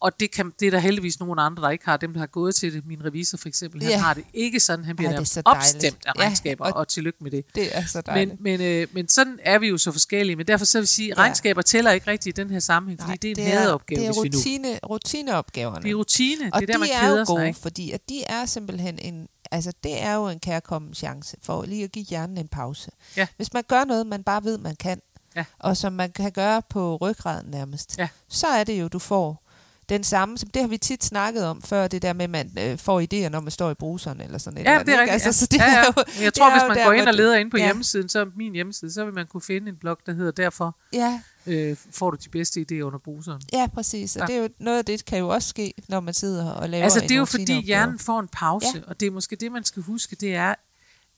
Og 0.00 0.20
det, 0.20 0.30
kan, 0.30 0.52
det 0.60 0.66
er 0.66 0.70
der 0.70 0.78
heldigvis 0.78 1.20
nogle 1.20 1.42
andre, 1.42 1.62
der 1.62 1.70
ikke 1.70 1.84
har. 1.84 1.96
Dem, 1.96 2.12
der 2.12 2.20
har 2.20 2.26
gået 2.26 2.54
til 2.54 2.72
det. 2.74 2.86
Min 2.86 3.04
revisor 3.04 3.38
for 3.38 3.48
eksempel, 3.48 3.82
han 3.82 3.90
Ja. 3.90 3.98
har 3.98 4.14
det 4.14 4.24
ikke 4.34 4.60
sådan. 4.60 4.84
Han 4.84 4.96
bliver 4.96 5.12
Ej, 5.18 5.24
så 5.24 5.42
opstemt 5.44 5.98
af 6.06 6.12
Ja, 6.16 6.20
regnskaber, 6.22 6.64
og- 6.64 6.72
og, 6.72 6.76
og 6.78 6.88
tillykke 6.88 7.18
med 7.24 7.30
det. 7.30 7.44
Det 7.54 7.76
er 7.76 7.86
så 7.86 7.98
Men, 8.06 8.14
dejligt. 8.14 8.40
men, 8.40 8.60
øh, 8.60 8.86
men 8.92 9.08
sådan 9.08 9.38
er 9.42 9.58
vi 9.58 9.68
jo 9.68 9.78
så 9.78 9.92
forskellige. 9.92 10.36
Men 10.36 10.46
derfor 10.46 10.64
så 10.64 10.78
vil 10.78 10.82
jeg 10.82 10.88
sige, 10.88 11.12
at 11.12 11.18
Ja. 11.18 11.22
regnskaber 11.22 11.62
tæller 11.62 11.90
ikke 11.90 12.06
rigtigt 12.10 12.38
i 12.38 12.42
den 12.42 12.50
her 12.50 12.60
sammenhæng, 12.60 13.00
fordi 13.00 13.10
Nej, 13.10 13.34
det 13.34 13.38
er 13.38 13.52
en 13.52 13.58
hadeopgave, 13.58 14.00
det 14.00 14.08
er 14.08 14.22
vi 14.22 14.28
nu... 14.28 14.36
rutine, 14.38 14.78
rutineopgaverne. 14.88 15.82
Det 15.82 15.90
er 15.90 15.94
rutine, 15.94 16.50
og 16.52 16.60
det 16.60 16.68
er 16.68 16.72
der, 16.72 16.78
man 16.78 16.88
de 16.88 16.94
er 16.94 17.08
jo 17.10 17.16
sig. 17.16 17.26
gode, 17.26 17.46
Ikke? 17.48 17.58
fordi 17.60 17.90
at 17.90 18.08
de 18.08 18.24
er 18.24 18.46
simpelthen 18.46 18.98
en, 18.98 19.28
altså 19.50 19.72
det 19.84 20.02
er 20.02 20.14
jo 20.14 20.28
en 20.28 20.40
kærkommen 20.40 20.94
chance 20.94 21.36
for 21.42 21.62
lige 21.64 21.84
at 21.84 21.92
give 21.92 22.04
hjernen 22.04 22.38
en 22.38 22.48
pause. 22.48 22.90
Ja. 23.16 23.26
Hvis 23.36 23.52
man 23.52 23.62
gør 23.68 23.84
noget, 23.84 24.06
man 24.06 24.22
bare 24.22 24.44
ved, 24.44 24.58
man 24.58 24.76
kan, 24.76 25.00
Ja. 25.36 25.44
og 25.58 25.76
som 25.76 25.92
man 25.92 26.12
kan 26.12 26.32
gøre 26.32 26.62
på 26.70 26.96
ryggraden 26.96 27.50
nærmest, 27.50 27.98
Ja. 27.98 28.08
så 28.28 28.46
er 28.46 28.64
det 28.64 28.80
jo, 28.80 28.88
du 28.88 28.98
får 28.98 29.42
den 29.88 30.04
samme, 30.04 30.38
som 30.38 30.48
det 30.50 30.62
har 30.62 30.68
vi 30.68 30.78
tit 30.78 31.04
snakket 31.04 31.44
om 31.44 31.62
før, 31.62 31.88
det 31.88 32.02
der 32.02 32.12
med, 32.12 32.24
at 32.24 32.30
man 32.30 32.52
øh, 32.58 32.78
får 32.78 33.00
idéer, 33.00 33.28
når 33.28 33.40
man 33.40 33.50
står 33.50 33.70
i 33.70 33.74
bruseren 33.74 34.20
eller 34.20 34.38
sådan 34.38 34.58
et 34.58 34.64
Ja, 34.64 34.70
eller 34.72 34.84
det 34.84 34.94
er 34.94 35.00
rigtigt. 35.00 35.26
Altså, 35.26 35.32
så 35.40 35.46
det 35.46 35.56
ja, 35.58 35.64
ja. 35.64 35.78
er 35.78 35.84
jo, 35.96 36.22
Jeg 36.24 36.34
tror, 36.34 36.50
hvis 36.50 36.62
man 36.76 36.86
går 36.86 36.92
ind 36.92 37.08
og 37.08 37.14
leder 37.14 37.36
ind 37.36 37.50
på 37.50 37.56
ja. 37.56 37.64
hjemmesiden, 37.64 38.08
så 38.08 38.26
min 38.36 38.52
hjemmeside, 38.52 38.92
så 38.92 39.04
vil 39.04 39.14
man 39.14 39.26
kunne 39.26 39.40
finde 39.40 39.68
en 39.68 39.76
blog, 39.76 39.98
der 40.06 40.12
hedder 40.12 40.30
Derfor 40.30 40.76
Ja, 40.92 41.20
øh, 41.46 41.76
får 41.92 42.10
du 42.10 42.16
de 42.24 42.28
bedste 42.28 42.60
idéer 42.70 42.80
under 42.80 42.98
bruseren. 43.04 43.40
ja, 43.52 43.66
præcis. 43.74 44.16
Og 44.16 44.20
Ja. 44.20 44.26
det 44.26 44.38
er 44.38 44.42
jo 44.42 44.48
noget 44.60 44.78
af 44.78 44.84
det, 44.84 45.04
kan 45.04 45.18
jo 45.18 45.28
også 45.28 45.48
ske, 45.48 45.74
når 45.88 46.00
man 46.00 46.14
sidder 46.14 46.50
og 46.50 46.68
laver 46.68 46.84
Altså, 46.84 47.00
det 47.00 47.10
er 47.10 47.16
jo 47.16 47.24
fordi 47.24 47.60
hjernen 47.62 47.98
får 47.98 48.20
en 48.20 48.28
pause, 48.28 48.66
Ja. 48.74 48.80
og 48.86 49.00
det 49.00 49.06
er 49.06 49.10
måske 49.10 49.36
det, 49.36 49.52
man 49.52 49.64
skal 49.64 49.82
huske, 49.82 50.16
det 50.16 50.34
er, 50.34 50.54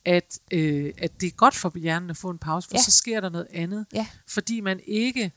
at, 0.05 0.39
øh, 0.51 0.93
at 0.97 1.21
det 1.21 1.27
er 1.27 1.31
godt 1.31 1.55
for 1.55 1.79
hjernen 1.79 2.09
at 2.09 2.17
få 2.17 2.29
en 2.29 2.37
pause, 2.37 2.67
for 2.69 2.75
Ja. 2.77 2.81
så 2.81 2.91
sker 2.91 3.19
der 3.21 3.29
noget 3.29 3.47
andet. 3.53 3.85
Ja. 3.93 4.05
Fordi 4.27 4.61
man 4.61 4.79
ikke 4.87 5.31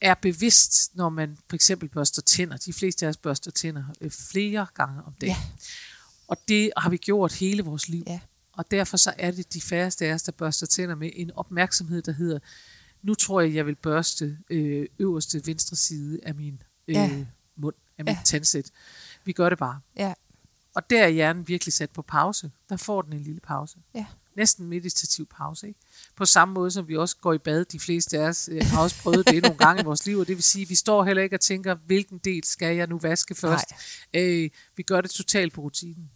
er 0.00 0.14
bevidst, 0.14 0.96
når 0.96 1.08
man 1.08 1.38
for 1.48 1.54
eksempel 1.56 1.88
børster 1.88 2.22
tænder. 2.22 2.56
De 2.56 2.72
fleste 2.72 3.06
af 3.06 3.10
os 3.10 3.16
børster 3.16 3.50
tænder 3.50 3.84
øh, 4.00 4.10
flere 4.10 4.66
gange 4.74 5.02
om 5.02 5.12
dagen. 5.20 5.30
Ja. 5.36 5.42
Og 6.28 6.36
det 6.48 6.70
har 6.76 6.90
vi 6.90 6.96
gjort 6.96 7.32
hele 7.34 7.62
vores 7.62 7.88
liv. 7.88 8.02
Ja. 8.06 8.20
Og 8.52 8.70
derfor 8.70 8.96
så 8.96 9.12
er 9.18 9.30
det 9.30 9.52
de 9.54 9.60
færreste 9.60 10.06
af 10.06 10.14
os, 10.14 10.22
der 10.22 10.32
børster 10.32 10.66
tænder 10.66 10.94
med 10.94 11.10
en 11.14 11.30
opmærksomhed, 11.30 12.02
der 12.02 12.12
hedder, 12.12 12.38
nu 13.02 13.14
tror 13.14 13.40
jeg, 13.40 13.54
jeg 13.54 13.66
vil 13.66 13.74
børste 13.74 14.38
øh, 14.50 14.86
øverste 14.98 15.46
venstre 15.46 15.76
side 15.76 16.18
af 16.22 16.34
min 16.34 16.62
øh, 16.88 16.94
Ja. 16.94 17.24
mund, 17.56 17.74
af 17.98 18.04
mit 18.04 18.12
Ja. 18.14 18.18
tandsæt. 18.24 18.70
Vi 19.24 19.32
gør 19.32 19.48
det 19.48 19.58
bare. 19.58 19.80
Ja, 19.96 20.14
Og 20.74 20.90
der 20.90 21.04
er 21.04 21.08
hjernen 21.08 21.48
virkelig 21.48 21.72
sat 21.72 21.90
på 21.90 22.02
pause. 22.02 22.50
Der 22.68 22.76
får 22.76 23.02
den 23.02 23.12
en 23.12 23.22
lille 23.22 23.40
pause. 23.40 23.78
ja. 23.94 24.06
Næsten 24.36 24.66
meditativ 24.66 25.26
pause. 25.26 25.68
Ikke? 25.68 25.80
På 26.16 26.24
samme 26.24 26.54
måde 26.54 26.70
som 26.70 26.88
vi 26.88 26.96
også 26.96 27.16
går 27.16 27.32
i 27.32 27.38
bad, 27.38 27.64
de 27.64 27.80
fleste 27.80 28.18
af 28.18 28.28
os 28.28 28.48
øh, 28.52 28.62
har 28.64 28.82
også 28.82 28.96
prøvet 29.02 29.28
det 29.28 29.42
nogle 29.42 29.58
gange 29.58 29.82
i 29.82 29.84
vores 29.84 30.06
liv, 30.06 30.18
og 30.18 30.26
det 30.28 30.36
vil 30.36 30.42
sige, 30.42 30.62
at 30.62 30.70
vi 30.70 30.74
står 30.74 31.04
heller 31.04 31.22
ikke 31.22 31.36
og 31.36 31.40
tænker, 31.40 31.74
hvilken 31.86 32.18
del 32.18 32.44
skal 32.44 32.76
jeg 32.76 32.86
nu 32.86 32.98
vaske 32.98 33.34
først. 33.34 33.66
Øh, 34.14 34.50
vi 34.76 34.82
gør 34.82 35.00
det 35.00 35.10
totalt 35.10 35.52
på 35.52 35.60
rutinen. 35.60 36.10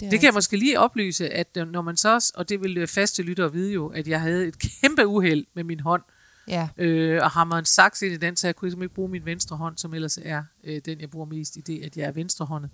Det, 0.00 0.10
det 0.10 0.20
kan 0.20 0.26
jeg 0.26 0.34
måske 0.34 0.56
lige 0.56 0.80
oplyse, 0.80 1.28
at 1.30 1.56
øh, 1.56 1.68
når 1.68 1.82
man 1.82 1.96
så, 1.96 2.32
og 2.34 2.48
det 2.48 2.60
vil 2.62 2.78
øh, 2.78 2.88
faste 2.88 3.22
lytter 3.22 3.48
vide 3.48 3.72
jo, 3.72 3.86
at 3.88 4.08
jeg 4.08 4.20
havde 4.20 4.46
et 4.46 4.58
kæmpe 4.58 5.06
uheld 5.06 5.46
med 5.54 5.64
min 5.64 5.80
hånd, 5.80 6.02
Ja. 6.48 6.68
øh, 6.78 7.20
og 7.22 7.30
hamrede 7.30 7.58
en 7.58 7.64
saks 7.64 8.02
ind 8.02 8.12
i 8.14 8.16
den, 8.16 8.36
så 8.36 8.46
jeg 8.46 8.56
kunne 8.56 8.68
ligesom 8.68 8.82
ikke 8.82 8.94
bruge 8.94 9.08
min 9.08 9.24
venstre 9.24 9.56
hånd, 9.56 9.78
som 9.78 9.94
ellers 9.94 10.18
er 10.22 10.42
øh, 10.64 10.80
den, 10.84 11.00
jeg 11.00 11.10
bruger 11.10 11.26
mest 11.26 11.56
i 11.56 11.60
det, 11.60 11.82
at 11.84 11.96
jeg 11.96 12.06
er 12.06 12.12
venstrehåndet. 12.12 12.70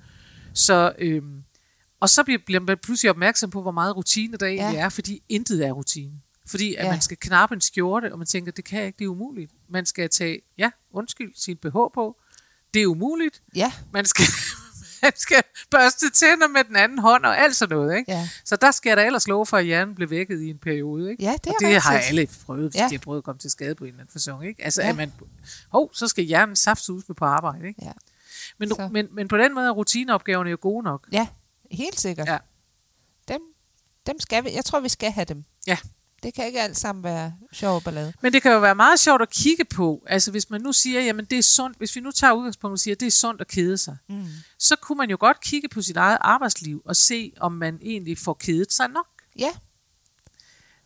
Så, 0.54 0.92
øh, 0.98 1.22
og 2.00 2.08
så 2.08 2.24
bliver, 2.24 2.60
man 2.60 2.78
pludselig 2.82 3.10
opmærksom 3.10 3.50
på, 3.50 3.62
hvor 3.62 3.70
meget 3.70 3.96
rutine 3.96 4.36
der 4.36 4.46
egentlig 4.46 4.74
Ja. 4.76 4.84
er, 4.84 4.88
fordi 4.88 5.22
intet 5.28 5.66
er 5.66 5.72
rutine. 5.72 6.12
Fordi 6.46 6.74
at 6.74 6.84
Ja. 6.84 6.90
man 6.90 7.00
skal 7.00 7.16
knappe 7.20 7.54
en 7.54 7.60
skjorte, 7.60 8.12
og 8.12 8.18
man 8.18 8.26
tænker, 8.26 8.52
det 8.52 8.64
kan 8.64 8.78
jeg 8.78 8.86
ikke, 8.86 8.98
det 8.98 9.04
er 9.04 9.08
umuligt. 9.08 9.52
Man 9.68 9.86
skal 9.86 10.10
tage, 10.10 10.40
ja, 10.58 10.70
undskyld, 10.92 11.32
sin 11.36 11.56
BH 11.56 11.70
på. 11.72 12.16
Det 12.74 12.82
er 12.82 12.86
umuligt. 12.86 13.42
Ja, 13.56 13.72
Man 13.92 14.04
skal, 14.04 14.24
man 15.02 15.12
skal 15.16 15.42
børste 15.70 16.10
tænder 16.10 16.48
med 16.48 16.64
den 16.64 16.76
anden 16.76 16.98
hånd 16.98 17.24
og 17.24 17.38
alt 17.38 17.56
sådan 17.56 17.76
noget. 17.76 17.98
Ikke? 17.98 18.12
ja. 18.12 18.28
Så 18.44 18.56
der 18.56 18.70
skal 18.70 18.96
der 18.96 19.02
ellers 19.04 19.28
love 19.28 19.46
for, 19.46 19.56
at 19.56 19.64
hjernen 19.64 19.94
bliver 19.94 20.08
vækket 20.08 20.40
i 20.42 20.50
en 20.50 20.58
periode. 20.58 21.10
Ikke? 21.10 21.22
Ja, 21.22 21.32
det 21.44 21.46
og 21.46 21.54
det 21.60 21.80
har 21.82 21.92
rigtigt. 21.94 22.08
alle 22.08 22.28
prøvet, 22.46 22.62
hvis 22.70 22.74
Ja. 22.80 22.86
de 22.90 22.94
har 22.94 23.00
prøvet 23.04 23.18
at 23.18 23.24
komme 23.24 23.38
til 23.38 23.50
skade 23.50 23.74
på 23.74 23.84
en 23.84 23.88
eller 23.88 24.00
anden 24.00 24.12
fasong. 24.12 24.46
Ikke? 24.46 24.64
Altså, 24.64 24.82
Ja. 24.82 24.88
at 24.88 24.96
man, 24.96 25.12
hov, 25.68 25.90
så 25.94 26.08
skal 26.08 26.24
hjernen 26.24 26.56
saftsus 26.56 27.08
med 27.08 27.14
på 27.16 27.24
arbejde. 27.24 27.68
Ikke? 27.68 27.84
Ja. 27.84 27.92
Men, 28.58 28.68
Så. 28.68 28.88
men, 28.92 29.06
men 29.12 29.28
på 29.28 29.36
den 29.36 29.54
måde 29.54 29.66
er 29.66 29.70
rutineopgaverne 29.70 30.50
jo 30.50 30.58
gode 30.60 30.84
nok. 30.84 31.06
Ja, 31.12 31.26
helt 31.70 32.00
sikkert. 32.00 32.28
Ja. 32.28 32.38
Dem, 33.28 33.40
dem 34.06 34.20
skal 34.20 34.44
vi. 34.44 34.50
Jeg 34.54 34.64
tror, 34.64 34.80
vi 34.80 34.88
skal 34.88 35.10
have 35.10 35.24
dem. 35.24 35.44
Ja. 35.66 35.78
Det 36.22 36.34
kan 36.34 36.46
ikke 36.46 36.60
alt 36.60 36.76
sammen 36.76 37.04
være 37.04 37.34
sjov 37.52 37.76
og 37.76 37.82
ballade. 37.82 38.12
Men 38.22 38.32
det 38.32 38.42
kan 38.42 38.52
jo 38.52 38.58
være 38.60 38.74
meget 38.74 39.00
sjovt 39.00 39.22
at 39.22 39.30
kigge 39.30 39.64
på. 39.64 40.02
Altså 40.06 40.30
hvis 40.30 40.50
man 40.50 40.60
nu 40.60 40.72
siger, 40.72 41.00
jamen 41.00 41.24
det 41.24 41.38
er 41.38 41.42
sundt, 41.42 41.78
hvis 41.78 41.96
vi 41.96 42.00
nu 42.00 42.10
tager 42.10 42.32
udgangspunkt 42.32 42.72
og 42.72 42.78
siger, 42.78 42.94
at 42.94 43.00
det 43.00 43.06
er 43.06 43.10
sundt 43.10 43.40
at 43.40 43.48
kede 43.48 43.78
sig, 43.78 43.96
Mm. 44.08 44.26
så 44.58 44.76
kunne 44.76 44.96
man 44.98 45.10
jo 45.10 45.16
godt 45.20 45.40
kigge 45.40 45.68
på 45.68 45.82
sit 45.82 45.96
eget 45.96 46.18
arbejdsliv 46.20 46.82
og 46.84 46.96
se, 46.96 47.32
om 47.40 47.52
man 47.52 47.78
egentlig 47.82 48.18
får 48.18 48.34
kedet 48.34 48.72
sig 48.72 48.88
nok. 48.88 49.06
Ja, 49.38 49.50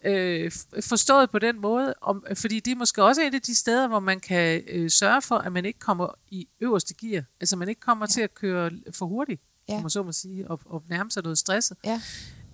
øh, 0.05 0.53
forstået 0.81 1.31
på 1.31 1.39
den 1.39 1.61
måde, 1.61 1.95
om, 2.01 2.25
fordi 2.35 2.61
det 2.61 2.71
er 2.71 2.77
måske 2.77 3.03
også 3.05 3.23
et 3.23 3.35
af 3.35 3.43
de 3.43 3.55
steder, 3.55 3.89
hvor 3.89 4.01
man 4.01 4.21
kan 4.21 4.63
øh, 4.69 4.91
sørge 4.91 5.23
for, 5.23 5.39
at 5.39 5.53
man 5.53 5.65
ikke 5.65 5.79
kommer 5.79 6.09
i 6.31 6.49
øverste 6.61 6.95
gear. 6.95 7.25
Altså 7.41 7.57
man 7.57 7.69
ikke 7.69 7.81
kommer 7.81 8.07
ja. 8.09 8.13
til 8.13 8.21
at 8.21 8.35
køre 8.35 8.71
for 8.93 9.07
hurtigt, 9.07 9.43
Ja. 9.69 9.75
ja. 9.75 9.81
man 9.81 9.91
så 9.91 10.03
må 10.03 10.13
sige, 10.13 10.51
og, 10.51 10.61
og 10.65 10.83
nærme 10.89 11.11
sig 11.11 11.23
noget 11.23 11.39
stresset. 11.39 11.77
ja, 11.85 12.01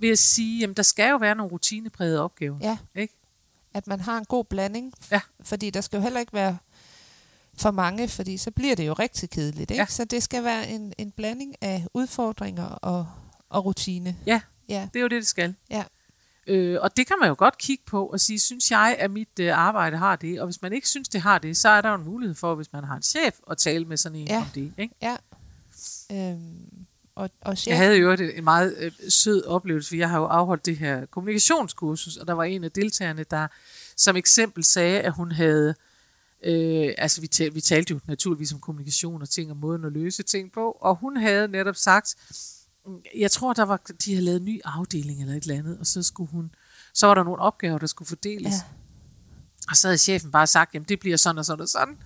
Ved 0.01 0.09
at 0.11 0.19
sige, 0.19 0.61
jamen 0.61 0.77
der 0.77 0.83
skal 0.83 1.11
jo 1.11 1.17
være 1.17 1.35
nogle 1.35 1.53
rutineprægede 1.53 2.21
opgaver. 2.21 2.59
ja. 2.63 2.79
Ikke? 2.95 3.15
At 3.75 3.87
man 3.87 4.01
har 4.01 4.19
en 4.19 4.25
god 4.25 4.45
blanding. 4.45 4.93
Ja. 5.11 5.21
Fordi 5.43 5.71
der 5.71 5.81
skal 5.81 5.97
jo 5.97 6.03
heller 6.03 6.21
ikke 6.21 6.33
være 6.33 6.59
for 7.59 7.71
mange, 7.71 8.09
fordi 8.09 8.37
så 8.37 8.51
bliver 8.51 8.77
det 8.77 8.87
jo 8.87 8.93
rigtig 8.93 9.31
kedeligt. 9.31 9.71
Ikke? 9.71 9.81
Ja. 9.83 9.87
Så 9.87 10.05
det 10.05 10.23
skal 10.23 10.45
være 10.45 10.69
en, 10.69 10.93
en 10.99 11.11
blanding 11.11 11.55
af 11.61 11.87
udfordringer 11.95 12.65
og, 12.65 13.07
og 13.49 13.65
rutine. 13.65 14.17
Ja. 14.27 14.41
Ja, 14.69 14.89
Det 14.95 14.99
er 14.99 15.03
jo 15.03 15.09
det, 15.09 15.17
det 15.21 15.27
skal. 15.27 15.55
Ja. 15.71 15.85
Øh, 16.47 16.79
og 16.83 16.97
det 16.97 17.07
kan 17.07 17.17
man 17.21 17.29
jo 17.29 17.35
godt 17.39 17.59
kigge 17.59 17.85
på 17.87 18.07
og 18.07 18.21
sige, 18.21 18.39
synes 18.39 18.71
jeg, 18.71 18.97
at 18.99 19.11
mit 19.11 19.39
øh, 19.41 19.59
arbejde 19.59 19.97
har 19.97 20.17
det? 20.17 20.41
Og 20.41 20.47
hvis 20.47 20.63
man 20.63 20.73
ikke 20.73 20.89
synes, 20.89 21.09
det 21.09 21.21
har 21.21 21.39
det, 21.39 21.57
så 21.57 21.69
er 21.69 21.81
der 21.81 21.89
jo 21.89 21.95
en 21.95 22.05
mulighed 22.05 22.35
for, 22.35 22.55
hvis 22.55 22.73
man 22.73 22.85
har 22.85 22.97
en 22.97 23.03
chef, 23.03 23.39
at 23.51 23.59
tale 23.59 23.85
med 23.85 23.97
sådan 23.97 24.19
en 24.19 24.27
Ja. 24.29 24.41
om 24.41 24.47
det. 24.55 24.73
Ikke? 24.79 24.95
ja. 25.03 25.17
Øhm, 26.13 26.87
og, 27.19 27.31
og 27.41 27.59
chef, 27.59 27.71
Jeg 27.71 27.79
havde 27.79 27.97
jo 27.97 28.11
en 28.11 28.45
meget 28.45 28.75
øh, 28.79 28.93
sød 29.09 29.45
oplevelse, 29.45 29.89
for 29.89 29.97
jeg 29.97 30.11
har 30.11 30.19
jo 30.19 30.25
afholdt 30.25 30.67
det 30.67 30.77
her 30.77 31.07
kommunikationskursus, 31.07 32.17
og 32.17 32.27
der 32.27 32.33
var 32.33 32.45
en 32.45 32.65
af 32.65 32.73
deltagerne, 32.73 33.25
der 33.31 33.49
som 33.97 34.17
eksempel 34.17 34.65
sagde, 34.65 35.01
at 35.01 35.13
hun 35.13 35.33
havde, 35.33 35.75
øh, 36.45 36.95
altså 36.99 37.21
vi, 37.21 37.27
tal, 37.27 37.55
vi 37.55 37.61
talte 37.61 37.95
jo 37.95 38.01
naturligvis 38.07 38.53
om 38.53 38.61
kommunikation 38.61 39.23
og 39.23 39.29
ting 39.29 39.51
og 39.51 39.57
måden 39.57 39.85
at 39.85 39.93
løse 39.93 40.23
ting 40.23 40.53
på, 40.53 40.71
og 40.71 40.97
hun 40.97 41.17
havde 41.17 41.49
netop 41.49 41.77
sagt, 41.77 42.15
mm, 42.87 43.01
jeg 43.17 43.31
tror, 43.31 43.53
der 43.53 43.63
var, 43.65 43.81
de 44.05 44.13
havde 44.13 44.25
lavet 44.25 44.41
en 44.41 44.45
ny 44.45 44.61
afdeling 44.65 45.21
eller 45.21 45.35
et 45.35 45.43
eller 45.43 45.59
andet, 45.59 45.79
og 45.79 45.87
så 45.87 46.03
skulle 46.03 46.31
hun, 46.31 46.51
så 46.95 47.07
var 47.07 47.15
der 47.15 47.25
nogle 47.25 47.43
opgaver, 47.43 47.79
der 47.79 47.87
skulle 47.87 48.09
fordeles. 48.09 48.55
Ja. 48.55 48.63
Og 49.71 49.77
så 49.77 49.89
havde 49.89 49.99
chefen 49.99 50.31
bare 50.31 50.47
sagt, 50.47 50.75
jamen 50.75 50.89
det 50.89 51.01
bliver 51.01 51.17
sådan 51.17 51.39
og 51.39 51.45
sådan 51.45 51.61
og 51.61 51.69
sådan. 51.69 51.99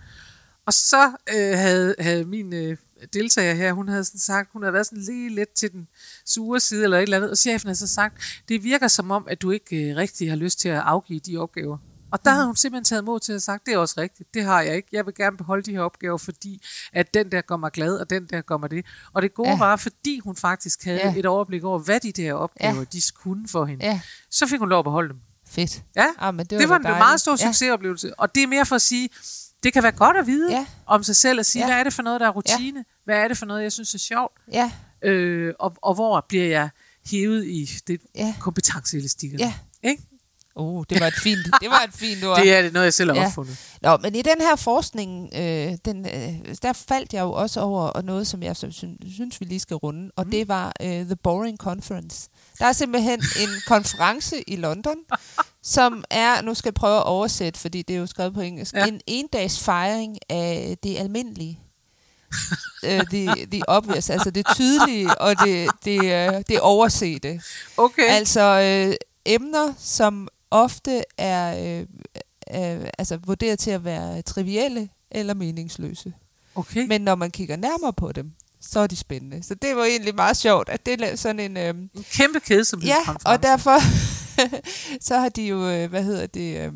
Og 0.67 0.73
så 0.73 1.13
øh, 1.35 1.59
havde, 1.59 1.95
havde 1.99 2.25
min 2.25 2.55
øh, 2.55 2.77
deltager 3.13 3.55
her, 3.55 3.73
hun 3.73 3.89
havde 3.89 4.05
sådan 4.05 4.19
sagt, 4.21 4.49
hun 4.53 4.63
havde 4.63 4.73
været 4.73 4.87
sådan 4.87 5.03
lige 5.05 5.29
lidt 5.35 5.53
til 5.55 5.73
den 5.73 5.89
sure 6.27 6.61
side 6.61 6.85
eller 6.85 6.99
et 6.99 7.03
eller 7.03 7.17
andet, 7.17 7.31
og 7.31 7.39
chefen 7.39 7.67
havde 7.69 7.79
så 7.79 7.87
sagt, 7.87 8.23
det 8.49 8.65
virker 8.65 8.89
som 8.89 9.11
om, 9.11 9.27
at 9.31 9.43
du 9.43 9.51
ikke 9.51 9.77
øh, 9.91 9.97
rigtig 9.97 10.29
har 10.31 10.37
lyst 10.37 10.61
til 10.61 10.69
at 10.69 10.79
afgive 10.85 11.21
de 11.21 11.37
opgaver. 11.37 11.79
Og 12.13 12.25
der 12.25 12.31
havde 12.31 12.47
hun 12.47 12.57
simpelthen 12.57 12.85
taget 12.85 13.05
mod 13.05 13.21
til 13.21 13.33
at 13.33 13.43
sagt, 13.43 13.67
det 13.67 13.75
er 13.75 13.79
også 13.79 13.95
rigtigt, 13.99 14.35
det 14.35 14.45
har 14.45 14.61
jeg 14.63 14.77
ikke. 14.77 14.89
Jeg 14.93 15.07
vil 15.07 15.15
gerne 15.15 15.37
beholde 15.37 15.63
de 15.63 15.71
her 15.73 15.81
opgaver, 15.81 16.19
fordi 16.19 16.63
at 16.93 17.15
den 17.15 17.33
der 17.33 17.41
gør 17.41 17.57
mig 17.57 17.73
glad, 17.73 17.97
og 17.97 18.11
den 18.11 18.27
der 18.27 18.41
gør 18.41 18.57
mig 18.57 18.71
det. 18.71 18.87
Og 19.13 19.23
det 19.23 19.35
gode 19.35 19.49
Ja. 19.49 19.55
ja. 19.55 19.59
var, 19.59 19.77
fordi 19.77 20.19
hun 20.19 20.37
faktisk 20.37 20.85
havde 20.85 20.99
Ja. 20.99 21.09
ja. 21.11 21.19
et 21.19 21.27
overblik 21.27 21.65
over, 21.65 21.79
hvad 21.79 22.01
de 22.01 22.13
der 22.13 22.33
opgaver, 22.33 22.73
Ja. 22.75 22.79
ja. 22.79 22.85
de 22.93 23.03
kunne 23.15 23.49
for 23.49 23.65
hende. 23.65 23.85
Ja, 23.85 24.01
Så 24.31 24.47
fik 24.47 24.59
hun 24.59 24.69
lov 24.69 24.79
at 24.79 24.85
beholde 24.85 25.09
dem. 25.09 25.19
fedt. 25.47 25.83
Ja, 25.97 26.07
Ah, 26.19 26.35
men 26.35 26.47
det 26.47 26.53
var, 26.57 26.61
det 26.61 26.69
var 26.69 26.77
en 26.77 26.83
meget 26.83 27.01
dejligt. 27.01 27.21
stor 27.21 27.37
succesoplevelse. 27.37 28.21
Og 28.21 28.35
det 28.35 28.43
er 28.43 28.47
mere 28.47 28.67
for 28.67 28.75
at 28.77 28.83
sige, 28.83 29.09
det 29.63 29.73
kan 29.73 29.83
være 29.83 29.93
godt 29.93 30.17
at 30.17 30.27
vide 30.27 30.51
Ja. 30.53 30.67
om 30.87 31.03
sig 31.03 31.17
selv, 31.17 31.39
og 31.39 31.47
sige, 31.47 31.63
Ja. 31.63 31.67
hvad 31.69 31.77
er 31.79 31.85
det 31.85 31.93
for 31.93 32.03
noget, 32.03 32.21
der 32.21 32.27
er 32.27 32.31
rutine? 32.31 32.79
Ja. 32.79 32.85
Hvad 33.05 33.17
er 33.17 33.29
det 33.29 33.39
for 33.39 33.47
noget, 33.47 33.63
jeg 33.63 33.73
synes 33.73 33.95
er 33.95 33.99
sjovt? 33.99 34.33
Ja, 34.53 34.73
Øh, 35.05 35.55
og, 35.59 35.77
og 35.83 35.95
hvor 35.95 36.25
bliver 36.29 36.47
jeg 36.47 36.69
hævet 37.11 37.47
i 37.47 37.69
det 37.87 38.01
ja, 38.15 38.35
kompetenceelastikker? 38.41 39.39
ja. 39.41 39.55
Ikke? 39.83 40.03
Oh, 40.55 40.85
det 40.91 41.01
var 41.01 41.07
et 41.07 41.15
fint, 41.23 41.39
det 41.61 41.71
var 41.71 41.85
et 41.89 41.95
fint 41.95 42.25
ord. 42.25 42.39
Det 42.43 42.53
er 42.53 42.63
det 42.63 42.73
noget, 42.73 42.85
jeg 42.85 42.95
selv 42.95 43.11
har 43.11 43.17
Ja. 43.21 43.27
opfundet. 43.27 43.59
Nå, 43.83 43.97
men 43.97 44.15
i 44.15 44.23
den 44.23 44.41
her 44.41 44.57
forskning, 44.57 45.31
øh, 45.37 45.73
den, 45.85 46.07
øh, 46.07 46.55
der 46.63 46.73
faldt 46.73 47.13
jeg 47.13 47.21
jo 47.21 47.33
også 47.33 47.61
over 47.61 47.83
og 47.83 48.05
noget, 48.05 48.27
som 48.27 48.43
jeg 48.43 48.57
synes, 48.57 48.85
synes, 49.15 49.41
vi 49.41 49.45
lige 49.47 49.61
skal 49.61 49.77
runde, 49.77 50.11
og 50.17 50.25
mm. 50.25 50.31
det 50.31 50.49
var 50.49 50.73
øh, 50.83 50.89
The 51.05 51.17
Boring 51.17 51.59
Conference. 51.59 52.29
Der 52.59 52.67
er 52.67 52.73
simpelthen 52.73 53.21
en 53.41 53.49
konference 53.75 54.51
i 54.51 54.57
London, 54.57 54.97
som 55.63 56.05
er, 56.11 56.43
nu 56.43 56.55
skal 56.55 56.69
jeg 56.69 56.75
prøve 56.75 56.97
at 56.97 57.05
oversætte, 57.05 57.61
fordi 57.61 57.83
det 57.83 57.97
er 57.97 58.01
jo 58.01 58.07
skrevet 58.07 58.35
på 58.35 58.41
engelsk. 58.41 58.75
Ja. 58.75 58.87
en 58.87 59.01
endags 59.07 59.65
fejring 59.65 60.19
af 60.29 60.77
det 60.83 60.97
almindelige. 60.99 61.61
Uh, 62.87 63.01
the, 63.11 63.47
the 63.47 63.63
obvious, 63.69 64.11
altså 64.11 64.31
det 64.31 64.47
tydelige 64.55 65.21
og 65.21 65.39
det, 65.39 65.71
det, 65.85 65.99
uh, 65.99 66.43
det 66.49 66.61
oversete. 66.61 67.41
Okay. 67.77 68.09
Altså 68.09 68.41
øh, 68.43 68.95
emner, 69.25 69.75
som 69.79 70.29
ofte 70.51 71.03
er 71.19 71.79
øh, 71.79 71.87
øh, 72.55 72.87
altså 72.99 73.17
vurderet 73.17 73.59
til 73.59 73.71
at 73.71 73.85
være 73.85 74.23
trivielle 74.23 74.89
eller 75.11 75.35
meningsløse. 75.35 76.13
okay. 76.55 76.87
Men 76.87 77.01
når 77.01 77.15
man 77.15 77.31
kigger 77.31 77.57
nærmere 77.57 77.93
på 77.93 78.13
dem, 78.13 78.33
så 78.61 78.81
er 78.81 78.87
de 78.87 78.97
spændende. 78.97 79.43
Så 79.43 79.55
det 79.55 79.77
var 79.77 79.85
egentlig 79.85 80.15
meget 80.15 80.37
sjovt, 80.37 80.69
at 80.69 80.87
det 80.87 81.01
er 81.01 81.17
sådan 81.17 81.41
en... 81.41 81.57
Øh, 81.57 81.69
en 81.69 81.91
kæmpe 82.13 82.41
kedsomhed. 82.41 82.89
ja, 82.89 83.15
og 83.25 83.43
derfor 83.43 83.79
så 85.09 85.19
har 85.19 85.29
de 85.29 85.43
jo, 85.43 85.69
øh, 85.71 85.91
hvad 85.91 86.05
hedder 86.05 86.27
det... 86.27 86.61
Øh, 86.61 86.73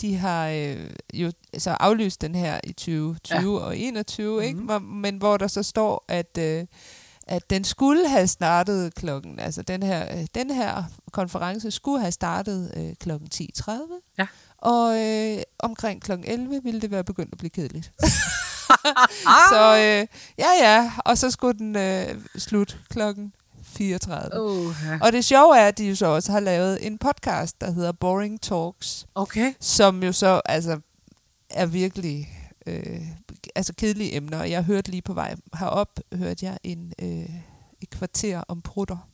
de 0.00 0.16
har 0.16 0.48
øh, 0.48 0.90
jo 1.14 1.32
så 1.58 1.70
aflyst 1.70 2.20
den 2.20 2.34
her 2.34 2.60
i 2.64 2.72
2020 2.72 3.58
ja. 3.60 3.66
og 3.66 3.78
21, 3.78 4.44
ikke? 4.44 4.56
Mhm. 4.56 4.66
Hvor, 4.66 4.78
men 4.78 5.16
hvor 5.16 5.36
der 5.36 5.46
så 5.46 5.62
står, 5.62 6.04
at 6.08 6.38
øh, 6.38 6.64
at 7.28 7.50
den 7.50 7.64
skulle 7.64 8.08
have 8.08 8.26
startet 8.26 8.94
klokken, 8.94 9.38
altså 9.38 9.62
den 9.62 9.82
her, 9.82 10.18
øh, 10.18 10.26
den 10.34 10.50
her 10.50 10.84
konference 11.12 11.70
skulle 11.70 12.00
have 12.00 12.12
startet 12.12 12.72
øh, 12.76 12.94
klokken 13.00 13.28
10.30. 13.34 13.72
Ja. 14.18 14.26
Og 14.58 15.06
øh, 15.06 15.42
omkring 15.58 16.02
klokken 16.02 16.30
11 16.30 16.60
ville 16.64 16.80
det 16.80 16.90
være 16.90 17.04
begyndt 17.04 17.32
at 17.32 17.38
blive 17.38 17.50
kedeligt. 17.50 17.92
Så 19.52 19.76
øh, 19.76 20.06
ja, 20.38 20.50
ja, 20.60 20.92
og 21.04 21.18
så 21.18 21.30
skulle 21.30 21.58
den 21.58 21.76
øh, 21.76 22.20
slut 22.36 22.78
klokken 22.90 23.32
34. 23.78 24.40
Oh, 24.40 24.74
ja. 24.86 24.98
Og 25.02 25.12
det 25.12 25.24
sjove 25.24 25.58
er, 25.58 25.68
at 25.68 25.78
de 25.78 25.88
jo 25.88 25.94
så 25.94 26.06
også 26.06 26.32
har 26.32 26.40
lavet 26.40 26.86
en 26.86 26.98
podcast, 26.98 27.60
der 27.60 27.70
hedder 27.72 27.92
Boring 27.92 28.40
Talks, 28.40 29.06
Okay. 29.14 29.52
som 29.60 30.02
jo 30.02 30.12
så 30.12 30.40
altså 30.44 30.80
er 31.50 31.66
virkelig 31.66 32.28
øh, 32.66 33.00
altså 33.54 33.72
kedelige 33.74 34.14
emner. 34.16 34.38
Og 34.38 34.50
Jeg 34.50 34.64
hørte 34.64 34.90
lige 34.90 35.02
på 35.02 35.12
vej 35.12 35.34
herop, 35.58 36.00
hørte 36.14 36.46
jeg 36.46 36.58
en 36.64 36.92
øh, 37.02 37.28
et 37.80 37.90
kvarter 37.90 38.42
om 38.48 38.62
prutter. 38.62 39.08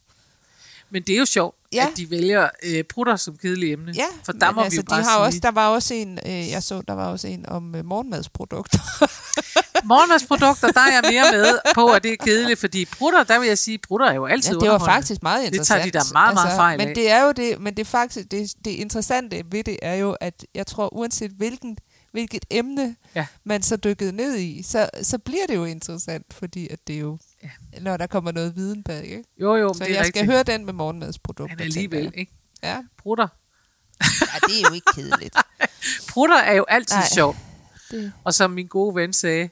Men 0.90 1.02
det 1.02 1.14
er 1.14 1.18
jo 1.18 1.24
sjovt, 1.24 1.56
Ja. 1.72 1.86
at 1.90 1.96
de 1.96 2.10
vælger 2.10 2.48
øh, 2.62 2.84
prutter 2.84 3.16
som 3.16 3.36
kedelige 3.36 3.72
emne. 3.72 3.92
Ja, 3.96 4.04
For 4.24 4.32
der 4.32 4.52
må 4.52 4.60
altså, 4.60 4.76
vi 4.76 4.80
jo 4.80 4.82
bare 4.88 4.98
de 5.00 5.04
har 5.04 5.16
sige, 5.18 5.24
også, 5.26 5.38
der 5.42 5.50
var 5.50 5.68
også 5.68 5.94
en, 5.94 6.18
øh, 6.26 6.50
jeg 6.50 6.62
så, 6.62 6.82
der 6.88 6.94
var 6.94 7.10
også 7.10 7.28
en 7.28 7.46
om 7.48 7.74
øh, 7.74 7.84
morgenmadsprodukter. 7.84 8.78
morgenmadsprodukter, 9.84 10.70
der 10.72 10.80
er 10.80 10.92
jeg 10.92 11.02
mere 11.12 11.32
med 11.32 11.58
på, 11.74 11.86
at 11.88 12.02
det 12.02 12.12
er 12.12 12.16
kedeligt, 12.24 12.60
fordi 12.60 12.84
prutter, 12.84 13.24
der 13.24 13.38
vil 13.38 13.48
jeg 13.48 13.58
sige, 13.58 13.78
prutter 13.78 14.06
er 14.06 14.14
jo 14.14 14.26
altid 14.26 14.52
Ja, 14.54 14.58
det 14.60 14.70
var 14.70 14.78
faktisk 14.78 15.22
meget 15.22 15.40
Det 15.40 15.46
interessant. 15.46 15.80
tager 15.82 15.90
de 15.92 15.98
da 15.98 16.12
meget, 16.12 16.34
meget 16.34 16.56
fejl 16.56 16.78
Men 16.78 16.88
af. 16.88 16.94
det 16.94 17.10
er 17.10 17.22
jo 17.24 17.32
det, 17.32 17.60
men 17.60 17.74
det 17.76 17.80
er 17.80 17.90
faktisk 17.90 18.30
det, 18.30 18.52
det 18.64 18.70
interessante 18.70 19.42
ved 19.50 19.64
det 19.64 19.76
er 19.82 19.94
jo, 19.94 20.16
at 20.20 20.46
jeg 20.54 20.66
tror 20.66 20.94
uanset 20.94 21.30
hvilken 21.30 21.78
hvilket 22.12 22.44
emne 22.50 22.96
Ja. 23.14 23.26
man 23.44 23.62
så 23.62 23.76
dykkede 23.76 24.12
ned 24.12 24.36
i, 24.36 24.62
så, 24.62 24.90
så 25.02 25.18
bliver 25.18 25.46
det 25.48 25.54
jo 25.54 25.64
interessant, 25.64 26.34
fordi 26.34 26.68
at 26.70 26.78
det 26.86 27.00
jo 27.00 27.18
Ja. 27.42 27.48
når 27.80 27.96
der 27.96 28.06
kommer 28.06 28.32
noget 28.32 28.56
viden 28.56 28.82
bag. 28.82 29.04
Ikke? 29.04 29.24
Jo, 29.40 29.56
jo, 29.56 29.72
Så 29.74 29.78
det 29.78 29.90
er 29.90 29.94
jeg 29.94 29.98
rigtigt. 30.04 30.16
skal 30.16 30.26
høre 30.26 30.42
den 30.42 30.64
med 30.64 30.72
morgenmadsprodukter. 30.72 31.56
Men 31.56 31.64
alligevel, 31.64 32.12
ikke? 32.14 32.32
Ja. 32.62 32.78
Prutter. 33.02 33.28
ja, 34.00 34.06
det 34.48 34.60
er 34.64 34.68
jo 34.68 34.74
ikke 34.74 34.86
kedeligt. 34.94 35.36
Prutter 36.10 36.36
er 36.36 36.54
jo 36.54 36.64
altid 36.68 36.96
Nej. 36.96 37.06
sjovt. 37.14 37.36
Det, 37.90 38.12
Og 38.24 38.34
som 38.34 38.50
min 38.50 38.66
gode 38.66 38.94
ven 38.94 39.12
sagde, 39.12 39.48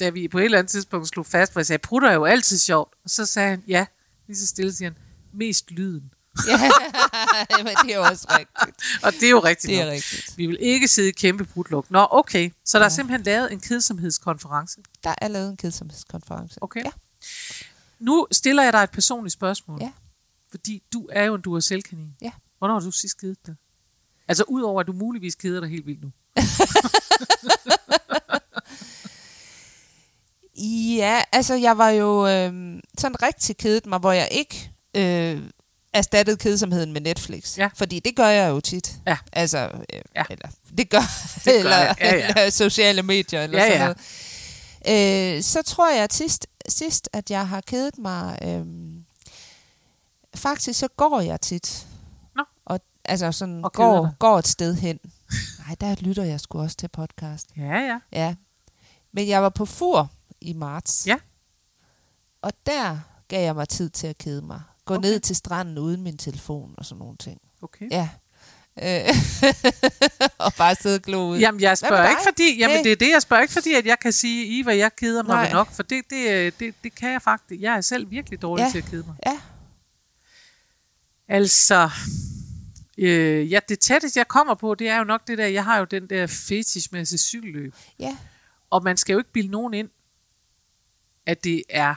da 0.00 0.10
vi 0.10 0.28
på 0.28 0.38
et 0.38 0.44
eller 0.44 0.58
andet 0.58 0.70
tidspunkt 0.70 1.08
slog 1.08 1.26
fast, 1.26 1.52
hvor 1.52 1.60
jeg 1.60 1.66
sagde, 1.66 1.78
prutter 1.78 2.08
er 2.08 2.14
jo 2.14 2.24
altid 2.24 2.58
sjovt. 2.58 2.94
Og 3.04 3.10
så 3.10 3.26
sagde 3.26 3.50
han, 3.50 3.62
ja, 3.68 3.86
lige 4.26 4.36
så 4.38 4.46
stille 4.46 4.72
siger 4.72 4.90
han, 4.90 4.98
mest 5.32 5.70
lyden. 5.70 6.12
ja, 6.48 6.58
men 7.64 7.74
det 7.84 7.92
er 7.92 7.96
jo 7.96 8.02
også 8.02 8.26
rigtigt. 8.38 9.02
Og 9.02 9.12
det 9.12 9.22
er 9.22 9.30
jo 9.30 9.40
rigtigt 9.40 9.70
Det 9.70 9.80
er 9.80 9.84
nok. 9.84 9.92
rigtigt. 9.92 10.38
Vi 10.38 10.46
vil 10.46 10.56
ikke 10.60 10.88
sidde 10.88 11.08
i 11.08 11.12
kæmpe 11.12 11.44
brutluk. 11.44 11.90
Nå, 11.90 12.06
okay. 12.10 12.50
Så 12.64 12.78
der 12.78 12.84
er 12.84 12.90
Ja. 12.90 12.94
simpelthen 12.94 13.22
lavet 13.24 13.52
en 13.52 13.60
kedsomhedskonference. 13.60 14.80
Der 15.04 15.14
er 15.18 15.28
lavet 15.28 15.50
en 15.50 15.56
kedsomhedskonference. 15.56 16.62
Okay. 16.62 16.84
Ja. 16.84 16.90
Nu 17.98 18.26
stiller 18.32 18.62
jeg 18.62 18.72
dig 18.72 18.82
et 18.82 18.90
personligt 18.90 19.32
spørgsmål. 19.32 19.78
Ja. 19.82 19.92
Fordi 20.50 20.82
du 20.92 21.08
er 21.12 21.24
jo 21.24 21.34
en 21.34 21.40
Duracell-kanin. 21.42 22.14
Ja. 22.22 22.30
Hvornår 22.58 22.74
har 22.74 22.80
du 22.80 22.90
sidst 22.90 23.20
kedet 23.20 23.46
dig? 23.46 23.54
Altså 24.28 24.44
udover 24.48 24.80
at 24.80 24.86
du 24.86 24.92
muligvis 24.92 25.34
keder 25.34 25.60
dig 25.60 25.68
helt 25.70 25.86
vildt 25.86 26.02
nu. 26.02 26.10
Ja, 30.96 31.22
altså 31.32 31.54
jeg 31.54 31.78
var 31.78 31.88
jo 31.90 32.26
øh, 32.26 32.82
sådan 32.98 33.22
rigtig 33.22 33.56
kedet 33.56 33.86
mig, 33.86 33.98
hvor 33.98 34.12
jeg 34.12 34.28
ikke 34.30 34.70
øh, 34.94 35.42
erstattede 35.92 36.36
kedsomheden 36.36 36.92
med 36.92 37.00
Netflix. 37.00 37.58
Ja. 37.58 37.68
Fordi 37.76 38.00
det 38.00 38.16
gør 38.16 38.26
jeg 38.26 38.50
jo 38.50 38.60
tit. 38.60 38.92
Ja. 39.06 39.16
Altså, 39.32 39.70
øh, 39.92 40.00
Ja. 40.16 40.22
eller 40.30 40.48
det 40.78 40.90
gør, 40.90 41.00
Det 41.44 41.44
gør 41.44 41.52
eller, 41.52 41.76
jeg. 41.76 41.96
Ja, 42.00 42.14
ja. 42.16 42.28
eller 42.28 42.50
sociale 42.50 43.02
medier 43.02 43.42
eller 43.42 43.58
Ja, 43.58 43.64
sådan 43.68 43.78
ja. 43.80 43.94
noget. 44.88 45.36
Øh, 45.36 45.42
så 45.42 45.62
tror 45.62 45.90
jeg 45.92 46.08
sidst, 46.10 46.46
sidst, 46.68 47.08
at 47.12 47.30
jeg 47.30 47.48
har 47.48 47.60
kedet 47.60 47.98
mig, 47.98 48.38
øh, 48.42 48.64
faktisk 50.34 50.78
så 50.80 50.88
går 50.88 51.20
jeg 51.20 51.40
tit. 51.40 51.86
Nå. 52.36 52.42
Og 52.64 52.80
altså 53.04 53.32
sådan 53.32 53.64
Og 53.64 53.72
går, 53.72 54.02
dig. 54.04 54.12
går 54.18 54.38
et 54.38 54.46
sted 54.48 54.74
hen. 54.74 54.98
Nej, 55.66 55.76
der 55.80 55.94
lytter 56.00 56.24
jeg 56.24 56.40
sgu 56.40 56.60
også 56.60 56.76
til 56.76 56.88
podcast. 56.88 57.46
Ja, 57.56 57.78
ja. 57.80 57.98
Ja. 58.12 58.34
Men 59.12 59.28
jeg 59.28 59.42
var 59.42 59.48
på 59.48 59.66
fur 59.66 60.10
i 60.46 60.52
marts. 60.52 61.06
Ja. 61.06 61.16
Og 62.42 62.52
der 62.66 62.98
gav 63.28 63.42
jeg 63.44 63.54
mig 63.54 63.68
tid 63.68 63.90
til 63.90 64.06
at 64.06 64.18
kede 64.18 64.42
mig. 64.42 64.60
Gå 64.84 64.94
Okay. 64.94 65.08
ned 65.08 65.20
til 65.20 65.36
stranden 65.36 65.78
uden 65.78 66.02
min 66.02 66.18
telefon 66.18 66.74
og 66.78 66.84
sådan 66.84 66.98
nogle 66.98 67.16
ting. 67.16 67.40
Okay. 67.62 67.90
Ja. 67.90 68.08
Øh, 68.82 69.14
og 70.46 70.52
bare 70.58 70.74
sidde 70.74 70.94
og 70.96 71.02
glo 71.02 71.28
ud. 71.28 71.38
Jamen, 71.38 71.60
jeg 71.60 71.78
spørger 71.78 72.08
ikke, 72.08 72.22
fordi, 72.24 72.58
jamen, 72.58 72.76
Nej. 72.76 72.82
det 72.82 72.92
er 72.92 72.96
det, 72.96 73.10
jeg 73.10 73.22
spørger 73.22 73.42
ikke, 73.42 73.52
fordi 73.54 73.74
at 73.74 73.86
jeg 73.86 73.98
kan 73.98 74.12
sige, 74.12 74.46
Iva, 74.46 74.76
jeg 74.76 74.96
keder 74.96 75.22
mig 75.22 75.34
Nej. 75.34 75.42
Nej. 75.44 75.52
nok, 75.52 75.72
for 75.72 75.82
det, 75.82 76.04
det, 76.10 76.30
øh, 76.30 76.52
det, 76.60 76.74
det 76.84 76.94
kan 76.94 77.12
jeg 77.12 77.22
faktisk. 77.22 77.60
Jeg 77.62 77.76
er 77.76 77.80
selv 77.80 78.10
virkelig 78.10 78.42
dårlig 78.42 78.62
Ja. 78.62 78.70
til 78.70 78.78
at 78.78 78.84
kede 78.84 79.04
mig. 79.06 79.14
Ja. 79.26 79.40
Altså, 81.28 81.90
øh, 82.98 83.52
ja, 83.52 83.60
det 83.68 83.78
tætteste, 83.80 84.18
jeg 84.18 84.28
kommer 84.28 84.54
på, 84.54 84.74
det 84.74 84.88
er 84.88 84.98
jo 84.98 85.04
nok 85.04 85.26
det 85.26 85.38
der, 85.38 85.46
jeg 85.46 85.64
har 85.64 85.78
jo 85.78 85.84
den 85.84 86.06
der 86.10 86.26
fetish 86.26 86.88
med 86.92 87.00
at 87.00 87.08
se 87.08 87.18
cykelløb. 87.18 87.74
Ja. 87.98 88.16
Og 88.70 88.82
man 88.84 88.96
skal 88.96 89.12
jo 89.12 89.18
ikke 89.18 89.32
bilde 89.32 89.48
nogen 89.50 89.74
ind, 89.74 89.88
at 91.26 91.44
det 91.44 91.62
er 91.68 91.94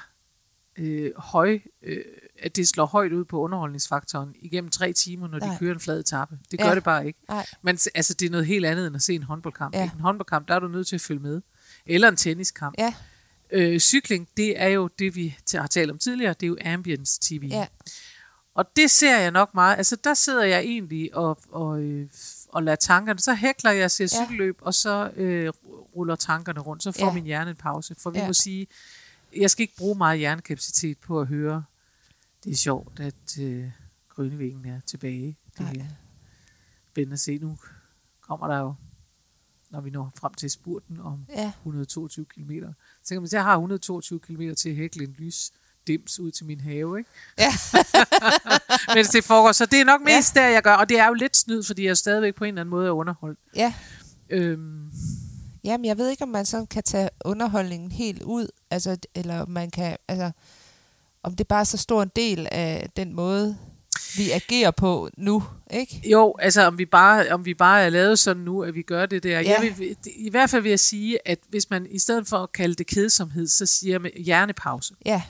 øh, 0.78 1.12
høj, 1.18 1.60
øh, 1.84 2.04
at 2.39 2.56
det 2.56 2.68
slår 2.68 2.86
højt 2.86 3.12
ud 3.13 3.26
på 3.26 3.39
underholdningsfaktoren 3.39 4.36
igennem 4.42 4.70
tre 4.72 4.94
timer, 4.94 5.28
når 5.28 5.39
de 5.39 5.48
Nej. 5.48 5.58
kører 5.60 5.74
en 5.74 5.80
flad 5.80 6.00
etape. 6.00 6.39
Det 6.52 6.60
gør 6.60 6.68
Ja. 6.68 6.76
det 6.76 6.84
bare 6.84 7.08
ikke. 7.08 7.20
Nej. 7.30 7.46
Men 7.62 7.78
altså, 7.96 8.13
det 8.13 8.26
er 8.26 8.30
noget 8.30 8.46
helt 8.46 8.65
andet 8.65 8.88
end 8.88 8.96
at 8.96 9.02
se 9.02 9.13
en 9.13 9.24
håndboldkamp. 9.24 9.76
Ja. 9.76 9.84
En 9.84 10.00
håndboldkamp, 10.00 10.48
der 10.48 10.56
er 10.56 10.60
du 10.60 10.68
nødt 10.68 10.88
til 10.88 10.96
at 10.96 11.02
følge 11.02 11.20
med. 11.22 11.42
Eller 11.86 12.08
en 12.10 12.15
tenniskamp. 12.15 12.76
Ja. 12.78 12.94
Øh, 13.52 13.80
cykling, 13.80 14.28
det 14.38 14.62
er 14.62 14.68
jo 14.68 14.88
det, 15.00 15.15
vi 15.15 15.38
har 15.56 15.68
talt 15.68 15.92
om 15.92 15.98
tidligere. 15.98 16.34
Det 16.34 16.44
er 16.44 16.48
jo 16.48 16.58
ambience 16.65 17.20
TV. 17.22 17.48
Ja. 17.52 17.68
Og 18.56 18.65
det 18.76 18.92
ser 18.92 19.20
jeg 19.20 19.32
nok 19.32 19.54
meget. 19.54 19.78
Altså, 19.78 19.96
der 20.04 20.13
sidder 20.13 20.44
jeg 20.44 20.60
egentlig 20.60 21.15
og, 21.15 21.39
og, 21.52 21.82
øh, 21.82 22.10
og 22.50 22.63
lader 22.63 22.76
tankerne. 22.76 23.20
Så 23.20 23.34
hækler 23.34 23.72
jeg, 23.72 23.92
ser 23.92 24.04
Ja. 24.20 24.26
cykelløb, 24.26 24.58
og 24.62 24.74
så 24.74 25.12
øh, 25.15 25.50
ruller 25.96 26.15
tankerne 26.15 26.60
rundt. 26.60 26.84
Så 26.84 26.92
får 26.92 27.06
Ja. 27.08 27.13
min 27.13 27.24
hjerne 27.24 27.50
en 27.50 27.56
pause. 27.56 27.96
For 28.04 28.10
vi 28.10 28.20
Ja. 28.20 28.28
må 28.28 28.34
sige, 28.34 28.68
jeg 29.38 29.52
skal 29.52 29.63
ikke 29.63 29.76
bruge 29.78 29.98
meget 29.98 30.20
hjernekapacitet 30.20 30.98
på 30.98 31.22
at 31.22 31.28
høre. 31.28 31.63
Det 32.44 32.52
er 32.52 32.56
sjovt, 32.56 33.00
at 33.00 33.39
øh, 33.42 33.72
Grønnevæggen 34.10 34.65
er 34.65 34.80
tilbage. 34.86 35.38
Det 35.58 35.65
er 35.78 35.86
spændende 36.92 37.13
at 37.13 37.20
se. 37.20 37.38
Nu 37.38 37.58
kommer 38.22 38.48
der 38.48 38.58
jo, 38.60 38.74
når 39.70 39.82
vi 39.82 39.89
når 39.89 40.12
frem 40.20 40.34
til 40.34 40.50
spurten 40.50 41.00
om 41.00 41.26
Ja. 41.30 41.52
122 41.60 42.26
km. 42.26 42.52
Så 43.04 43.15
kan 43.15 43.22
man 43.22 43.28
sige, 43.30 43.38
jeg 43.38 43.46
har 43.46 43.54
122 43.54 44.20
km 44.20 44.54
til 44.58 44.70
at 44.70 44.76
hækle 44.76 45.04
en 45.04 45.15
lys 45.18 45.52
dims 45.88 46.20
ud 46.20 46.32
til 46.32 46.46
min 46.46 46.60
have, 46.62 47.00
ikke? 47.00 47.10
Ja. 47.39 47.52
Mens 48.96 49.10
det 49.10 49.24
foregår. 49.24 49.52
Så 49.52 49.65
det 49.65 49.80
er 49.82 49.86
nok 49.86 50.02
mest 50.02 50.36
ja. 50.36 50.42
der, 50.42 50.48
jeg 50.48 50.63
gør. 50.63 50.74
Og 50.74 50.89
det 50.89 51.00
er 51.00 51.08
jo 51.08 51.13
lidt 51.13 51.38
snyd, 51.38 51.63
fordi 51.63 51.86
jeg 51.86 51.98
stadigvæk 51.98 52.36
på 52.36 52.44
en 52.44 52.48
eller 52.48 52.62
anden 52.62 52.70
måde 52.70 52.88
er 52.88 52.92
underholdt. 52.92 53.39
Ja. 53.56 53.74
Øhm, 54.30 54.92
Jamen, 55.63 55.86
jeg 55.86 55.98
ved 55.98 56.10
ikke, 56.10 56.24
om 56.24 56.30
man 56.30 56.45
sådan 56.45 56.67
kan 56.67 56.84
tage 56.84 57.10
underholdningen 57.26 57.91
helt 57.91 58.22
ud, 58.24 58.48
altså, 58.72 58.98
eller 59.15 59.39
om 59.41 59.50
man 59.50 59.72
kan, 59.72 59.98
altså, 60.08 60.32
om 61.24 61.36
det 61.36 61.48
bare 61.48 61.60
er 61.60 61.63
så 61.63 61.78
stor 61.78 62.04
en 62.04 62.12
del 62.15 62.48
af 62.52 62.89
den 62.98 63.13
måde, 63.13 63.58
vi 64.17 64.32
agerer 64.32 64.72
på 64.72 65.10
nu, 65.17 65.43
ikke? 65.72 66.02
jo, 66.12 66.36
altså 66.39 66.62
om 66.62 66.78
vi, 66.78 66.86
bare, 66.86 67.30
om 67.30 67.45
vi 67.45 67.54
bare 67.54 67.82
er 67.84 67.89
lavet 67.89 68.19
sådan 68.19 68.43
nu, 68.43 68.63
at 68.63 68.76
vi 68.76 68.82
gør 68.82 69.06
det 69.06 69.24
der. 69.24 69.39
Ja. 69.39 69.62
Jeg 69.62 69.74
vil, 69.78 69.95
I 70.06 70.30
hvert 70.30 70.50
fald 70.50 70.62
vil 70.62 70.69
jeg 70.69 70.80
sige, 70.80 71.28
at 71.28 71.39
hvis 71.50 71.69
man 71.69 71.88
i 71.89 72.00
stedet 72.00 72.28
for 72.28 72.38
at 72.38 72.52
kalde 72.52 72.76
det 72.76 72.88
kedsomhed, 72.88 73.48
så 73.48 73.65
siger 73.65 74.00
man 74.00 74.12
hjernepause. 74.17 74.93
Ja, 75.06 75.22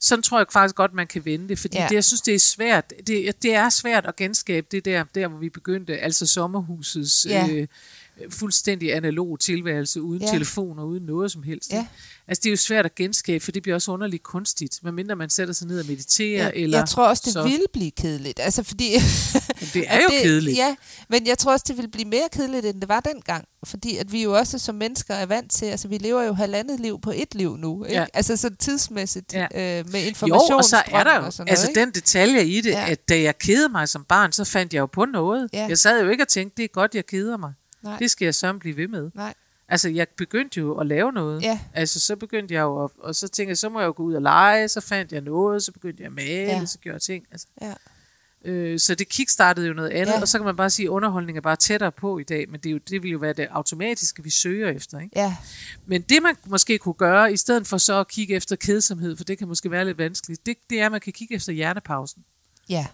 Sådan 0.00 0.22
tror 0.22 0.38
jeg 0.38 0.46
faktisk 0.52 0.74
godt, 0.74 0.94
man 0.94 1.06
kan 1.06 1.24
vende 1.24 1.48
det, 1.48 1.58
fordi 1.58 1.76
Ja. 1.76 1.86
det, 1.88 1.94
jeg 1.94 2.04
synes, 2.04 2.20
det 2.20 2.34
er 2.34 2.38
svært. 2.38 2.92
Det, 3.06 3.42
det 3.42 3.54
er 3.54 3.68
svært 3.68 4.06
at 4.06 4.16
genskabe 4.16 4.66
det 4.70 4.84
der, 4.84 5.04
der 5.14 5.28
hvor 5.28 5.38
vi 5.38 5.48
begyndte, 5.48 5.98
altså 5.98 6.26
sommerhusets 6.26 7.26
Ja. 7.28 7.48
øh, 7.50 7.66
fuldstændig 8.30 8.94
analog 8.94 9.40
tilværelse, 9.40 10.02
uden 10.02 10.20
Ja. 10.22 10.26
ja. 10.26 10.32
telefon 10.32 10.78
og 10.78 10.86
uden 10.88 11.02
noget 11.04 11.32
som 11.32 11.42
helst. 11.42 11.72
Ja. 11.72 11.86
Altså 12.28 12.40
det 12.40 12.46
er 12.46 12.50
jo 12.50 12.56
svært 12.56 12.84
at 12.86 12.94
genskabe, 12.94 13.44
for 13.44 13.52
det 13.52 13.62
bliver 13.62 13.74
også 13.74 13.92
underligt 13.92 14.22
kunstigt, 14.22 14.78
medmindre 14.82 15.16
man 15.16 15.30
sætter 15.30 15.54
sig 15.54 15.66
ned 15.66 15.80
og 15.80 15.86
mediterer. 15.88 16.42
jeg, 16.42 16.52
eller 16.54 16.78
jeg 16.78 16.88
tror 16.88 17.08
også, 17.08 17.22
det 17.24 17.32
så. 17.32 17.42
vil 17.42 17.60
blive 17.72 17.90
kedeligt, 17.90 18.40
altså 18.40 18.62
fordi... 18.62 18.90
Men 19.60 19.68
det 19.74 19.84
er 19.86 19.96
jo 20.00 20.08
det, 20.14 20.22
kedeligt. 20.22 20.56
Ja, 20.56 20.76
men 21.08 21.26
jeg 21.26 21.38
tror 21.38 21.52
også, 21.52 21.64
det 21.68 21.76
vil 21.76 21.90
blive 21.90 22.08
mere 22.08 22.28
kedeligt, 22.32 22.66
end 22.66 22.80
det 22.80 22.88
var 22.88 23.00
dengang. 23.00 23.44
Fordi 23.64 23.96
at 23.96 24.12
vi 24.12 24.22
jo 24.22 24.32
også 24.36 24.58
som 24.58 24.74
mennesker 24.74 25.14
er 25.14 25.26
vant 25.26 25.52
til, 25.52 25.66
altså 25.66 25.88
vi 25.88 25.98
lever 25.98 26.22
jo 26.22 26.32
halvandet 26.32 26.80
liv 26.80 27.00
på 27.00 27.12
et 27.16 27.34
liv 27.34 27.56
nu, 27.56 27.84
ikke? 27.84 27.96
Ja. 27.96 28.06
Altså 28.14 28.36
så 28.36 28.50
tidsmæssigt 28.58 29.32
Ja. 29.32 29.42
øh, 29.78 29.90
med 29.92 30.00
Jo, 30.02 30.08
information. 30.08 30.52
og 30.52 30.64
så 30.64 30.82
er 30.86 31.04
der 31.04 31.16
jo 31.16 31.24
altså 31.24 31.68
ikke? 31.68 31.80
den 31.80 31.90
detalje 31.90 32.44
i 32.46 32.60
det, 32.60 32.70
Ja. 32.70 32.80
ja. 32.80 32.90
at 32.90 33.08
da 33.08 33.20
jeg 33.20 33.38
kedede 33.38 33.68
mig 33.68 33.88
som 33.88 34.04
barn, 34.08 34.32
så 34.32 34.44
fandt 34.44 34.74
jeg 34.74 34.80
jo 34.80 34.86
på 34.86 35.04
noget. 35.04 35.48
Ja. 35.52 35.66
Jeg 35.68 35.78
sad 35.78 36.02
jo 36.02 36.08
ikke 36.10 36.24
og 36.24 36.28
tænkte, 36.28 36.56
det 36.56 36.64
er 36.64 36.68
godt, 36.68 36.94
jeg 36.94 37.06
keder 37.06 37.36
mig. 37.36 37.52
Nej. 37.82 37.98
Det 37.98 38.10
skal 38.10 38.24
jeg 38.24 38.34
så 38.34 38.52
blive 38.52 38.76
ved 38.76 38.88
med. 38.88 39.10
Nej. 39.14 39.34
Altså, 39.68 39.88
jeg 39.88 40.06
begyndte 40.16 40.60
jo 40.60 40.74
at 40.78 40.86
lave 40.86 41.12
noget. 41.12 41.42
Ja. 41.42 41.60
Altså, 41.74 42.00
så 42.00 42.16
begyndte 42.16 42.54
jeg 42.54 42.60
jo, 42.60 42.84
at, 42.84 42.90
og 42.98 43.14
så 43.14 43.28
tænkte 43.28 43.48
jeg, 43.50 43.58
så 43.58 43.68
må 43.68 43.80
jeg 43.80 43.86
jo 43.86 43.92
gå 43.96 44.02
ud 44.02 44.14
og 44.14 44.22
lege, 44.22 44.68
så 44.68 44.80
fandt 44.80 45.12
jeg 45.12 45.20
noget, 45.20 45.62
så 45.62 45.72
begyndte 45.72 46.00
jeg 46.02 46.06
at 46.06 46.12
male, 46.12 46.28
Ja. 46.58 46.64
så 46.66 46.78
gjorde 46.78 46.94
jeg 46.94 47.02
ting. 47.02 47.24
Altså, 47.30 47.46
Ja. 47.62 47.74
øh, 48.50 48.78
så 48.78 48.94
det 48.94 49.08
kickstartede 49.08 49.66
jo 49.66 49.72
noget 49.72 49.90
andet, 49.90 50.12
ja. 50.12 50.20
og 50.20 50.28
så 50.28 50.38
kan 50.38 50.44
man 50.44 50.56
bare 50.56 50.70
sige, 50.70 50.86
at 50.86 50.90
underholdning 50.90 51.38
er 51.38 51.42
bare 51.42 51.56
tættere 51.56 51.92
på 51.92 52.18
i 52.18 52.22
dag, 52.24 52.48
men 52.50 52.60
det, 52.60 52.66
er 52.68 52.72
jo, 52.72 52.78
det 52.90 53.02
vil 53.02 53.10
jo 53.10 53.18
være 53.18 53.32
det 53.32 53.48
automatiske, 53.50 54.22
vi 54.22 54.30
søger 54.30 54.68
efter. 54.70 54.98
Ikke? 54.98 55.18
Ja, 55.20 55.36
Men 55.86 56.02
det, 56.02 56.22
man 56.22 56.36
måske 56.46 56.78
kunne 56.78 56.94
gøre, 56.94 57.32
i 57.32 57.36
stedet 57.36 57.66
for 57.66 57.78
så 57.78 58.00
at 58.00 58.08
kigge 58.08 58.34
efter 58.34 58.56
kedsomhed, 58.56 59.16
for 59.16 59.24
det 59.24 59.38
kan 59.38 59.48
måske 59.48 59.70
være 59.70 59.84
lidt 59.84 59.98
vanskeligt, 59.98 60.46
det, 60.46 60.56
det 60.70 60.80
er, 60.80 60.86
at 60.86 60.92
man 60.92 61.00
kan 61.00 61.12
kigge 61.12 61.34
efter 61.34 61.52
hjernepausen 61.52 62.24
ja, 62.68 62.86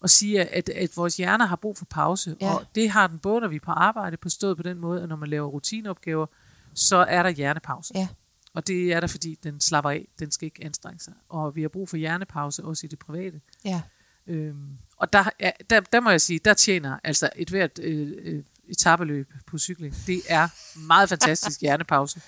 og 0.00 0.10
sige, 0.10 0.44
at, 0.44 0.68
at 0.68 0.90
vores 0.96 1.16
hjerner 1.16 1.46
har 1.46 1.56
brug 1.56 1.78
for 1.78 1.84
pause. 1.84 2.36
Ja. 2.40 2.54
Og 2.54 2.64
det 2.74 2.90
har 2.90 3.06
den 3.06 3.18
både, 3.18 3.40
når 3.40 3.48
vi 3.48 3.56
er 3.56 3.60
på 3.60 3.70
arbejde, 3.70 4.16
på 4.16 4.28
stået 4.28 4.56
på 4.56 4.62
den 4.62 4.78
måde, 4.78 5.02
at 5.02 5.08
når 5.08 5.16
man 5.16 5.28
laver 5.28 5.48
rutineopgaver, 5.48 6.26
så 6.74 6.96
er 6.96 7.22
der 7.22 7.30
hjernepause. 7.30 7.92
ja, 7.94 8.08
Og 8.54 8.66
det 8.66 8.92
er 8.92 9.00
der, 9.00 9.06
fordi 9.06 9.38
den 9.42 9.60
slapper 9.60 9.90
af. 9.90 10.08
Den 10.18 10.30
skal 10.30 10.46
ikke 10.46 10.64
anstrenge 10.64 11.00
sig. 11.00 11.12
Og 11.28 11.56
vi 11.56 11.62
har 11.62 11.68
brug 11.68 11.88
for 11.88 11.96
hjernepause 11.96 12.64
også 12.64 12.86
i 12.86 12.88
det 12.88 12.98
private. 12.98 13.40
ja, 13.64 13.82
Øhm, 14.26 14.68
og 14.96 15.12
der, 15.12 15.24
ja, 15.40 15.50
der, 15.70 15.80
der 15.80 16.00
må 16.00 16.10
jeg 16.10 16.20
sige, 16.20 16.40
der 16.44 16.54
tjener 16.54 16.98
altså 17.04 17.30
et 17.36 17.50
hvert 17.50 17.78
øh, 17.82 18.12
øh, 18.22 18.44
etabeløb 18.68 19.32
på 19.46 19.58
cykling. 19.58 19.94
Det 20.06 20.22
er 20.28 20.48
meget 20.86 21.08
fantastisk 21.08 21.60
hjernepause. 21.66 22.20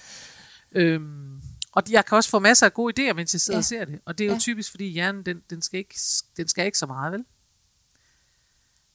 Øhm, 0.73 1.41
og 1.73 1.83
jeg 1.91 2.05
kan 2.05 2.17
også 2.17 2.31
få 2.31 2.39
masser 2.39 2.67
af 2.67 2.75
gode 2.75 3.11
idéer, 3.11 3.13
mens 3.13 3.35
jeg 3.35 3.41
sidder 3.41 3.57
Ja. 3.57 3.61
og 3.61 3.65
ser 3.65 3.85
det. 3.85 3.99
Og 4.05 4.19
det 4.19 4.25
er 4.25 4.29
jo 4.29 4.33
ja. 4.35 4.39
typisk, 4.39 4.71
fordi 4.71 4.89
hjernen, 4.89 5.23
den, 5.27 5.43
den, 5.51 5.63
skal 5.63 5.79
ikke, 5.79 5.95
den 6.37 6.49
skal 6.49 6.67
ikke 6.67 6.79
så 6.79 6.87
meget, 6.87 7.13
vel? 7.13 7.25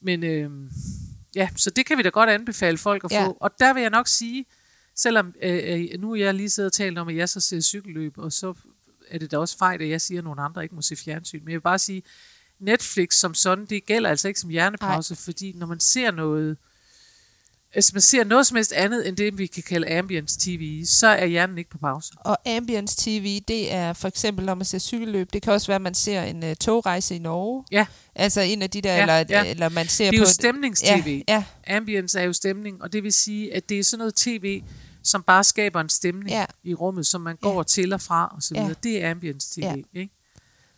Men 0.02 0.24
øhm, 0.24 0.70
ja, 1.34 1.48
så 1.56 1.70
det 1.70 1.86
kan 1.86 1.98
vi 1.98 2.02
da 2.02 2.08
godt 2.08 2.30
anbefale 2.30 2.78
folk 2.78 3.04
at 3.04 3.10
Ja. 3.12 3.26
få. 3.26 3.36
Og 3.40 3.50
der 3.58 3.74
vil 3.74 3.80
jeg 3.80 3.90
nok 3.90 4.08
sige, 4.08 4.46
selvom 4.96 5.34
øh, 5.42 5.60
øh, 5.92 6.00
nu 6.00 6.12
er 6.12 6.16
jeg 6.16 6.34
lige 6.34 6.50
siddet 6.50 6.66
og 6.68 6.72
talt 6.72 6.98
om, 6.98 7.08
at 7.08 7.16
jeg 7.16 7.28
så 7.28 7.40
ser 7.40 7.60
cykelløb, 7.60 8.18
og 8.18 8.32
så 8.32 8.54
er 9.10 9.18
det 9.18 9.30
da 9.30 9.38
også 9.38 9.58
fejl, 9.58 9.82
at 9.82 9.88
jeg 9.88 10.00
siger, 10.00 10.20
at 10.20 10.24
nogle 10.24 10.42
andre 10.42 10.62
ikke 10.62 10.74
må 10.74 10.82
se 10.82 10.96
fjernsyn. 10.96 11.40
Men 11.44 11.48
jeg 11.48 11.56
vil 11.56 11.62
bare 11.62 11.78
sige, 11.78 12.02
Netflix 12.60 13.14
som 13.14 13.34
sådan, 13.34 13.66
det 13.66 13.86
gælder 13.86 14.10
altså 14.10 14.28
ikke 14.28 14.40
som 14.40 14.50
hjernepause, 14.50 15.14
Ej. 15.14 15.18
fordi 15.18 15.52
når 15.52 15.66
man 15.66 15.80
ser 15.80 16.10
noget 16.10 16.56
hvis 17.72 17.92
man 17.92 18.00
ser 18.02 18.24
noget 18.24 18.46
som 18.46 18.54
helst 18.56 18.72
andet 18.72 19.08
end 19.08 19.16
det, 19.16 19.38
vi 19.38 19.46
kan 19.46 19.62
kalde 19.62 19.98
ambience 19.98 20.38
TV, 20.40 20.84
så 20.84 21.06
er 21.06 21.26
hjernen 21.26 21.58
ikke 21.58 21.70
på 21.70 21.78
pause. 21.78 22.12
Og 22.20 22.48
Ambience 22.56 22.96
TV, 22.96 23.40
det 23.48 23.72
er 23.74 23.92
for 23.92 24.08
eksempel, 24.08 24.44
når 24.46 24.54
man 24.54 24.64
ser 24.64 24.78
cykelløb. 24.78 25.32
Det 25.32 25.42
kan 25.42 25.52
også 25.52 25.66
være, 25.66 25.74
at 25.76 25.82
man 25.82 25.94
ser 25.94 26.22
en 26.22 26.42
uh, 26.42 26.52
togrejse 26.60 27.14
i 27.16 27.18
Norge. 27.18 27.64
Ja. 27.72 27.86
Altså 28.14 28.40
en 28.40 28.62
af 28.62 28.70
de 28.70 28.80
der, 28.82 28.94
Ja, 28.94 29.00
eller, 29.00 29.24
ja. 29.28 29.44
eller 29.50 29.68
man 29.68 29.88
ser 29.88 30.10
Det 30.10 30.18
er 30.18 30.22
på... 30.22 30.28
jo 30.28 30.32
stemnings-tv. 30.32 31.22
Ja, 31.28 31.44
Ambience 31.68 32.18
er 32.20 32.24
jo 32.24 32.32
stemning, 32.32 32.82
og 32.82 32.92
det 32.92 33.02
vil 33.02 33.12
sige, 33.12 33.54
at 33.54 33.68
det 33.68 33.78
er 33.78 33.84
sådan 33.84 33.98
noget 33.98 34.14
tv, 34.14 34.62
som 35.02 35.22
bare 35.22 35.44
skaber 35.44 35.80
en 35.80 35.88
stemning 35.88 36.30
Ja. 36.30 36.44
i 36.64 36.74
rummet, 36.74 37.06
som 37.06 37.20
man 37.20 37.36
går 37.36 37.56
Ja. 37.56 37.62
til 37.62 37.92
og 37.92 38.00
fra 38.00 38.32
og 38.36 38.42
så 38.42 38.54
Ja. 38.54 38.60
videre. 38.62 38.76
Det 38.82 39.04
er 39.04 39.10
ambience 39.10 39.54
tv, 39.60 39.64
Ja. 39.64 39.74
ikke? 40.00 40.12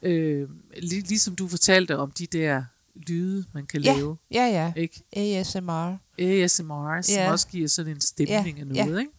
Øh, 0.03 0.49
lig, 0.77 1.09
ligesom 1.09 1.37
du 1.37 1.49
fortalte 1.49 1.99
om 1.99 2.11
de 2.11 2.27
der 2.27 2.63
lyde, 3.07 3.45
man 3.55 3.67
kan 3.67 3.81
Ja. 3.83 3.93
lave, 3.95 4.17
ja, 4.31 4.47
ja. 4.47 4.73
ikke? 4.81 5.03
ASMR. 5.41 5.97
ASMR, 6.19 7.03
som 7.03 7.15
Ja. 7.15 7.31
også 7.33 7.47
giver 7.49 7.69
sådan 7.69 7.93
en 7.93 8.01
stemning 8.01 8.59
Ja, 8.59 8.65
af 8.65 8.75
ja. 8.75 8.85
noget, 8.85 9.01
ikke? 9.01 9.13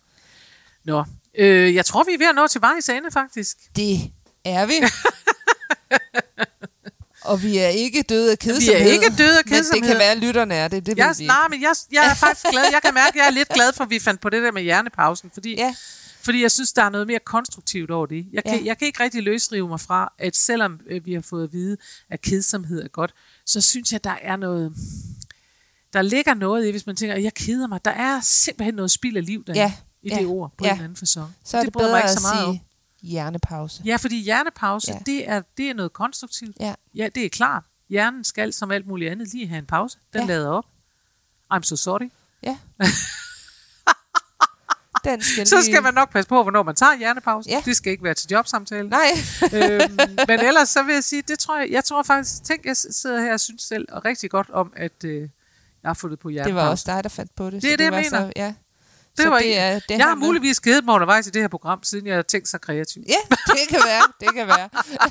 Nå, 0.85 1.03
øh, 1.37 1.75
jeg 1.75 1.85
tror, 1.85 2.03
vi 2.03 2.13
er 2.13 2.17
ved 2.17 2.27
at 2.27 2.35
nå 2.35 2.47
til 2.47 2.61
vejs 2.61 2.89
ende, 2.89 3.11
faktisk. 3.11 3.57
Det 3.75 4.11
er 4.45 4.65
vi. 4.65 4.73
Og 7.23 7.43
vi 7.43 7.57
er 7.57 7.67
ikke 7.67 8.01
døde 8.01 8.31
af 8.31 8.39
kedsomhed. 8.39 8.91
ikke 8.91 9.05
døde 9.17 9.37
af 9.37 9.43
Men 9.45 9.51
det 9.53 9.57
kedsomhed. 9.57 9.87
kan 9.89 9.97
være, 9.99 10.11
at 10.11 10.17
lytterne 10.17 10.55
er 10.55 10.67
det. 10.67 10.85
Det 10.85 10.97
Jeg, 10.97 11.15
vi 11.19 11.25
nej, 11.25 11.47
men 11.49 11.61
jeg, 11.61 11.75
jeg 11.91 12.05
er 12.11 12.15
faktisk 12.15 12.45
glad. 12.51 12.63
Jeg 12.71 12.81
kan 12.85 12.93
mærke, 12.93 13.09
at 13.09 13.15
jeg 13.15 13.25
er 13.27 13.31
lidt 13.31 13.49
glad 13.49 13.73
for, 13.73 13.83
at 13.83 13.89
vi 13.89 13.99
fandt 13.99 14.21
på 14.21 14.29
det 14.29 14.43
der 14.43 14.51
med 14.51 14.61
hjernepausen, 14.61 15.29
fordi, 15.33 15.55
Ja, 15.57 15.75
fordi 16.21 16.41
jeg 16.41 16.51
synes, 16.51 16.73
der 16.73 16.83
er 16.83 16.89
noget 16.89 17.07
mere 17.07 17.19
konstruktivt 17.19 17.91
over 17.91 18.05
det. 18.05 18.27
Jeg 18.33 18.43
kan, 18.43 18.59
Ja. 18.59 18.65
jeg 18.65 18.77
kan 18.77 18.85
ikke 18.87 19.03
rigtig 19.03 19.23
løsrive 19.23 19.67
mig 19.67 19.79
fra, 19.79 20.13
at 20.17 20.35
selvom 20.35 20.79
øh, 20.87 21.05
vi 21.05 21.13
har 21.13 21.21
fået 21.21 21.43
at 21.43 21.53
vide, 21.53 21.77
at 22.09 22.21
kedsomhed 22.21 22.83
er 22.83 22.87
godt, 22.87 23.13
så 23.45 23.61
synes 23.61 23.93
jeg, 23.93 24.03
der 24.03 24.15
er 24.21 24.35
noget... 24.35 24.73
Der 25.93 26.01
ligger 26.01 26.33
noget 26.33 26.67
i, 26.67 26.71
hvis 26.71 26.85
man 26.85 26.95
tænker, 26.95 27.15
at 27.15 27.23
jeg 27.23 27.33
keder 27.33 27.67
mig. 27.67 27.85
Der 27.85 27.91
er 27.91 28.19
simpelthen 28.21 28.73
noget 28.73 28.91
spild 28.91 29.17
af 29.17 29.25
liv 29.25 29.43
der 29.45 29.53
Ja, 29.53 29.73
i 30.01 30.09
ja, 30.09 30.17
det 30.17 30.25
ord 30.25 30.51
på 30.57 30.65
ja. 30.65 30.69
en 30.69 30.75
eller 30.75 30.83
anden 30.83 30.95
fasong. 30.95 31.35
så 31.43 31.57
er 31.57 31.61
det, 31.61 31.65
jeg 31.65 31.73
bedre 31.73 31.91
mig 31.91 32.03
at 32.03 32.09
ikke 32.11 32.21
så 32.21 32.27
meget 32.33 32.45
om. 32.45 32.53
sige 32.53 32.63
hjernepause. 33.01 33.81
Ja, 33.85 33.95
fordi 33.95 34.21
hjernepause, 34.23 34.91
Ja. 34.93 34.99
det, 35.05 35.29
er, 35.29 35.41
det 35.57 35.69
er 35.69 35.73
noget 35.73 35.93
konstruktivt. 35.93 36.55
Ja. 36.59 36.73
ja, 36.95 37.09
det 37.15 37.25
er 37.25 37.29
klart. 37.29 37.63
Hjernen 37.89 38.23
skal, 38.23 38.53
som 38.53 38.71
alt 38.71 38.87
muligt 38.87 39.11
andet, 39.11 39.33
lige 39.33 39.47
have 39.47 39.59
en 39.59 39.65
pause. 39.65 39.97
Den 40.13 40.21
ja. 40.21 40.27
lader 40.27 40.49
op. 40.49 40.65
I'm 41.53 41.61
so 41.63 41.75
sorry. 41.75 42.09
Ja. 42.43 42.57
Den 45.03 45.21
skal 45.21 45.47
Så 45.47 45.55
lige... 45.55 45.65
skal 45.65 45.83
man 45.83 45.93
nok 45.93 46.11
passe 46.11 46.29
på, 46.29 46.41
hvornår 46.43 46.63
man 46.63 46.75
tager 46.75 46.97
hjernepause. 46.97 47.49
Ja. 47.49 47.61
Det 47.65 47.75
skal 47.75 47.91
ikke 47.91 48.03
være 48.03 48.13
til 48.13 48.27
jobsamtale. 48.31 48.89
Nej. 48.89 48.99
øhm, 49.53 49.97
men 50.27 50.39
ellers 50.39 50.69
så 50.69 50.83
vil 50.83 50.93
jeg 50.93 51.03
sige, 51.03 51.21
det 51.27 51.39
tror 51.39 51.57
jeg, 51.59 51.69
jeg 51.71 51.83
tror 51.83 52.03
faktisk, 52.03 52.43
tænk, 52.43 52.65
jeg 52.65 52.77
sidder 52.77 53.21
her 53.21 53.33
og 53.33 53.39
synes 53.39 53.61
selv 53.61 53.87
og 53.91 54.05
rigtig 54.05 54.29
godt 54.31 54.49
om, 54.49 54.73
at 54.75 55.03
øh, 55.05 55.21
jeg 55.21 55.29
har 55.89 55.93
fundet 55.93 56.19
på 56.19 56.27
Det 56.29 56.33
hjernepause. 56.33 56.55
var 56.65 56.69
også 56.69 56.83
dig, 56.87 57.03
der 57.03 57.09
fandt 57.09 57.35
på 57.35 57.45
det. 57.49 57.53
Det 57.61 57.67
er 57.67 57.71
så 57.71 57.77
det, 57.77 57.83
jeg 57.83 57.91
mener. 57.91 58.09
Så, 58.09 58.31
ja. 58.35 58.53
Det 59.17 59.23
så 59.23 59.29
var 59.29 59.39
det 59.39 59.57
er, 59.59 59.73
det 59.79 59.97
jeg 59.97 60.05
har 60.05 60.15
med- 60.15 60.27
muligvis 60.27 60.59
givet 60.59 60.85
mig 60.85 60.93
undervejs 60.95 61.27
i 61.27 61.29
det 61.29 61.41
her 61.41 61.47
program, 61.47 61.83
siden 61.83 62.07
jeg 62.07 62.15
har 62.15 62.21
tænkt 62.21 62.47
så 62.47 62.57
kreativt. 62.57 63.07
Ja, 63.07 63.35
det 63.47 63.67
kan 63.69 63.79
være. 63.85 64.01
Det 64.21 64.35
kan 64.35 64.47
være. 64.47 64.69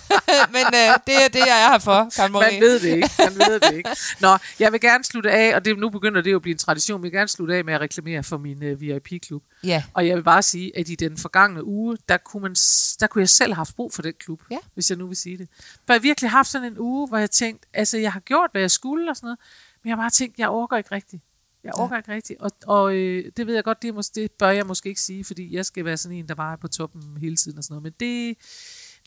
Men 0.57 0.65
øh, 0.67 0.97
det 1.07 1.25
er 1.25 1.29
det, 1.29 1.39
jeg 1.47 1.65
er 1.65 1.71
her 1.73 1.79
for, 1.79 2.11
Karen 2.17 2.33
Man 2.33 2.61
ved 2.61 2.81
det 2.81 2.89
ikke. 2.97 3.11
Man 3.19 3.35
ved 3.49 3.61
det 3.61 3.75
ikke. 3.77 3.91
Nå, 4.21 4.37
jeg 4.59 4.73
vil 4.73 4.81
gerne 4.81 5.05
slutte 5.05 5.31
af, 5.31 5.55
og 5.57 5.65
det, 5.65 5.79
nu 5.79 5.91
begynder 5.91 6.21
det 6.21 6.31
jo 6.31 6.37
at 6.37 6.43
blive 6.43 6.53
en 6.53 6.59
tradition, 6.59 6.99
jeg 7.01 7.03
vil 7.03 7.13
gerne 7.13 7.29
slutte 7.29 7.55
af 7.57 7.65
med 7.65 7.75
at 7.75 7.81
reklamere 7.81 8.23
for 8.23 8.39
min 8.39 8.73
uh, 8.73 8.81
VIP-klub. 8.81 9.43
Ja, 9.65 9.85
Og 9.95 10.07
jeg 10.07 10.17
vil 10.17 10.23
bare 10.23 10.43
sige, 10.43 10.79
at 10.79 10.89
i 10.89 10.95
den 10.95 11.19
forgangne 11.19 11.65
uge, 11.65 11.97
der 12.09 12.17
kunne, 12.17 12.43
man, 12.43 12.55
der 13.01 13.07
kunne 13.07 13.21
jeg 13.23 13.29
selv 13.29 13.53
have 13.53 13.57
haft 13.57 13.77
brug 13.77 13.93
for 13.95 14.03
den 14.03 14.13
klub, 14.21 14.41
Ja. 14.51 14.59
hvis 14.75 14.91
jeg 14.91 14.99
nu 14.99 15.07
vil 15.07 15.17
sige 15.17 15.39
det. 15.39 15.49
For 15.87 15.93
jeg 15.93 15.95
har 15.95 16.01
virkelig 16.01 16.31
haft 16.31 16.49
sådan 16.49 16.73
en 16.73 16.79
uge, 16.79 17.09
hvor 17.09 17.19
jeg 17.19 17.31
tænkte, 17.31 17.69
altså 17.75 17.99
jeg 17.99 18.13
har 18.13 18.21
gjort, 18.21 18.51
hvad 18.53 18.61
jeg 18.61 18.71
skulle 18.71 19.11
og 19.11 19.17
sådan 19.17 19.27
noget, 19.27 19.39
men 19.85 19.89
jeg 19.89 19.97
har 19.97 20.03
bare 20.03 20.11
tænkt, 20.11 20.39
jeg 20.39 20.49
orker 20.49 20.77
ikke 20.77 20.95
rigtigt. 20.95 21.23
Jeg 21.65 21.73
Ja. 21.77 21.83
orker 21.83 21.97
ikke 21.97 22.13
rigtigt. 22.13 22.41
Og, 22.41 22.51
og 22.67 22.95
øh, 22.95 23.33
det 23.37 23.47
ved 23.47 23.55
jeg 23.55 23.65
godt, 23.65 23.83
det, 23.83 23.95
mås- 23.95 24.13
det 24.15 24.33
bør 24.33 24.49
jeg 24.51 24.67
måske 24.67 24.89
ikke 24.89 25.01
sige, 25.01 25.25
fordi 25.25 25.55
jeg 25.55 25.67
skal 25.67 25.85
være 25.85 25.97
sådan 25.97 26.19
en, 26.19 26.29
der 26.29 26.35
bare 26.35 26.53
er 26.53 26.57
på 26.57 26.69
toppen 26.69 27.03
hele 27.21 27.37
tiden 27.37 27.59
og 27.59 27.65
sådan 27.65 27.75
noget. 27.75 27.83
Men 27.83 27.93
det, 28.01 28.37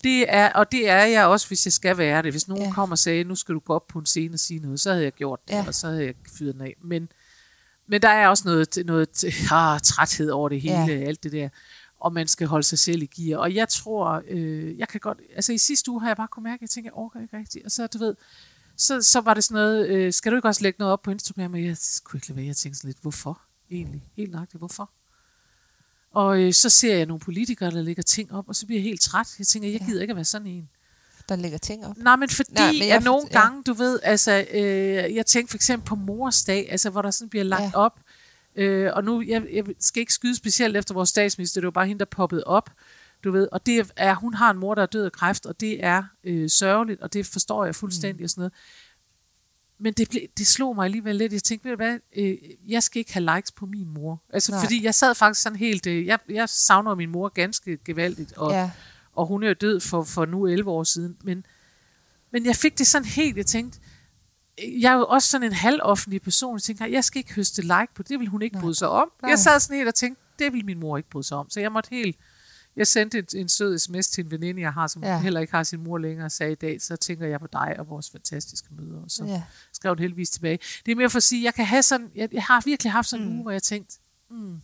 det 0.03 0.25
er, 0.33 0.49
og 0.53 0.71
det 0.71 0.89
er 0.89 1.03
jeg 1.05 1.25
også, 1.25 1.47
hvis 1.47 1.65
jeg 1.65 1.73
skal 1.73 1.97
være 1.97 2.21
det. 2.21 2.31
Hvis 2.33 2.47
nogen 2.47 2.63
Ja. 2.63 2.71
kommer 2.73 2.93
og 2.93 2.97
sagde, 2.99 3.23
nu 3.23 3.35
skal 3.35 3.55
du 3.55 3.59
gå 3.59 3.73
op 3.73 3.87
på 3.87 3.99
en 3.99 4.05
scene 4.05 4.33
og 4.33 4.39
sige 4.39 4.59
noget, 4.59 4.79
så 4.79 4.91
havde 4.91 5.03
jeg 5.03 5.13
gjort 5.13 5.39
det, 5.47 5.53
Ja. 5.53 5.63
og 5.67 5.73
så 5.75 5.87
havde 5.87 6.05
jeg 6.05 6.13
fyret 6.37 6.53
den 6.53 6.61
af. 6.61 6.75
Men, 6.83 7.09
men 7.87 8.01
der 8.01 8.09
er 8.09 8.27
også 8.27 8.43
noget, 8.45 8.77
noget 8.85 9.23
ah, 9.51 9.79
træthed 9.81 10.29
over 10.29 10.49
det 10.49 10.61
hele, 10.61 10.75
Ja. 10.75 10.89
alt 11.07 11.23
det 11.23 11.31
der. 11.31 11.49
Og 11.99 12.13
man 12.13 12.27
skal 12.27 12.47
holde 12.47 12.63
sig 12.63 12.79
selv 12.79 13.01
i 13.01 13.05
gear. 13.05 13.37
Og 13.39 13.55
jeg 13.55 13.69
tror, 13.69 14.23
øh, 14.27 14.77
jeg 14.79 14.87
kan 14.87 14.99
godt... 14.99 15.17
Altså 15.35 15.53
i 15.53 15.57
sidste 15.57 15.91
uge 15.91 16.01
har 16.01 16.07
jeg 16.09 16.17
bare 16.17 16.27
kunne 16.27 16.43
mærke, 16.43 16.53
at 16.57 16.61
jeg 16.61 16.69
tænker, 16.69 16.87
jeg 16.89 16.97
orker 16.97 17.21
ikke 17.21 17.37
rigtigt. 17.37 17.65
Og 17.65 17.71
så, 17.71 17.87
du 17.87 17.97
ved, 17.97 18.15
så, 18.77 19.01
så 19.01 19.21
var 19.21 19.33
det 19.33 19.43
sådan 19.43 19.55
noget, 19.55 19.87
øh, 19.89 20.13
skal 20.13 20.31
du 20.31 20.35
ikke 20.35 20.47
også 20.47 20.63
lægge 20.63 20.77
noget 20.79 20.93
op 20.93 21.01
på 21.01 21.11
Instagram? 21.11 21.53
Og 21.53 21.63
jeg 21.63 21.77
kunne 22.03 22.17
ikke 22.17 22.27
lade 22.27 22.37
være, 22.37 22.45
jeg 22.45 22.55
tænkte 22.55 22.77
sådan 22.77 22.89
lidt, 22.89 23.01
hvorfor 23.01 23.41
egentlig? 23.71 24.01
Helt 24.17 24.31
nøjagtigt, 24.31 24.59
hvorfor? 24.59 24.91
Og 26.13 26.41
øh, 26.41 26.53
så 26.53 26.69
ser 26.69 26.97
jeg 26.97 27.05
nogle 27.05 27.19
politikere, 27.19 27.71
der 27.71 27.81
lægger 27.81 28.03
ting 28.03 28.33
op, 28.33 28.45
og 28.47 28.55
så 28.55 28.65
bliver 28.65 28.79
jeg 28.79 28.83
helt 28.83 29.01
træt. 29.01 29.27
Jeg 29.39 29.47
tænker, 29.47 29.69
jeg 29.69 29.79
gider 29.79 30.01
ikke 30.01 30.11
at 30.11 30.15
være 30.15 30.25
sådan 30.25 30.47
en. 30.47 30.69
der 31.29 31.35
ligger 31.35 31.57
ting 31.57 31.85
op. 31.85 31.97
Nej, 31.97 32.15
men 32.15 32.29
fordi 32.29 32.53
Nej, 32.53 32.71
men 32.71 32.87
jeg 32.87 32.95
at 32.95 33.03
nogle 33.03 33.27
ja. 33.31 33.41
gange, 33.41 33.63
du 33.63 33.73
ved, 33.73 33.99
altså, 34.03 34.45
øh, 34.53 35.15
jeg 35.15 35.25
tænkte 35.25 35.51
for 35.51 35.57
eksempel 35.57 35.87
på 35.87 35.95
mors 35.95 36.43
dag, 36.43 36.71
altså, 36.71 36.89
hvor 36.89 37.01
der 37.01 37.11
sådan 37.11 37.29
bliver 37.29 37.43
lagt 37.43 37.63
ja. 37.63 37.71
op, 37.73 37.99
øh, 38.55 38.91
og 38.93 39.03
nu, 39.03 39.21
jeg, 39.21 39.43
jeg 39.53 39.63
skal 39.79 39.99
ikke 39.99 40.13
skyde 40.13 40.35
specielt 40.35 40.77
efter 40.77 40.93
vores 40.93 41.09
statsminister, 41.09 41.61
det 41.61 41.65
var 41.65 41.71
bare 41.71 41.87
hende, 41.87 41.99
der 41.99 42.05
poppede 42.05 42.43
op, 42.43 42.69
du 43.23 43.31
ved, 43.31 43.47
og 43.51 43.65
det 43.65 43.91
er, 43.95 44.15
hun 44.15 44.33
har 44.33 44.51
en 44.51 44.57
mor, 44.57 44.75
der 44.75 44.81
er 44.81 44.85
død 44.85 45.05
af 45.05 45.11
kræft, 45.11 45.45
og 45.45 45.59
det 45.59 45.83
er 45.83 46.03
øh, 46.23 46.49
sørgeligt, 46.49 47.01
og 47.01 47.13
det 47.13 47.25
forstår 47.25 47.65
jeg 47.65 47.75
fuldstændig 47.75 48.21
mm. 48.21 48.23
og 48.23 48.29
sådan 48.29 48.41
noget. 48.41 48.53
Men 49.77 49.93
det, 49.93 50.09
blev, 50.09 50.21
det 50.37 50.47
slog 50.47 50.75
mig 50.75 50.85
alligevel 50.85 51.15
lidt. 51.15 51.33
Jeg 51.33 51.43
tænkte, 51.43 51.69
ved 51.69 51.77
du 51.77 51.83
hvad, 51.83 51.99
øh, 52.15 52.37
jeg 52.67 52.83
skal 52.83 52.99
ikke 52.99 53.13
have 53.13 53.35
likes 53.35 53.51
på 53.51 53.65
min 53.65 53.93
mor. 53.93 54.23
Altså, 54.33 54.51
Nej. 54.51 54.61
Fordi 54.61 54.83
jeg 54.83 54.95
sad 54.95 55.15
faktisk 55.15 55.41
sådan 55.41 55.59
helt, 55.59 55.87
øh, 55.87 56.05
jeg, 56.05 56.19
jeg 56.29 56.49
savner 56.49 56.95
min 56.95 57.09
mor 57.09 57.29
ganske 57.29 57.77
gevaldigt, 57.85 58.33
og, 58.37 58.51
Ja, 58.51 58.71
og 59.13 59.25
hun 59.25 59.43
er 59.43 59.47
jo 59.47 59.53
død 59.53 59.79
for, 59.79 60.03
for 60.03 60.25
nu 60.25 60.47
11 60.47 60.71
år 60.71 60.83
siden. 60.83 61.17
Men, 61.23 61.45
men 62.31 62.45
jeg 62.45 62.55
fik 62.55 62.77
det 62.77 62.87
sådan 62.87 63.05
helt, 63.05 63.37
jeg 63.37 63.45
tænkte, 63.45 63.79
jeg 64.57 64.93
er 64.93 64.97
jo 64.97 65.05
også 65.05 65.29
sådan 65.29 65.47
en 65.47 65.53
halvoffentlig 65.53 66.21
person, 66.21 66.55
jeg 66.55 66.61
tænkte, 66.61 66.91
jeg 66.91 67.03
skal 67.03 67.19
ikke 67.19 67.33
høste 67.33 67.61
like 67.61 67.87
på 67.95 68.03
det, 68.03 68.09
det 68.09 68.19
vil 68.19 68.27
hun 68.27 68.41
ikke 68.41 68.55
Nej. 68.55 68.61
bryde 68.61 68.75
sig 68.75 68.89
om. 68.89 69.11
Nej. 69.21 69.29
Jeg 69.29 69.39
sad 69.39 69.59
sådan 69.59 69.77
helt 69.77 69.87
og 69.87 69.95
tænkte, 69.95 70.21
det 70.39 70.53
vil 70.53 70.65
min 70.65 70.79
mor 70.79 70.97
ikke 70.97 71.09
bryde 71.09 71.27
sig 71.27 71.37
om. 71.37 71.49
Så 71.49 71.59
jeg 71.59 71.71
måtte 71.71 71.89
helt, 71.89 72.17
jeg 72.75 72.87
sendte 72.87 73.17
en, 73.19 73.25
en 73.35 73.49
sød 73.49 73.77
sms 73.79 74.07
til 74.07 74.25
en 74.25 74.31
veninde, 74.31 74.61
jeg 74.61 74.73
har, 74.73 74.87
som 74.87 75.03
Ja. 75.03 75.19
heller 75.21 75.39
ikke 75.39 75.53
har 75.53 75.63
sin 75.63 75.83
mor 75.83 75.97
længere, 75.97 76.25
og 76.25 76.31
sagde 76.31 76.51
i 76.51 76.55
dag, 76.55 76.81
så 76.81 76.95
tænker 76.95 77.27
jeg 77.27 77.39
på 77.39 77.47
dig 77.53 77.75
og 77.79 77.89
vores 77.89 78.09
fantastiske 78.09 78.67
møder. 78.71 79.01
Og 79.03 79.11
så 79.11 79.25
ja. 79.25 79.43
skrev 79.73 79.89
hun 79.91 79.99
heldigvis 79.99 80.29
tilbage. 80.29 80.59
Det 80.85 80.91
er 80.91 80.95
mere 80.95 81.09
for 81.09 81.17
at 81.17 81.23
sige, 81.23 81.43
jeg 81.43 81.53
kan 81.53 81.65
have 81.65 81.83
sådan, 81.83 82.11
jeg, 82.15 82.29
jeg 82.33 82.43
har 82.43 82.61
virkelig 82.65 82.91
haft 82.91 83.07
sådan 83.09 83.25
en 83.25 83.29
Mm. 83.31 83.35
uge, 83.35 83.41
hvor 83.43 83.51
jeg 83.51 83.63
tænkte, 83.63 83.95
mm, 84.29 84.59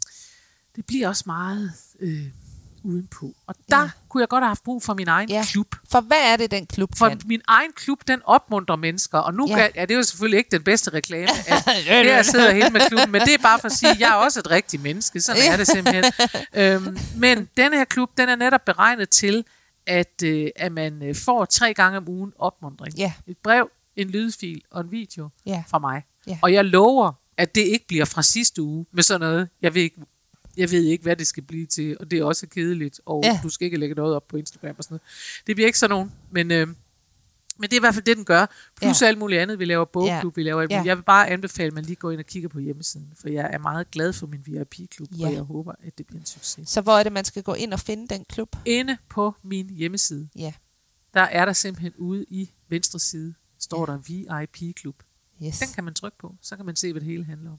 det 0.75 0.85
bliver 0.85 1.07
også 1.07 1.23
meget 1.25 1.71
øh, 1.99 2.25
udenpå. 2.83 3.33
Og 3.47 3.55
der 3.69 3.81
Ja. 3.81 3.89
kunne 4.09 4.21
jeg 4.21 4.27
godt 4.29 4.43
have 4.43 4.47
haft 4.49 4.63
brug 4.63 4.83
for 4.83 4.93
min 4.93 5.07
egen 5.07 5.29
Ja. 5.29 5.45
klub. 5.51 5.75
For 5.91 6.01
hvad 6.01 6.17
er 6.33 6.37
det, 6.37 6.51
den 6.51 6.65
klub 6.65 6.89
For 6.97 7.09
kan? 7.09 7.21
min 7.25 7.41
egen 7.47 7.71
klub, 7.75 7.99
den 8.07 8.21
opmuntrer 8.25 8.75
mennesker. 8.75 9.17
Og 9.17 9.33
nu 9.33 9.47
Ja. 9.49 9.57
ja. 9.57 9.67
er 9.75 9.85
det 9.85 9.95
jo 9.95 10.03
selvfølgelig 10.03 10.37
ikke 10.37 10.51
den 10.51 10.63
bedste 10.63 10.89
reklame, 10.93 11.27
at 11.47 11.63
her 11.83 12.03
jeg 12.03 12.25
sidder 12.25 12.51
hele 12.53 12.69
med 12.69 12.81
klubben, 12.89 13.11
men 13.11 13.21
det 13.21 13.33
er 13.33 13.37
bare 13.37 13.59
for 13.59 13.65
at 13.65 13.71
sige, 13.71 13.89
at 13.91 13.99
jeg 13.99 14.09
er 14.09 14.13
også 14.13 14.39
et 14.39 14.49
rigtigt 14.51 14.83
menneske. 14.83 15.21
Sådan 15.21 15.41
Ja. 15.41 15.53
er 15.53 15.57
det 15.57 15.67
simpelthen. 15.67 16.03
øhm, 16.53 16.97
men 17.17 17.49
denne 17.57 17.77
her 17.77 17.85
klub, 17.85 18.09
den 18.17 18.29
er 18.29 18.35
netop 18.35 18.65
beregnet 18.65 19.09
til, 19.09 19.43
at, 19.87 20.23
øh, 20.23 20.47
at 20.55 20.71
man 20.71 21.03
øh, 21.03 21.15
får 21.15 21.45
tre 21.45 21.73
gange 21.73 21.97
om 21.97 22.09
ugen 22.09 22.33
opmuntring. 22.39 22.95
Ja, 22.97 23.13
Et 23.27 23.37
brev, 23.43 23.69
en 23.95 24.09
lydfil 24.09 24.61
og 24.71 24.81
en 24.81 24.91
video 24.91 25.29
ja. 25.45 25.63
fra 25.67 25.79
mig. 25.79 26.03
Ja. 26.27 26.37
Og 26.41 26.53
jeg 26.53 26.65
lover, 26.65 27.11
at 27.37 27.55
det 27.55 27.61
ikke 27.61 27.85
bliver 27.87 28.05
fra 28.05 28.21
sidste 28.23 28.61
uge 28.61 28.85
med 28.93 29.03
sådan 29.03 29.19
noget. 29.21 29.49
Jeg 29.61 29.73
ved 29.73 29.81
ikke, 29.81 30.01
jeg 30.59 30.71
ved 30.71 30.83
ikke, 30.83 31.03
hvad 31.03 31.15
det 31.15 31.27
skal 31.27 31.43
blive 31.43 31.65
til, 31.65 31.97
og 31.99 32.11
det 32.11 32.19
er 32.19 32.23
også 32.23 32.47
kedeligt, 32.47 33.01
og 33.05 33.21
Ja. 33.23 33.29
ja. 33.29 33.39
du 33.43 33.49
skal 33.49 33.65
ikke 33.65 33.77
lægge 33.77 33.95
noget 33.95 34.15
op 34.15 34.27
på 34.27 34.37
Instagram 34.37 34.75
og 34.77 34.83
sådan 34.83 34.93
noget. 34.93 35.01
Det 35.47 35.55
bliver 35.55 35.67
ikke 35.67 35.79
sådan 35.79 35.89
nogen, 35.95 36.11
men, 36.31 36.51
øh, 36.51 36.67
men 36.67 36.75
det 37.69 37.73
er 37.73 37.77
i 37.77 37.79
hvert 37.79 37.93
fald 37.93 38.05
det, 38.05 38.17
den 38.17 38.25
gør. 38.25 38.45
Plus 38.75 39.01
Ja. 39.01 39.05
ja. 39.05 39.09
alt 39.09 39.17
muligt 39.17 39.41
andet. 39.41 39.59
Vi 39.59 39.65
laver 39.65 39.85
bogklub, 39.85 40.37
vi 40.37 40.43
laver 40.43 40.61
alt 40.61 40.71
Ja. 40.71 40.77
muligt. 40.77 40.87
Jeg 40.87 40.97
vil 40.97 41.03
bare 41.03 41.29
anbefale, 41.29 41.67
at 41.67 41.73
man 41.73 41.83
lige 41.85 41.95
går 41.95 42.11
ind 42.11 42.19
og 42.19 42.25
kigger 42.25 42.49
på 42.49 42.59
hjemmesiden, 42.59 43.13
for 43.21 43.29
jeg 43.29 43.49
er 43.53 43.57
meget 43.57 43.91
glad 43.91 44.13
for 44.13 44.27
min 44.27 44.41
VIP-klub, 44.45 45.07
Ja. 45.19 45.27
og 45.27 45.33
jeg 45.33 45.41
håber, 45.41 45.73
at 45.83 45.97
det 45.97 46.07
bliver 46.07 46.19
en 46.19 46.25
succes. 46.25 46.69
Så 46.69 46.81
hvor 46.81 46.93
er 46.97 47.03
det, 47.03 47.11
man 47.11 47.25
skal 47.25 47.43
gå 47.43 47.53
ind 47.53 47.73
og 47.73 47.79
finde 47.79 48.07
den 48.07 48.25
klub? 48.29 48.55
Inde 48.65 48.97
på 49.09 49.35
min 49.43 49.69
hjemmeside, 49.69 50.29
Ja. 50.35 50.53
der 51.13 51.21
er 51.21 51.45
der 51.45 51.53
simpelthen 51.53 51.93
ude 51.97 52.25
i 52.29 52.51
venstre 52.69 52.99
side, 52.99 53.33
står 53.59 53.85
der 53.85 53.97
VIP-klub. 53.97 54.95
Yes. 55.45 55.59
Den 55.59 55.67
kan 55.75 55.83
man 55.83 55.93
trykke 55.93 56.17
på, 56.17 56.35
så 56.41 56.55
kan 56.55 56.65
man 56.65 56.75
se, 56.75 56.91
hvad 56.93 56.99
det 57.01 57.07
hele 57.09 57.23
handler 57.25 57.51
om. 57.51 57.57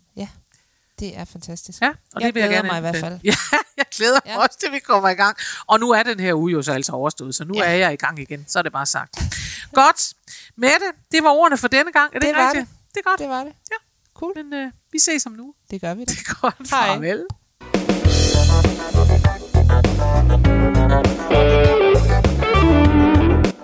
Det 1.00 1.18
er 1.18 1.24
fantastisk. 1.24 1.82
Ja, 1.82 1.88
og 1.88 1.94
Jeg 2.20 2.26
det 2.26 2.34
vil 2.34 2.40
jeg 2.40 2.50
gerne 2.50 2.68
mig 2.68 2.78
i 2.78 2.80
hvert 2.80 2.96
fald. 2.96 3.18
Ja, 3.24 3.32
jeg 3.76 3.84
glæder 3.96 4.20
Ja. 4.26 4.34
mig 4.34 4.42
også 4.42 4.58
til, 4.58 4.72
vi 4.72 4.78
kommer 4.78 5.08
i 5.08 5.14
gang. 5.14 5.36
Og 5.66 5.80
nu 5.80 5.90
er 5.90 6.02
den 6.02 6.20
her 6.20 6.34
uge 6.34 6.52
jo 6.52 6.62
så 6.62 6.72
altså 6.72 6.92
overstået, 6.92 7.34
så 7.34 7.44
nu 7.44 7.54
Ja. 7.56 7.62
er 7.64 7.74
jeg 7.74 7.92
i 7.92 7.96
gang 7.96 8.18
igen. 8.18 8.44
Så 8.48 8.58
er 8.58 8.62
det 8.62 8.72
bare 8.72 8.86
sagt. 8.86 9.18
Godt. 9.74 10.12
Mette, 10.56 10.86
det 11.12 11.22
var 11.22 11.30
ordene 11.30 11.58
for 11.58 11.68
denne 11.68 11.92
gang. 11.92 12.14
Er 12.14 12.18
det, 12.18 12.28
Det 12.28 12.36
var 12.36 12.48
rigtigt? 12.50 12.68
Det 12.94 13.00
er 13.06 13.10
godt. 13.10 13.20
Det 13.20 13.28
var 13.28 13.44
det. 13.44 13.52
Ja. 13.70 13.76
Cool. 14.14 14.32
Men 14.36 14.54
øh, 14.54 14.70
vi 14.92 14.98
ses 14.98 15.26
om 15.26 15.32
nu. 15.32 15.54
Det 15.70 15.80
gør 15.80 15.94
vi 15.94 16.04
da. 16.04 16.12
Det 16.12 16.18
er 16.28 16.40
godt. 16.40 16.70
Hej. 16.70 16.86
Farvel. 16.86 17.24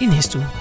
i 0.00 0.06
næste 0.06 0.38
uge. 0.38 0.59